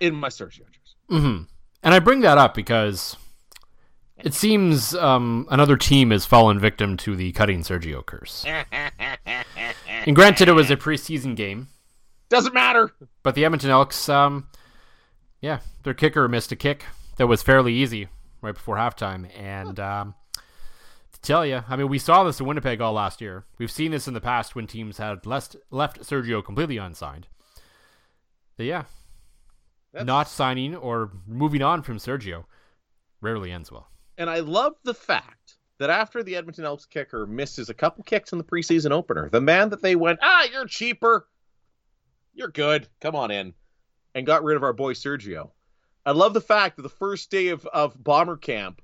in 0.00 0.14
my 0.14 0.28
Sergio 0.28 0.60
jersey. 0.60 0.96
Mm-hmm. 1.10 1.42
And 1.82 1.94
I 1.94 1.98
bring 1.98 2.20
that 2.20 2.38
up 2.38 2.54
because 2.54 3.16
it 4.24 4.34
seems 4.34 4.94
um, 4.94 5.46
another 5.50 5.76
team 5.76 6.10
has 6.10 6.24
fallen 6.24 6.58
victim 6.58 6.96
to 6.98 7.16
the 7.16 7.32
cutting 7.32 7.60
Sergio 7.60 8.04
curse. 8.04 8.44
and 9.88 10.16
granted, 10.16 10.48
it 10.48 10.52
was 10.52 10.70
a 10.70 10.76
preseason 10.76 11.36
game. 11.36 11.68
Doesn't 12.28 12.54
matter. 12.54 12.92
But 13.22 13.34
the 13.34 13.44
Edmonton 13.44 13.70
Elks, 13.70 14.08
um, 14.08 14.48
yeah, 15.40 15.60
their 15.82 15.94
kicker 15.94 16.28
missed 16.28 16.52
a 16.52 16.56
kick 16.56 16.84
that 17.16 17.26
was 17.26 17.42
fairly 17.42 17.74
easy 17.74 18.08
right 18.40 18.54
before 18.54 18.76
halftime. 18.76 19.28
And 19.38 19.78
um, 19.80 20.14
to 21.12 21.20
tell 21.20 21.44
you, 21.44 21.62
I 21.68 21.76
mean, 21.76 21.88
we 21.88 21.98
saw 21.98 22.24
this 22.24 22.40
in 22.40 22.46
Winnipeg 22.46 22.80
all 22.80 22.92
last 22.92 23.20
year. 23.20 23.44
We've 23.58 23.70
seen 23.70 23.90
this 23.90 24.06
in 24.06 24.14
the 24.14 24.20
past 24.20 24.54
when 24.54 24.66
teams 24.66 24.98
had 24.98 25.26
left, 25.26 25.56
left 25.70 26.00
Sergio 26.00 26.44
completely 26.44 26.76
unsigned. 26.76 27.26
But 28.56 28.66
yeah, 28.66 28.84
That's... 29.92 30.06
not 30.06 30.28
signing 30.28 30.76
or 30.76 31.10
moving 31.26 31.62
on 31.62 31.82
from 31.82 31.98
Sergio 31.98 32.44
rarely 33.20 33.50
ends 33.50 33.70
well. 33.70 33.88
And 34.20 34.28
I 34.28 34.40
love 34.40 34.74
the 34.84 34.92
fact 34.92 35.56
that 35.78 35.88
after 35.88 36.22
the 36.22 36.36
Edmonton 36.36 36.66
Elks 36.66 36.84
kicker 36.84 37.26
misses 37.26 37.70
a 37.70 37.74
couple 37.74 38.04
kicks 38.04 38.32
in 38.32 38.38
the 38.38 38.44
preseason 38.44 38.90
opener, 38.90 39.30
the 39.30 39.40
man 39.40 39.70
that 39.70 39.80
they 39.80 39.96
went, 39.96 40.18
ah, 40.20 40.46
you're 40.52 40.66
cheaper, 40.66 41.26
you're 42.34 42.48
good, 42.48 42.86
come 43.00 43.16
on 43.16 43.30
in, 43.30 43.54
and 44.14 44.26
got 44.26 44.44
rid 44.44 44.58
of 44.58 44.62
our 44.62 44.74
boy 44.74 44.92
Sergio. 44.92 45.52
I 46.04 46.10
love 46.10 46.34
the 46.34 46.42
fact 46.42 46.76
that 46.76 46.82
the 46.82 46.90
first 46.90 47.30
day 47.30 47.48
of, 47.48 47.64
of 47.64 48.04
bomber 48.04 48.36
camp, 48.36 48.82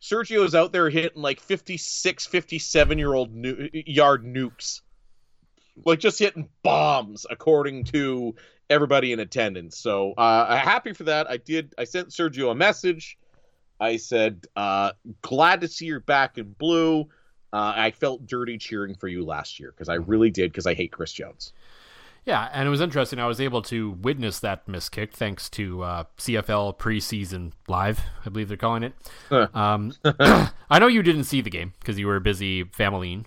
Sergio 0.00 0.42
is 0.42 0.54
out 0.54 0.72
there 0.72 0.88
hitting 0.88 1.20
like 1.20 1.40
56, 1.40 2.26
57 2.26 2.98
year 2.98 3.12
old 3.12 3.34
nu- 3.34 3.68
yard 3.74 4.24
nukes. 4.24 4.80
Like 5.84 5.98
just 5.98 6.18
hitting 6.18 6.48
bombs, 6.62 7.26
according 7.28 7.84
to 7.84 8.36
everybody 8.70 9.12
in 9.12 9.20
attendance. 9.20 9.76
So 9.76 10.12
uh, 10.12 10.56
happy 10.56 10.94
for 10.94 11.04
that. 11.04 11.30
I 11.30 11.36
did. 11.36 11.74
I 11.76 11.84
sent 11.84 12.08
Sergio 12.08 12.50
a 12.50 12.54
message. 12.54 13.18
I 13.82 13.96
said, 13.96 14.46
uh, 14.54 14.92
glad 15.22 15.60
to 15.62 15.68
see 15.68 15.86
you're 15.86 16.00
back 16.00 16.38
in 16.38 16.52
blue. 16.52 17.00
Uh, 17.52 17.74
I 17.76 17.90
felt 17.90 18.26
dirty 18.26 18.56
cheering 18.56 18.94
for 18.94 19.08
you 19.08 19.24
last 19.24 19.58
year 19.58 19.72
because 19.72 19.88
I 19.88 19.94
really 19.94 20.30
did 20.30 20.52
because 20.52 20.66
I 20.66 20.74
hate 20.74 20.92
Chris 20.92 21.12
Jones. 21.12 21.52
Yeah, 22.24 22.48
and 22.52 22.68
it 22.68 22.70
was 22.70 22.80
interesting. 22.80 23.18
I 23.18 23.26
was 23.26 23.40
able 23.40 23.60
to 23.62 23.90
witness 23.90 24.38
that 24.38 24.68
miss 24.68 24.88
kick 24.88 25.12
thanks 25.12 25.50
to 25.50 25.82
uh, 25.82 26.04
CFL 26.16 26.78
preseason 26.78 27.50
live, 27.66 28.00
I 28.24 28.28
believe 28.28 28.46
they're 28.46 28.56
calling 28.56 28.84
it. 28.84 28.94
um, 29.54 29.92
I 30.04 30.78
know 30.78 30.86
you 30.86 31.02
didn't 31.02 31.24
see 31.24 31.40
the 31.40 31.50
game 31.50 31.72
because 31.80 31.98
you 31.98 32.06
were 32.06 32.20
busy 32.20 32.62
familying. 32.62 33.26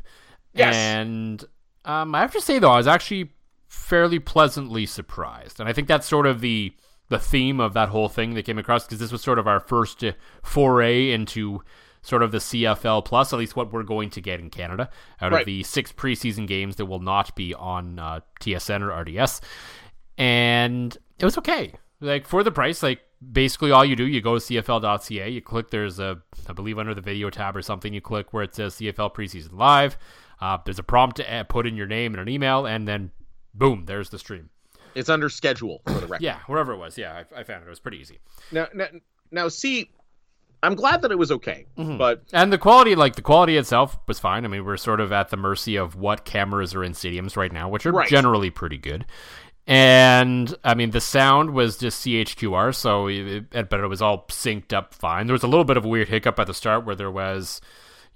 Yes. 0.53 0.73
And 0.73 1.43
um, 1.83 2.15
I 2.15 2.21
have 2.21 2.31
to 2.31 2.41
say 2.41 2.59
though, 2.59 2.71
I 2.71 2.77
was 2.77 2.87
actually 2.87 3.31
fairly 3.67 4.19
pleasantly 4.19 4.85
surprised, 4.85 5.59
and 5.59 5.67
I 5.67 5.73
think 5.73 5.89
that's 5.89 6.07
sort 6.07 6.25
of 6.25 6.39
the 6.39 6.73
the 7.09 7.19
theme 7.19 7.59
of 7.59 7.73
that 7.73 7.89
whole 7.89 8.09
thing 8.09 8.33
that 8.33 8.45
came 8.45 8.57
across 8.57 8.85
because 8.85 8.99
this 8.99 9.11
was 9.11 9.21
sort 9.21 9.39
of 9.39 9.47
our 9.47 9.59
first 9.59 10.03
uh, 10.03 10.13
foray 10.43 11.11
into 11.11 11.61
sort 12.01 12.21
of 12.21 12.31
the 12.31 12.37
CFL 12.37 13.03
plus, 13.03 13.33
at 13.33 13.39
least 13.39 13.55
what 13.55 13.73
we're 13.73 13.83
going 13.83 14.09
to 14.11 14.21
get 14.21 14.39
in 14.39 14.49
Canada 14.49 14.89
out 15.21 15.31
right. 15.31 15.41
of 15.41 15.45
the 15.45 15.63
six 15.63 15.91
preseason 15.91 16.47
games 16.47 16.75
that 16.75 16.85
will 16.85 16.99
not 16.99 17.35
be 17.35 17.53
on 17.53 17.99
uh, 17.99 18.19
TSN 18.39 18.81
or 18.81 19.01
RDS. 19.01 19.41
And 20.17 20.95
it 21.19 21.25
was 21.25 21.37
okay. 21.39 21.73
Like 22.01 22.27
for 22.27 22.43
the 22.43 22.51
price, 22.51 22.83
like 22.83 23.01
basically 23.31 23.71
all 23.71 23.83
you 23.83 23.95
do, 23.95 24.05
you 24.05 24.21
go 24.21 24.37
to 24.37 24.39
CFL.ca, 24.39 25.29
you 25.29 25.41
click, 25.41 25.71
there's 25.71 25.99
a, 25.99 26.21
I 26.47 26.53
believe 26.53 26.77
under 26.77 26.93
the 26.93 27.01
video 27.01 27.29
tab 27.29 27.55
or 27.55 27.61
something, 27.61 27.93
you 27.93 28.01
click 28.01 28.33
where 28.33 28.43
it 28.43 28.53
says 28.53 28.75
CFL 28.75 29.13
preseason 29.15 29.53
live. 29.53 29.97
Uh, 30.39 30.57
there's 30.63 30.79
a 30.79 30.83
prompt 30.83 31.17
to 31.17 31.45
put 31.49 31.65
in 31.65 31.75
your 31.75 31.87
name 31.87 32.13
and 32.13 32.21
an 32.21 32.29
email, 32.29 32.65
and 32.67 32.87
then 32.87 33.11
boom, 33.53 33.85
there's 33.85 34.09
the 34.09 34.19
stream. 34.19 34.49
It's 34.95 35.09
under 35.09 35.29
schedule 35.29 35.81
for 35.85 35.93
the 35.93 36.07
record. 36.07 36.23
yeah, 36.23 36.39
wherever 36.47 36.73
it 36.73 36.77
was. 36.77 36.97
Yeah, 36.97 37.23
I, 37.35 37.41
I, 37.41 37.43
found 37.43 37.63
it. 37.63 37.67
It 37.67 37.69
was 37.69 37.79
pretty 37.79 37.99
easy. 37.99 38.19
Now, 38.51 38.67
now, 38.73 38.87
now, 39.31 39.47
see, 39.49 39.91
I'm 40.63 40.75
glad 40.75 41.01
that 41.01 41.11
it 41.11 41.17
was 41.17 41.31
okay, 41.31 41.65
mm-hmm. 41.77 41.97
but 41.97 42.23
and 42.33 42.51
the 42.51 42.57
quality, 42.57 42.95
like 42.95 43.15
the 43.15 43.21
quality 43.21 43.57
itself, 43.57 43.97
was 44.07 44.19
fine. 44.19 44.45
I 44.45 44.47
mean, 44.47 44.65
we're 44.65 44.77
sort 44.77 44.99
of 44.99 45.11
at 45.11 45.29
the 45.29 45.37
mercy 45.37 45.75
of 45.75 45.95
what 45.95 46.25
cameras 46.25 46.73
are 46.73 46.83
in 46.83 46.93
stadiums 46.93 47.35
right 47.35 47.51
now, 47.51 47.69
which 47.69 47.85
are 47.85 47.91
right. 47.91 48.07
generally 48.07 48.49
pretty 48.49 48.77
good. 48.77 49.05
And 49.67 50.55
I 50.63 50.75
mean, 50.75 50.91
the 50.91 51.01
sound 51.01 51.51
was 51.51 51.77
just 51.77 52.05
CHQR, 52.05 52.73
so 52.73 53.07
it, 53.07 53.69
but 53.69 53.79
it 53.79 53.87
was 53.87 54.01
all 54.01 54.25
synced 54.27 54.73
up 54.73 54.93
fine. 54.93 55.27
There 55.27 55.33
was 55.33 55.43
a 55.43 55.47
little 55.47 55.65
bit 55.65 55.77
of 55.77 55.85
a 55.85 55.87
weird 55.87 56.07
hiccup 56.07 56.39
at 56.39 56.47
the 56.47 56.53
start 56.53 56.85
where 56.85 56.95
there 56.95 57.11
was 57.11 57.61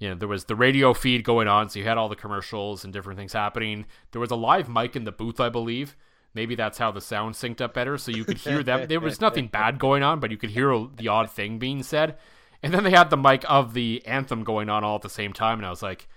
you 0.00 0.08
know, 0.08 0.14
there 0.14 0.28
was 0.28 0.46
the 0.46 0.56
radio 0.56 0.94
feed 0.94 1.22
going 1.24 1.46
on, 1.46 1.68
so 1.68 1.78
you 1.78 1.84
had 1.84 1.98
all 1.98 2.08
the 2.08 2.16
commercials 2.16 2.84
and 2.84 2.92
different 2.92 3.18
things 3.18 3.34
happening. 3.34 3.84
There 4.12 4.20
was 4.20 4.30
a 4.30 4.36
live 4.36 4.68
mic 4.68 4.96
in 4.96 5.04
the 5.04 5.12
booth, 5.12 5.38
I 5.38 5.50
believe, 5.50 5.94
maybe 6.34 6.54
that's 6.54 6.78
how 6.78 6.90
the 6.90 7.00
sound 7.00 7.34
synced 7.34 7.60
up 7.60 7.74
better 7.74 7.98
so 7.98 8.10
you 8.10 8.24
could 8.24 8.38
hear 8.38 8.62
them. 8.62 8.88
There 8.88 9.00
was 9.00 9.20
nothing 9.22 9.48
bad 9.48 9.78
going 9.78 10.02
on 10.02 10.20
but 10.20 10.30
you 10.30 10.36
could 10.36 10.50
hear 10.50 10.86
the 10.96 11.08
odd 11.08 11.30
thing 11.30 11.58
being 11.58 11.82
said. 11.82 12.16
And 12.62 12.74
then 12.74 12.84
they 12.84 12.90
had 12.90 13.10
the 13.10 13.16
mic 13.16 13.44
of 13.48 13.72
the 13.74 14.02
anthem 14.06 14.44
going 14.44 14.68
on 14.68 14.84
all 14.84 14.96
at 14.96 15.02
the 15.02 15.08
same 15.08 15.32
time 15.32 15.58
and 15.58 15.66
i 15.66 15.70
was 15.70 15.82
like 15.82 16.08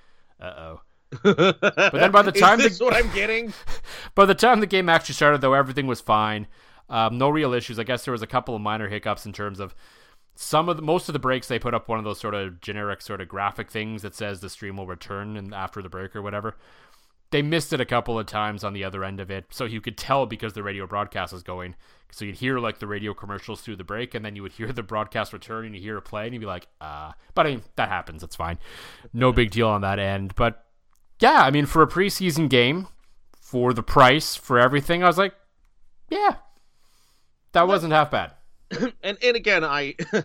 uh-oh. 0.41 0.81
But 1.23 1.93
then 1.93 2.11
by 2.11 2.21
the 2.21 2.31
time 2.39 2.59
Is 2.59 2.65
this 2.65 2.77
the, 2.79 2.85
what 2.85 2.93
i'm 2.93 3.11
getting? 3.13 3.53
By 4.15 4.25
the 4.25 4.35
time 4.35 4.59
the 4.59 4.67
game 4.67 4.89
actually 4.89 5.15
started 5.15 5.41
though 5.41 5.53
everything 5.53 5.87
was 5.87 6.01
fine. 6.01 6.47
Um, 6.89 7.17
no 7.17 7.29
real 7.29 7.53
issues. 7.53 7.79
I 7.79 7.83
guess 7.83 8.03
there 8.05 8.11
was 8.11 8.21
a 8.21 8.27
couple 8.27 8.55
of 8.55 8.61
minor 8.61 8.89
hiccups 8.89 9.25
in 9.25 9.33
terms 9.33 9.59
of 9.59 9.73
some 10.35 10.69
of 10.69 10.75
the 10.77 10.83
most 10.83 11.09
of 11.09 11.13
the 11.13 11.19
breaks 11.19 11.47
they 11.47 11.59
put 11.59 11.73
up 11.73 11.87
one 11.87 11.99
of 11.99 12.05
those 12.05 12.19
sort 12.19 12.33
of 12.33 12.59
generic 12.59 13.01
sort 13.01 13.21
of 13.21 13.27
graphic 13.27 13.69
things 13.69 14.01
that 14.01 14.15
says 14.15 14.41
the 14.41 14.49
stream 14.49 14.77
will 14.77 14.87
return 14.87 15.37
and 15.37 15.53
after 15.53 15.81
the 15.81 15.89
break 15.89 16.15
or 16.15 16.21
whatever 16.21 16.55
they 17.33 17.41
missed 17.41 17.73
it 17.73 17.81
a 17.81 17.85
couple 17.85 18.19
of 18.19 18.27
times 18.27 18.63
on 18.63 18.73
the 18.73 18.83
other 18.83 19.03
end 19.03 19.19
of 19.19 19.31
it, 19.31 19.45
so 19.49 19.65
you 19.65 19.81
could 19.81 19.97
tell 19.97 20.27
because 20.27 20.53
the 20.53 20.61
radio 20.61 20.85
broadcast 20.85 21.33
was 21.33 21.41
going. 21.41 21.73
So 22.11 22.25
you'd 22.25 22.35
hear 22.35 22.59
like 22.59 22.77
the 22.77 22.85
radio 22.85 23.15
commercials 23.15 23.61
through 23.61 23.77
the 23.77 23.83
break, 23.83 24.13
and 24.13 24.23
then 24.23 24.35
you 24.35 24.43
would 24.43 24.51
hear 24.51 24.71
the 24.71 24.83
broadcast 24.83 25.33
return, 25.33 25.65
and 25.65 25.75
you 25.75 25.81
hear 25.81 25.97
a 25.97 26.01
play, 26.01 26.25
and 26.25 26.33
you'd 26.33 26.41
be 26.41 26.45
like, 26.45 26.67
uh. 26.79 27.13
But 27.33 27.47
I 27.47 27.49
mean, 27.49 27.63
that 27.75 27.89
happens. 27.89 28.21
It's 28.21 28.35
fine. 28.35 28.59
No 29.13 29.33
big 29.33 29.49
deal 29.49 29.67
on 29.67 29.81
that 29.81 29.97
end. 29.97 30.35
But 30.35 30.63
yeah, 31.19 31.41
I 31.41 31.49
mean, 31.49 31.65
for 31.65 31.81
a 31.81 31.87
preseason 31.87 32.49
game, 32.49 32.87
for 33.41 33.73
the 33.73 33.81
price, 33.81 34.35
for 34.35 34.59
everything, 34.59 35.03
I 35.03 35.07
was 35.07 35.17
like, 35.17 35.33
yeah, 36.11 36.35
that 37.53 37.67
wasn't 37.67 37.93
half 37.93 38.11
bad. 38.11 38.33
And 39.03 39.17
and 39.23 39.35
again, 39.35 39.63
I 39.63 39.95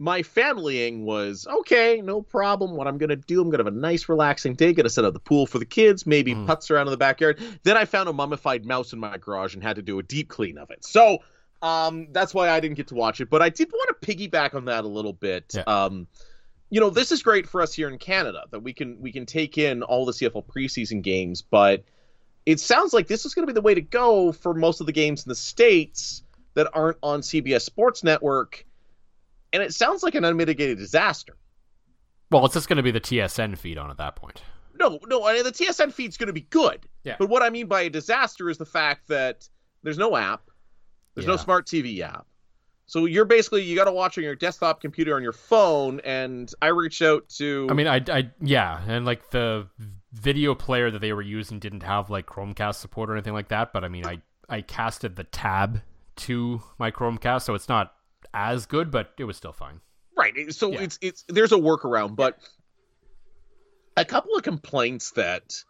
my 0.00 0.22
familying 0.22 1.02
was 1.02 1.46
okay, 1.46 2.00
no 2.02 2.22
problem. 2.22 2.74
What 2.74 2.88
I'm 2.88 2.96
gonna 2.96 3.16
do, 3.16 3.42
I'm 3.42 3.50
gonna 3.50 3.64
have 3.64 3.72
a 3.72 3.76
nice, 3.76 4.08
relaxing 4.08 4.54
day. 4.54 4.72
Gonna 4.72 4.88
set 4.88 5.04
up 5.04 5.12
the 5.12 5.20
pool 5.20 5.46
for 5.46 5.58
the 5.58 5.66
kids, 5.66 6.06
maybe 6.06 6.34
mm. 6.34 6.46
putts 6.46 6.70
around 6.70 6.86
in 6.86 6.90
the 6.90 6.96
backyard. 6.96 7.38
Then 7.64 7.76
I 7.76 7.84
found 7.84 8.08
a 8.08 8.12
mummified 8.14 8.64
mouse 8.64 8.94
in 8.94 8.98
my 8.98 9.18
garage 9.18 9.52
and 9.52 9.62
had 9.62 9.76
to 9.76 9.82
do 9.82 9.98
a 9.98 10.02
deep 10.02 10.30
clean 10.30 10.56
of 10.56 10.70
it. 10.70 10.86
So 10.86 11.18
um, 11.60 12.08
that's 12.12 12.32
why 12.32 12.48
I 12.48 12.60
didn't 12.60 12.78
get 12.78 12.88
to 12.88 12.94
watch 12.94 13.20
it. 13.20 13.28
But 13.28 13.42
I 13.42 13.50
did 13.50 13.70
want 13.70 14.00
to 14.00 14.06
piggyback 14.06 14.54
on 14.54 14.64
that 14.64 14.84
a 14.84 14.88
little 14.88 15.12
bit. 15.12 15.52
Yeah. 15.54 15.64
Um, 15.66 16.06
you 16.70 16.80
know, 16.80 16.88
this 16.88 17.12
is 17.12 17.22
great 17.22 17.46
for 17.46 17.60
us 17.60 17.74
here 17.74 17.90
in 17.90 17.98
Canada 17.98 18.44
that 18.52 18.60
we 18.60 18.72
can 18.72 19.02
we 19.02 19.12
can 19.12 19.26
take 19.26 19.58
in 19.58 19.82
all 19.82 20.06
the 20.06 20.12
CFL 20.12 20.46
preseason 20.46 21.02
games, 21.02 21.42
but 21.42 21.84
it 22.46 22.58
sounds 22.58 22.94
like 22.94 23.06
this 23.06 23.26
is 23.26 23.34
going 23.34 23.46
to 23.46 23.52
be 23.52 23.54
the 23.54 23.60
way 23.60 23.74
to 23.74 23.82
go 23.82 24.32
for 24.32 24.54
most 24.54 24.80
of 24.80 24.86
the 24.86 24.92
games 24.92 25.26
in 25.26 25.28
the 25.28 25.36
states 25.36 26.22
that 26.54 26.70
aren't 26.72 26.96
on 27.02 27.20
CBS 27.20 27.60
Sports 27.60 28.02
Network 28.02 28.64
and 29.52 29.62
it 29.62 29.74
sounds 29.74 30.02
like 30.02 30.14
an 30.14 30.24
unmitigated 30.24 30.78
disaster. 30.78 31.36
Well, 32.30 32.44
it's 32.44 32.54
just 32.54 32.68
going 32.68 32.76
to 32.76 32.82
be 32.82 32.90
the 32.90 33.00
TSN 33.00 33.58
feed 33.58 33.78
on 33.78 33.90
at 33.90 33.98
that 33.98 34.16
point. 34.16 34.42
No, 34.78 34.98
no, 35.08 35.26
I 35.26 35.34
mean, 35.34 35.44
the 35.44 35.52
TSN 35.52 35.92
feed's 35.92 36.16
going 36.16 36.28
to 36.28 36.32
be 36.32 36.42
good. 36.42 36.86
Yeah. 37.04 37.16
But 37.18 37.28
what 37.28 37.42
I 37.42 37.50
mean 37.50 37.66
by 37.66 37.82
a 37.82 37.90
disaster 37.90 38.48
is 38.48 38.56
the 38.56 38.66
fact 38.66 39.08
that 39.08 39.48
there's 39.82 39.98
no 39.98 40.16
app, 40.16 40.42
there's 41.14 41.26
yeah. 41.26 41.32
no 41.32 41.36
smart 41.36 41.66
TV 41.66 42.00
app. 42.00 42.26
So 42.86 43.04
you're 43.04 43.24
basically 43.24 43.62
you 43.62 43.76
got 43.76 43.84
to 43.84 43.92
watch 43.92 44.18
on 44.18 44.24
your 44.24 44.34
desktop 44.34 44.80
computer 44.80 45.14
on 45.14 45.22
your 45.22 45.32
phone. 45.32 46.00
And 46.00 46.52
I 46.60 46.68
reached 46.68 47.02
out 47.02 47.28
to. 47.36 47.68
I 47.70 47.74
mean, 47.74 47.86
I, 47.86 48.02
I, 48.08 48.30
yeah, 48.40 48.80
and 48.86 49.04
like 49.04 49.30
the 49.30 49.68
video 50.12 50.56
player 50.56 50.90
that 50.90 50.98
they 51.00 51.12
were 51.12 51.22
using 51.22 51.60
didn't 51.60 51.82
have 51.82 52.10
like 52.10 52.26
Chromecast 52.26 52.76
support 52.76 53.08
or 53.10 53.14
anything 53.14 53.32
like 53.32 53.48
that. 53.48 53.72
But 53.72 53.84
I 53.84 53.88
mean, 53.88 54.06
I, 54.06 54.22
I 54.48 54.62
casted 54.62 55.14
the 55.14 55.24
tab 55.24 55.82
to 56.16 56.62
my 56.78 56.90
Chromecast, 56.90 57.42
so 57.42 57.54
it's 57.54 57.68
not 57.68 57.94
as 58.34 58.66
good, 58.66 58.90
but 58.90 59.12
it 59.18 59.24
was 59.24 59.36
still 59.36 59.52
fine. 59.52 59.80
Right. 60.16 60.52
So 60.52 60.72
yeah. 60.72 60.80
it's 60.82 60.98
it's 61.00 61.24
there's 61.28 61.52
a 61.52 61.56
workaround, 61.56 62.16
but 62.16 62.38
a 63.96 64.04
couple 64.04 64.34
of 64.34 64.42
complaints 64.42 65.12
that 65.12 65.64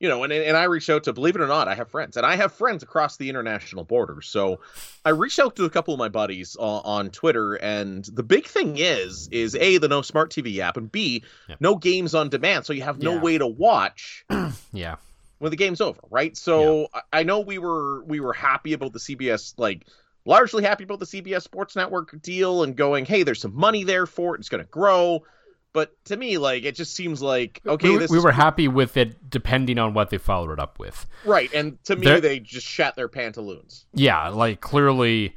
you 0.00 0.08
know, 0.08 0.24
and 0.24 0.32
and 0.32 0.56
I 0.56 0.64
reached 0.64 0.90
out 0.90 1.04
to 1.04 1.12
believe 1.12 1.36
it 1.36 1.40
or 1.40 1.46
not, 1.46 1.68
I 1.68 1.74
have 1.74 1.90
friends, 1.90 2.16
and 2.16 2.26
I 2.26 2.36
have 2.36 2.52
friends 2.52 2.82
across 2.82 3.16
the 3.16 3.30
international 3.30 3.84
border. 3.84 4.20
So 4.20 4.60
I 5.04 5.10
reached 5.10 5.38
out 5.38 5.56
to 5.56 5.64
a 5.64 5.70
couple 5.70 5.94
of 5.94 5.98
my 5.98 6.08
buddies 6.08 6.56
on, 6.56 6.82
on 6.84 7.10
Twitter, 7.10 7.54
and 7.54 8.04
the 8.12 8.22
big 8.22 8.46
thing 8.46 8.76
is 8.76 9.28
is 9.30 9.54
a 9.54 9.78
the 9.78 9.88
no 9.88 10.02
smart 10.02 10.30
TV 10.30 10.58
app, 10.58 10.76
and 10.76 10.90
b 10.90 11.22
yep. 11.48 11.58
no 11.60 11.76
games 11.76 12.14
on 12.14 12.28
demand, 12.28 12.66
so 12.66 12.72
you 12.72 12.82
have 12.82 13.00
no 13.00 13.14
yeah. 13.14 13.20
way 13.20 13.38
to 13.38 13.46
watch. 13.46 14.26
yeah. 14.72 14.96
When 15.38 15.50
the 15.50 15.56
game's 15.56 15.80
over, 15.80 16.00
right? 16.10 16.36
So 16.36 16.88
yeah. 16.94 17.00
I 17.12 17.22
know 17.22 17.40
we 17.40 17.58
were 17.58 18.02
we 18.04 18.20
were 18.20 18.32
happy 18.32 18.72
about 18.72 18.92
the 18.92 18.98
CBS 18.98 19.54
like 19.58 19.86
largely 20.24 20.64
happy 20.64 20.84
about 20.84 21.00
the 21.00 21.06
CBS 21.06 21.42
Sports 21.42 21.76
Network 21.76 22.20
deal 22.22 22.62
and 22.62 22.76
going, 22.76 23.04
hey, 23.04 23.22
there's 23.22 23.40
some 23.40 23.54
money 23.54 23.84
there 23.84 24.06
for 24.06 24.34
it. 24.34 24.40
It's 24.40 24.48
going 24.48 24.64
to 24.64 24.70
grow. 24.70 25.24
But 25.72 25.92
to 26.04 26.16
me, 26.16 26.38
like 26.38 26.62
it 26.62 26.76
just 26.76 26.94
seems 26.94 27.20
like 27.20 27.60
okay. 27.66 27.90
We, 27.90 28.06
we 28.06 28.20
were 28.20 28.30
happy 28.30 28.68
with 28.68 28.96
it, 28.96 29.28
depending 29.28 29.76
on 29.76 29.92
what 29.92 30.08
they 30.08 30.18
followed 30.18 30.52
it 30.52 30.60
up 30.60 30.78
with. 30.78 31.04
Right, 31.24 31.52
and 31.52 31.82
to 31.84 31.96
me, 31.96 32.06
They're... 32.06 32.20
they 32.20 32.38
just 32.38 32.64
shat 32.64 32.94
their 32.94 33.08
pantaloons. 33.08 33.84
Yeah, 33.92 34.28
like 34.28 34.60
clearly, 34.60 35.34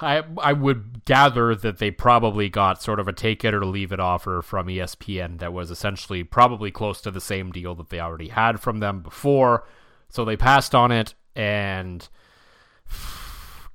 I 0.00 0.24
I 0.38 0.52
would 0.52 1.04
gather 1.04 1.54
that 1.54 1.78
they 1.78 1.92
probably 1.92 2.48
got 2.48 2.82
sort 2.82 2.98
of 2.98 3.06
a 3.06 3.12
take 3.12 3.44
it 3.44 3.54
or 3.54 3.64
leave 3.64 3.92
it 3.92 4.00
offer 4.00 4.42
from 4.42 4.66
ESPN 4.66 5.38
that 5.38 5.52
was 5.52 5.70
essentially 5.70 6.24
probably 6.24 6.72
close 6.72 7.00
to 7.02 7.12
the 7.12 7.20
same 7.20 7.52
deal 7.52 7.76
that 7.76 7.90
they 7.90 8.00
already 8.00 8.30
had 8.30 8.58
from 8.58 8.80
them 8.80 9.00
before. 9.00 9.64
So 10.08 10.24
they 10.24 10.36
passed 10.36 10.74
on 10.74 10.90
it 10.90 11.14
and 11.36 12.08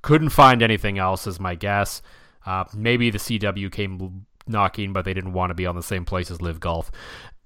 couldn't 0.02 0.30
find 0.30 0.62
anything 0.62 0.98
else, 0.98 1.26
is 1.26 1.40
my 1.40 1.54
guess. 1.54 2.02
Uh, 2.46 2.64
maybe 2.74 3.10
the 3.10 3.18
CW 3.18 3.70
came 3.70 4.26
knocking, 4.46 4.92
but 4.92 5.04
they 5.04 5.14
didn't 5.14 5.32
want 5.32 5.50
to 5.50 5.54
be 5.54 5.66
on 5.66 5.76
the 5.76 5.82
same 5.82 6.04
place 6.04 6.30
as 6.30 6.40
LIV 6.40 6.60
Golf. 6.60 6.90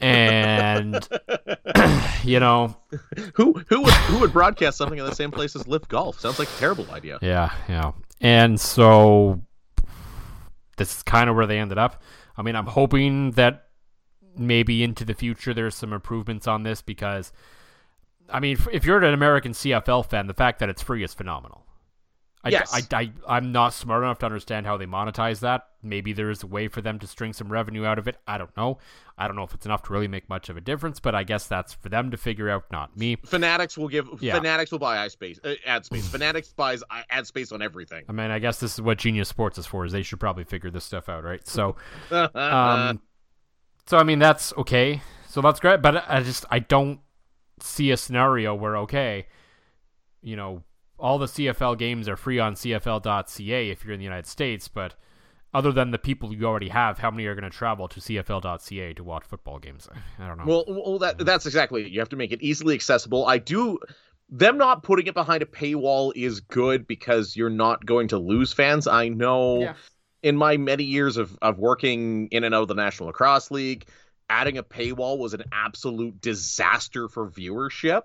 And 0.00 1.06
you 2.24 2.40
know, 2.40 2.76
who 3.34 3.54
who 3.68 3.82
would 3.82 3.94
who 3.94 4.20
would 4.20 4.32
broadcast 4.32 4.78
something 4.78 4.98
in 4.98 5.04
the 5.04 5.14
same 5.14 5.30
place 5.30 5.54
as 5.56 5.66
LIV 5.66 5.88
Golf? 5.88 6.20
Sounds 6.20 6.38
like 6.38 6.48
a 6.48 6.58
terrible 6.58 6.90
idea. 6.90 7.18
Yeah, 7.22 7.50
yeah. 7.68 7.92
And 8.20 8.60
so 8.60 9.42
this 10.76 10.96
is 10.96 11.02
kind 11.02 11.30
of 11.30 11.36
where 11.36 11.46
they 11.46 11.58
ended 11.58 11.78
up. 11.78 12.02
I 12.36 12.42
mean, 12.42 12.56
I'm 12.56 12.66
hoping 12.66 13.32
that 13.32 13.68
maybe 14.36 14.82
into 14.82 15.04
the 15.04 15.14
future 15.14 15.54
there's 15.54 15.76
some 15.76 15.92
improvements 15.92 16.48
on 16.48 16.64
this 16.64 16.82
because 16.82 17.32
I 18.28 18.40
mean, 18.40 18.58
if 18.72 18.84
you're 18.84 18.98
an 18.98 19.14
American 19.14 19.52
CFL 19.52 20.06
fan, 20.06 20.26
the 20.26 20.34
fact 20.34 20.58
that 20.60 20.68
it's 20.68 20.82
free 20.82 21.04
is 21.04 21.14
phenomenal. 21.14 21.63
I, 22.44 22.50
yes. 22.50 22.78
I, 22.92 23.10
I, 23.26 23.38
am 23.38 23.52
not 23.52 23.72
smart 23.72 24.02
enough 24.02 24.18
to 24.18 24.26
understand 24.26 24.66
how 24.66 24.76
they 24.76 24.84
monetize 24.84 25.40
that. 25.40 25.68
Maybe 25.82 26.12
there's 26.12 26.42
a 26.42 26.46
way 26.46 26.68
for 26.68 26.82
them 26.82 26.98
to 26.98 27.06
string 27.06 27.32
some 27.32 27.50
revenue 27.50 27.86
out 27.86 27.98
of 27.98 28.06
it. 28.06 28.16
I 28.26 28.36
don't 28.36 28.54
know. 28.54 28.78
I 29.16 29.26
don't 29.26 29.34
know 29.34 29.44
if 29.44 29.54
it's 29.54 29.64
enough 29.64 29.82
to 29.84 29.92
really 29.92 30.08
make 30.08 30.28
much 30.28 30.50
of 30.50 30.56
a 30.58 30.60
difference, 30.60 31.00
but 31.00 31.14
I 31.14 31.22
guess 31.22 31.46
that's 31.46 31.72
for 31.72 31.88
them 31.88 32.10
to 32.10 32.18
figure 32.18 32.50
out, 32.50 32.64
not 32.70 32.96
me. 32.98 33.16
Fanatics 33.24 33.78
will 33.78 33.88
give. 33.88 34.08
Yeah. 34.20 34.34
Fanatics 34.34 34.72
will 34.72 34.78
buy 34.78 35.08
space, 35.08 35.40
uh, 35.42 35.54
ad 35.64 35.86
space. 35.86 36.06
Fanatics 36.06 36.52
buys 36.52 36.82
ad 37.08 37.26
space 37.26 37.50
on 37.50 37.62
everything. 37.62 38.04
I 38.08 38.12
mean, 38.12 38.30
I 38.30 38.38
guess 38.38 38.60
this 38.60 38.74
is 38.74 38.82
what 38.82 38.98
Genius 38.98 39.28
Sports 39.28 39.56
is 39.56 39.66
for. 39.66 39.86
Is 39.86 39.92
they 39.92 40.02
should 40.02 40.20
probably 40.20 40.44
figure 40.44 40.70
this 40.70 40.84
stuff 40.84 41.08
out, 41.08 41.24
right? 41.24 41.46
So, 41.46 41.76
um, 42.10 43.00
so 43.86 43.96
I 43.96 44.02
mean 44.02 44.18
that's 44.18 44.52
okay. 44.54 45.00
So 45.28 45.40
that's 45.40 45.60
great, 45.60 45.80
but 45.80 46.04
I 46.08 46.22
just 46.22 46.44
I 46.50 46.58
don't 46.58 47.00
see 47.60 47.90
a 47.90 47.96
scenario 47.96 48.54
where 48.54 48.76
okay, 48.78 49.28
you 50.20 50.36
know 50.36 50.62
all 50.98 51.18
the 51.18 51.26
CFL 51.26 51.78
games 51.78 52.08
are 52.08 52.16
free 52.16 52.38
on 52.38 52.54
CFL.ca 52.54 53.70
if 53.70 53.84
you're 53.84 53.94
in 53.94 53.98
the 54.00 54.04
United 54.04 54.26
States, 54.26 54.68
but 54.68 54.94
other 55.52 55.70
than 55.70 55.92
the 55.92 55.98
people 55.98 56.34
you 56.34 56.44
already 56.44 56.68
have, 56.68 56.98
how 56.98 57.10
many 57.10 57.26
are 57.26 57.34
going 57.34 57.48
to 57.48 57.56
travel 57.56 57.88
to 57.88 58.00
CFL.ca 58.00 58.94
to 58.94 59.04
watch 59.04 59.24
football 59.24 59.58
games? 59.58 59.88
I 60.18 60.26
don't 60.26 60.38
know. 60.38 60.44
Well, 60.46 60.64
well, 60.66 60.98
that 60.98 61.18
that's 61.18 61.46
exactly 61.46 61.84
it. 61.84 61.92
You 61.92 62.00
have 62.00 62.08
to 62.10 62.16
make 62.16 62.32
it 62.32 62.42
easily 62.42 62.74
accessible. 62.74 63.26
I 63.26 63.38
do. 63.38 63.78
Them 64.30 64.58
not 64.58 64.82
putting 64.82 65.06
it 65.06 65.14
behind 65.14 65.42
a 65.42 65.46
paywall 65.46 66.12
is 66.16 66.40
good 66.40 66.86
because 66.86 67.36
you're 67.36 67.50
not 67.50 67.84
going 67.84 68.08
to 68.08 68.18
lose 68.18 68.52
fans. 68.52 68.86
I 68.86 69.08
know. 69.08 69.60
Yeah. 69.60 69.74
In 70.22 70.38
my 70.38 70.56
many 70.56 70.84
years 70.84 71.18
of, 71.18 71.36
of 71.42 71.58
working 71.58 72.28
in 72.28 72.44
and 72.44 72.54
out 72.54 72.62
of 72.62 72.68
the 72.68 72.74
National 72.74 73.08
Lacrosse 73.08 73.50
League, 73.50 73.86
adding 74.30 74.56
a 74.56 74.62
paywall 74.62 75.18
was 75.18 75.34
an 75.34 75.44
absolute 75.52 76.18
disaster 76.22 77.08
for 77.08 77.28
viewership 77.28 78.04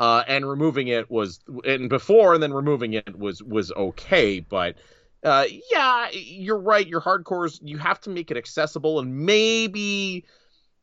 uh, 0.00 0.24
and 0.26 0.48
removing 0.48 0.88
it 0.88 1.10
was 1.10 1.40
and 1.64 1.90
before 1.90 2.32
and 2.34 2.42
then 2.42 2.52
removing 2.52 2.94
it 2.94 3.16
was 3.16 3.42
was 3.42 3.70
okay 3.72 4.40
but 4.40 4.76
uh, 5.22 5.44
yeah 5.70 6.08
you're 6.10 6.58
right 6.58 6.88
your 6.88 7.02
hardcores 7.02 7.60
you 7.62 7.76
have 7.76 8.00
to 8.00 8.10
make 8.10 8.30
it 8.30 8.38
accessible 8.38 8.98
and 8.98 9.14
maybe 9.14 10.24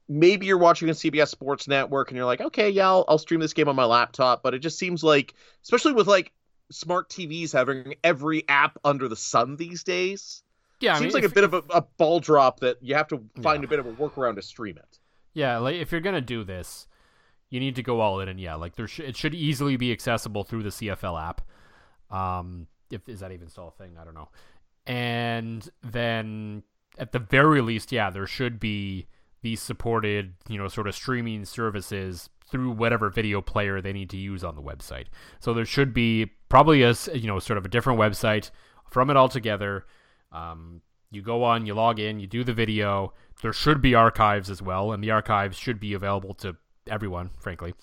maybe 0.07 0.45
you're 0.45 0.59
watching 0.59 0.87
a 0.89 0.93
cbs 0.93 1.29
sports 1.29 1.67
network 1.67 2.09
and 2.09 2.15
you're 2.15 2.27
like 2.27 2.39
okay 2.39 2.69
yeah 2.69 2.87
I'll, 2.87 3.03
I'll 3.07 3.17
stream 3.17 3.41
this 3.41 3.53
game 3.53 3.67
on 3.67 3.75
my 3.75 3.85
laptop 3.85 4.43
but 4.43 4.53
it 4.53 4.59
just 4.59 4.77
seems 4.77 5.03
like 5.03 5.33
especially 5.63 5.93
with 5.93 6.07
like 6.07 6.31
smart 6.71 7.09
tvs 7.09 7.51
having 7.51 7.95
every 8.03 8.47
app 8.47 8.77
under 8.85 9.07
the 9.07 9.15
sun 9.15 9.55
these 9.55 9.83
days 9.83 10.43
yeah 10.79 10.93
It 10.93 10.99
seems 10.99 11.15
mean, 11.15 11.23
like 11.23 11.31
a 11.31 11.33
bit 11.33 11.43
of 11.43 11.55
a, 11.55 11.63
a, 11.71 11.81
ball 11.81 12.19
drop 12.19 12.59
that 12.59 12.77
you 12.81 12.93
have 12.93 13.07
to 13.07 13.23
find 13.41 13.63
yeah. 13.63 13.65
a 13.65 13.69
bit 13.69 13.79
of 13.79 13.87
a 13.87 13.93
workaround 13.93 14.35
to 14.35 14.43
stream 14.43 14.77
it 14.77 14.99
yeah 15.33 15.57
like 15.57 15.77
if 15.77 15.91
you're 15.91 16.01
gonna 16.01 16.21
do 16.21 16.43
this 16.43 16.87
you 17.49 17.59
need 17.59 17.75
to 17.75 17.83
go 17.83 18.01
all 18.01 18.19
in 18.19 18.27
and 18.27 18.39
yeah 18.39 18.55
like 18.55 18.75
there 18.75 18.87
sh- 18.87 18.99
it 18.99 19.15
should 19.15 19.33
easily 19.33 19.77
be 19.77 19.91
accessible 19.91 20.43
through 20.43 20.63
the 20.63 20.69
cfl 20.69 21.21
app. 21.21 21.41
Um 22.11 22.67
if 22.89 23.07
is 23.09 23.19
that 23.19 23.31
even 23.31 23.49
still 23.49 23.67
a 23.67 23.71
thing? 23.83 23.97
I 23.99 24.05
don't 24.05 24.13
know. 24.13 24.29
And 24.85 25.67
then 25.83 26.63
at 26.97 27.11
the 27.11 27.19
very 27.19 27.61
least 27.61 27.91
yeah 27.91 28.09
there 28.09 28.27
should 28.27 28.59
be 28.59 29.07
these 29.41 29.61
supported 29.61 30.33
you 30.49 30.57
know 30.57 30.67
sort 30.67 30.87
of 30.87 30.95
streaming 30.95 31.45
services 31.45 32.29
through 32.49 32.71
whatever 32.71 33.09
video 33.09 33.41
player 33.41 33.81
they 33.81 33.93
need 33.93 34.09
to 34.09 34.17
use 34.17 34.43
on 34.43 34.55
the 34.55 34.61
website. 34.61 35.05
So 35.39 35.53
there 35.53 35.65
should 35.65 35.93
be 35.93 36.31
probably 36.49 36.83
a 36.83 36.93
you 37.13 37.27
know 37.27 37.39
sort 37.39 37.57
of 37.57 37.65
a 37.65 37.69
different 37.69 37.99
website 37.99 38.51
from 38.89 39.09
it 39.09 39.17
all 39.17 39.29
together 39.29 39.85
um, 40.31 40.81
you 41.11 41.21
go 41.21 41.43
on 41.43 41.65
you 41.65 41.73
log 41.73 41.99
in 41.99 42.19
you 42.19 42.27
do 42.27 42.43
the 42.43 42.53
video. 42.53 43.13
There 43.41 43.53
should 43.53 43.81
be 43.81 43.93
archives 43.95 44.49
as 44.49 44.61
well 44.61 44.91
and 44.91 45.03
the 45.03 45.11
archives 45.11 45.57
should 45.57 45.79
be 45.79 45.93
available 45.93 46.33
to 46.35 46.55
everyone, 46.89 47.31
frankly. 47.39 47.73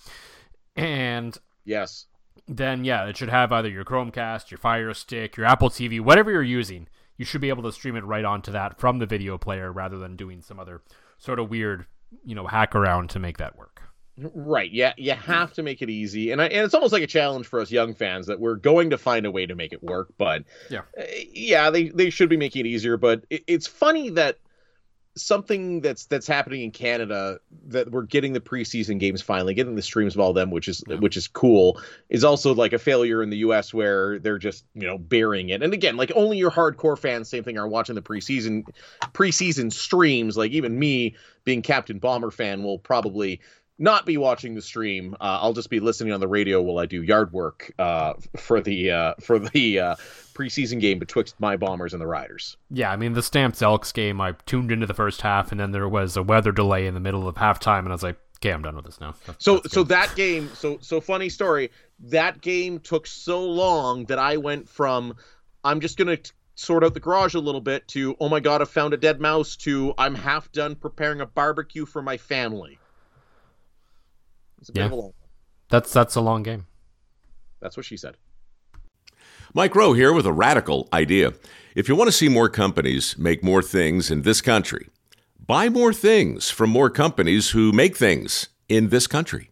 And 0.76 1.36
yes, 1.64 2.07
then 2.46 2.84
yeah, 2.84 3.07
it 3.07 3.16
should 3.16 3.28
have 3.28 3.52
either 3.52 3.68
your 3.68 3.84
Chromecast, 3.84 4.50
your 4.50 4.59
Fire 4.59 4.92
Stick, 4.94 5.36
your 5.36 5.46
Apple 5.46 5.70
TV, 5.70 6.00
whatever 6.00 6.30
you're 6.30 6.42
using. 6.42 6.88
You 7.16 7.24
should 7.24 7.40
be 7.40 7.48
able 7.48 7.62
to 7.62 7.72
stream 7.72 7.94
it 7.96 8.05
right 8.05 8.24
onto 8.24 8.50
that 8.52 8.80
from 8.80 8.98
the 8.98 9.07
video 9.07 9.38
player 9.38 9.70
rather 9.72 9.98
than 9.98 10.16
doing 10.16 10.42
some 10.42 10.59
other 10.59 10.82
sort 11.16 11.38
of 11.38 11.48
weird, 11.48 11.86
you 12.24 12.34
know, 12.34 12.46
hack 12.46 12.74
around 12.74 13.11
to 13.11 13.20
make 13.20 13.38
that 13.38 13.57
work. 13.57 13.82
Right. 14.16 14.70
Yeah, 14.70 14.92
you 14.96 15.12
have 15.12 15.52
to 15.55 15.62
make 15.62 15.82
it 15.82 15.90
easy, 15.90 16.30
and 16.30 16.40
I, 16.40 16.46
and 16.46 16.64
it's 16.64 16.74
almost 16.74 16.92
like 16.92 17.02
a 17.02 17.09
challenge 17.09 17.46
for 17.46 17.61
us 17.61 17.72
young 17.72 17.94
fans 17.94 18.26
that 18.26 18.38
we're 18.38 18.55
going 18.55 18.90
to 18.90 18.98
find 18.98 19.26
a 19.26 19.30
way 19.30 19.46
to 19.46 19.57
make 19.57 19.72
it 19.72 19.82
work. 19.82 20.09
But 20.18 20.44
yeah, 20.70 20.82
uh, 20.98 21.05
yeah, 21.32 21.70
they 21.70 21.88
they 21.88 22.11
should 22.11 22.28
be 22.28 22.36
making 22.36 22.64
it 22.64 22.68
easier. 22.68 22.96
But 22.96 23.24
it, 23.28 23.42
it's 23.48 23.66
funny 23.66 24.11
that 24.11 24.38
something 25.17 25.81
that's 25.81 26.07
that's 26.07 26.27
happening 26.27 26.62
in 26.62 26.71
Canada 26.71 27.39
that 27.67 27.91
we're 27.91 28.03
getting 28.03 28.33
the 28.33 28.41
preseason 28.41 28.99
games 28.99 29.23
finally, 29.23 29.55
getting 29.55 29.77
the 29.77 29.83
streams 29.83 30.15
of 30.15 30.21
all 30.21 30.33
them, 30.33 30.51
which 30.51 30.69
is 30.69 30.83
yeah. 30.89 30.97
which 30.97 31.17
is 31.17 31.29
cool, 31.29 31.81
is 32.09 32.25
also 32.25 32.55
like 32.55 32.73
a 32.73 32.79
failure 32.79 33.23
in 33.23 33.31
the 33.31 33.39
US 33.39 33.73
where 33.73 34.19
they're 34.19 34.39
just, 34.39 34.65
you 34.75 34.87
know, 34.87 34.99
burying 34.99 35.51
it. 35.51 35.62
And 35.62 35.73
again, 35.73 35.97
like 35.97 36.11
only 36.15 36.39
your 36.39 36.51
hardcore 36.51 36.99
fans, 36.99 37.29
same 37.29 37.45
thing, 37.45 37.59
are 37.59 37.69
watching 37.69 37.95
the 37.95 38.03
preseason 38.03 38.65
preseason 39.12 39.73
streams. 39.73 40.37
Like 40.37 40.53
even 40.53 40.79
me 40.79 41.15
being 41.45 41.62
Captain 41.62 41.99
Bomber 41.99 42.31
fan 42.31 42.62
will 42.62 42.79
probably 42.79 43.41
not 43.79 44.07
be 44.07 44.16
watching 44.16 44.55
the 44.55 44.62
stream. 44.62 45.14
Uh, 45.20 45.39
I'll 45.43 45.53
just 45.53 45.70
be 45.70 45.81
listening 45.81 46.12
on 46.12 46.20
the 46.20 46.29
radio 46.29 46.62
while 46.62 46.79
I 46.79 46.87
do 46.87 47.03
yard 47.03 47.33
work 47.33 47.72
uh, 47.79 48.14
for 48.37 48.61
the 48.61 48.91
uh, 48.91 49.14
for 49.20 49.39
the 49.39 49.81
uh, 49.81 49.97
preseason 50.35 50.81
game 50.81 50.99
betwixt 50.99 51.35
my 51.41 51.57
Bombers 51.57 51.93
and 51.93 52.01
the 52.01 52.07
Riders. 52.07 52.57
Yeah, 52.70 52.91
I 52.91 52.97
mean 52.97 53.14
the 53.14 53.22
Stamps 53.22 53.62
Elks 53.62 53.93
game. 53.93 54.20
I 54.20 54.33
tuned 54.47 54.70
into 54.70 54.87
the 54.87 54.95
first 54.95 55.22
half, 55.22 55.51
and 55.51 55.61
then 55.61 55.72
there 55.72 55.89
was 55.89 56.16
a 56.16 56.22
weather 56.22 56.53
delay 56.53 56.87
in 56.87 56.95
the 56.95 57.01
middle 57.01 57.27
of 57.27 57.35
halftime, 57.35 57.81
and 57.81 57.89
I 57.89 57.93
was 57.93 58.03
like, 58.03 58.18
"Okay, 58.39 58.53
I'm 58.53 58.62
done 58.62 58.77
with 58.77 58.85
this 58.85 59.01
now." 59.01 59.14
That's, 59.27 59.45
so, 59.45 59.59
that's 59.59 59.75
so 59.75 59.83
that 59.85 60.14
game. 60.14 60.51
So, 60.55 60.79
so 60.81 61.01
funny 61.01 61.29
story. 61.29 61.70
That 61.99 62.41
game 62.41 62.79
took 62.79 63.07
so 63.07 63.45
long 63.45 64.05
that 64.07 64.18
I 64.18 64.37
went 64.37 64.68
from 64.68 65.16
I'm 65.64 65.81
just 65.81 65.97
gonna 65.97 66.18
t- 66.18 66.31
sort 66.55 66.85
out 66.85 66.95
the 66.95 67.01
garage 67.01 67.35
a 67.35 67.41
little 67.41 67.61
bit 67.61 67.89
to 67.89 68.16
oh 68.20 68.29
my 68.29 68.39
god, 68.39 68.62
I 68.62 68.66
found 68.66 68.95
a 68.95 68.99
dead 68.99 69.20
mouse 69.20 69.57
to 69.57 69.95
I'm 69.99 70.14
half 70.14 70.53
done 70.53 70.77
preparing 70.77 71.20
a 71.20 71.27
barbecue 71.27 71.87
for 71.87 72.03
my 72.03 72.18
family. 72.18 72.79
It's 74.69 74.71
a 74.71 74.81
yeah. 74.81 74.87
of 74.87 74.93
a 74.93 74.95
long 74.95 75.05
one. 75.05 75.29
That's 75.69 75.93
that's 75.93 76.15
a 76.15 76.23
long 76.23 76.43
game. 76.43 76.67
That's 77.61 77.77
what 77.77 77.85
she 77.85 77.99
said. 77.99 78.17
Mike 79.53 79.75
Rowe 79.75 79.93
here 79.93 80.12
with 80.12 80.25
a 80.25 80.33
radical 80.33 80.89
idea. 80.91 81.35
If 81.75 81.87
you 81.87 81.95
want 81.95 82.09
to 82.09 82.12
see 82.12 82.29
more 82.31 82.49
companies 82.49 83.19
make 83.19 83.45
more 83.45 83.62
things 83.62 84.11
in 84.11 84.23
this 84.23 84.41
country, 84.41 84.89
buy 85.39 85.69
more 85.69 85.93
things 85.93 86.51
from 86.51 86.71
more 86.71 86.89
companies 86.89 87.51
who 87.51 87.73
make 87.73 87.95
things 87.95 88.49
in 88.69 88.89
this 88.89 89.07
country. 89.07 89.51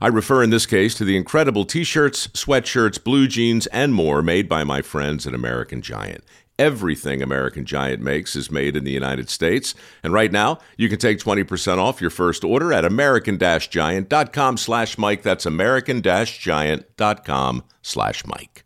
I 0.00 0.06
refer 0.06 0.42
in 0.42 0.48
this 0.48 0.64
case 0.64 0.94
to 0.94 1.04
the 1.04 1.16
incredible 1.16 1.66
t 1.66 1.84
shirts, 1.84 2.28
sweatshirts, 2.28 3.04
blue 3.04 3.28
jeans, 3.28 3.66
and 3.66 3.94
more 3.94 4.22
made 4.22 4.48
by 4.48 4.64
my 4.64 4.80
friends 4.80 5.26
at 5.26 5.34
American 5.34 5.82
Giant. 5.82 6.24
Everything 6.58 7.22
American 7.22 7.64
Giant 7.64 8.02
makes 8.02 8.36
is 8.36 8.50
made 8.50 8.76
in 8.76 8.84
the 8.84 8.92
United 8.92 9.28
States. 9.28 9.74
And 10.02 10.12
right 10.12 10.30
now, 10.30 10.58
you 10.76 10.88
can 10.88 10.98
take 10.98 11.18
20% 11.18 11.78
off 11.78 12.00
your 12.00 12.10
first 12.10 12.44
order 12.44 12.72
at 12.72 12.84
american-giant.com 12.84 14.56
slash 14.56 14.98
Mike. 14.98 15.22
That's 15.22 15.46
american-giant.com 15.46 17.64
slash 17.82 18.26
Mike. 18.26 18.63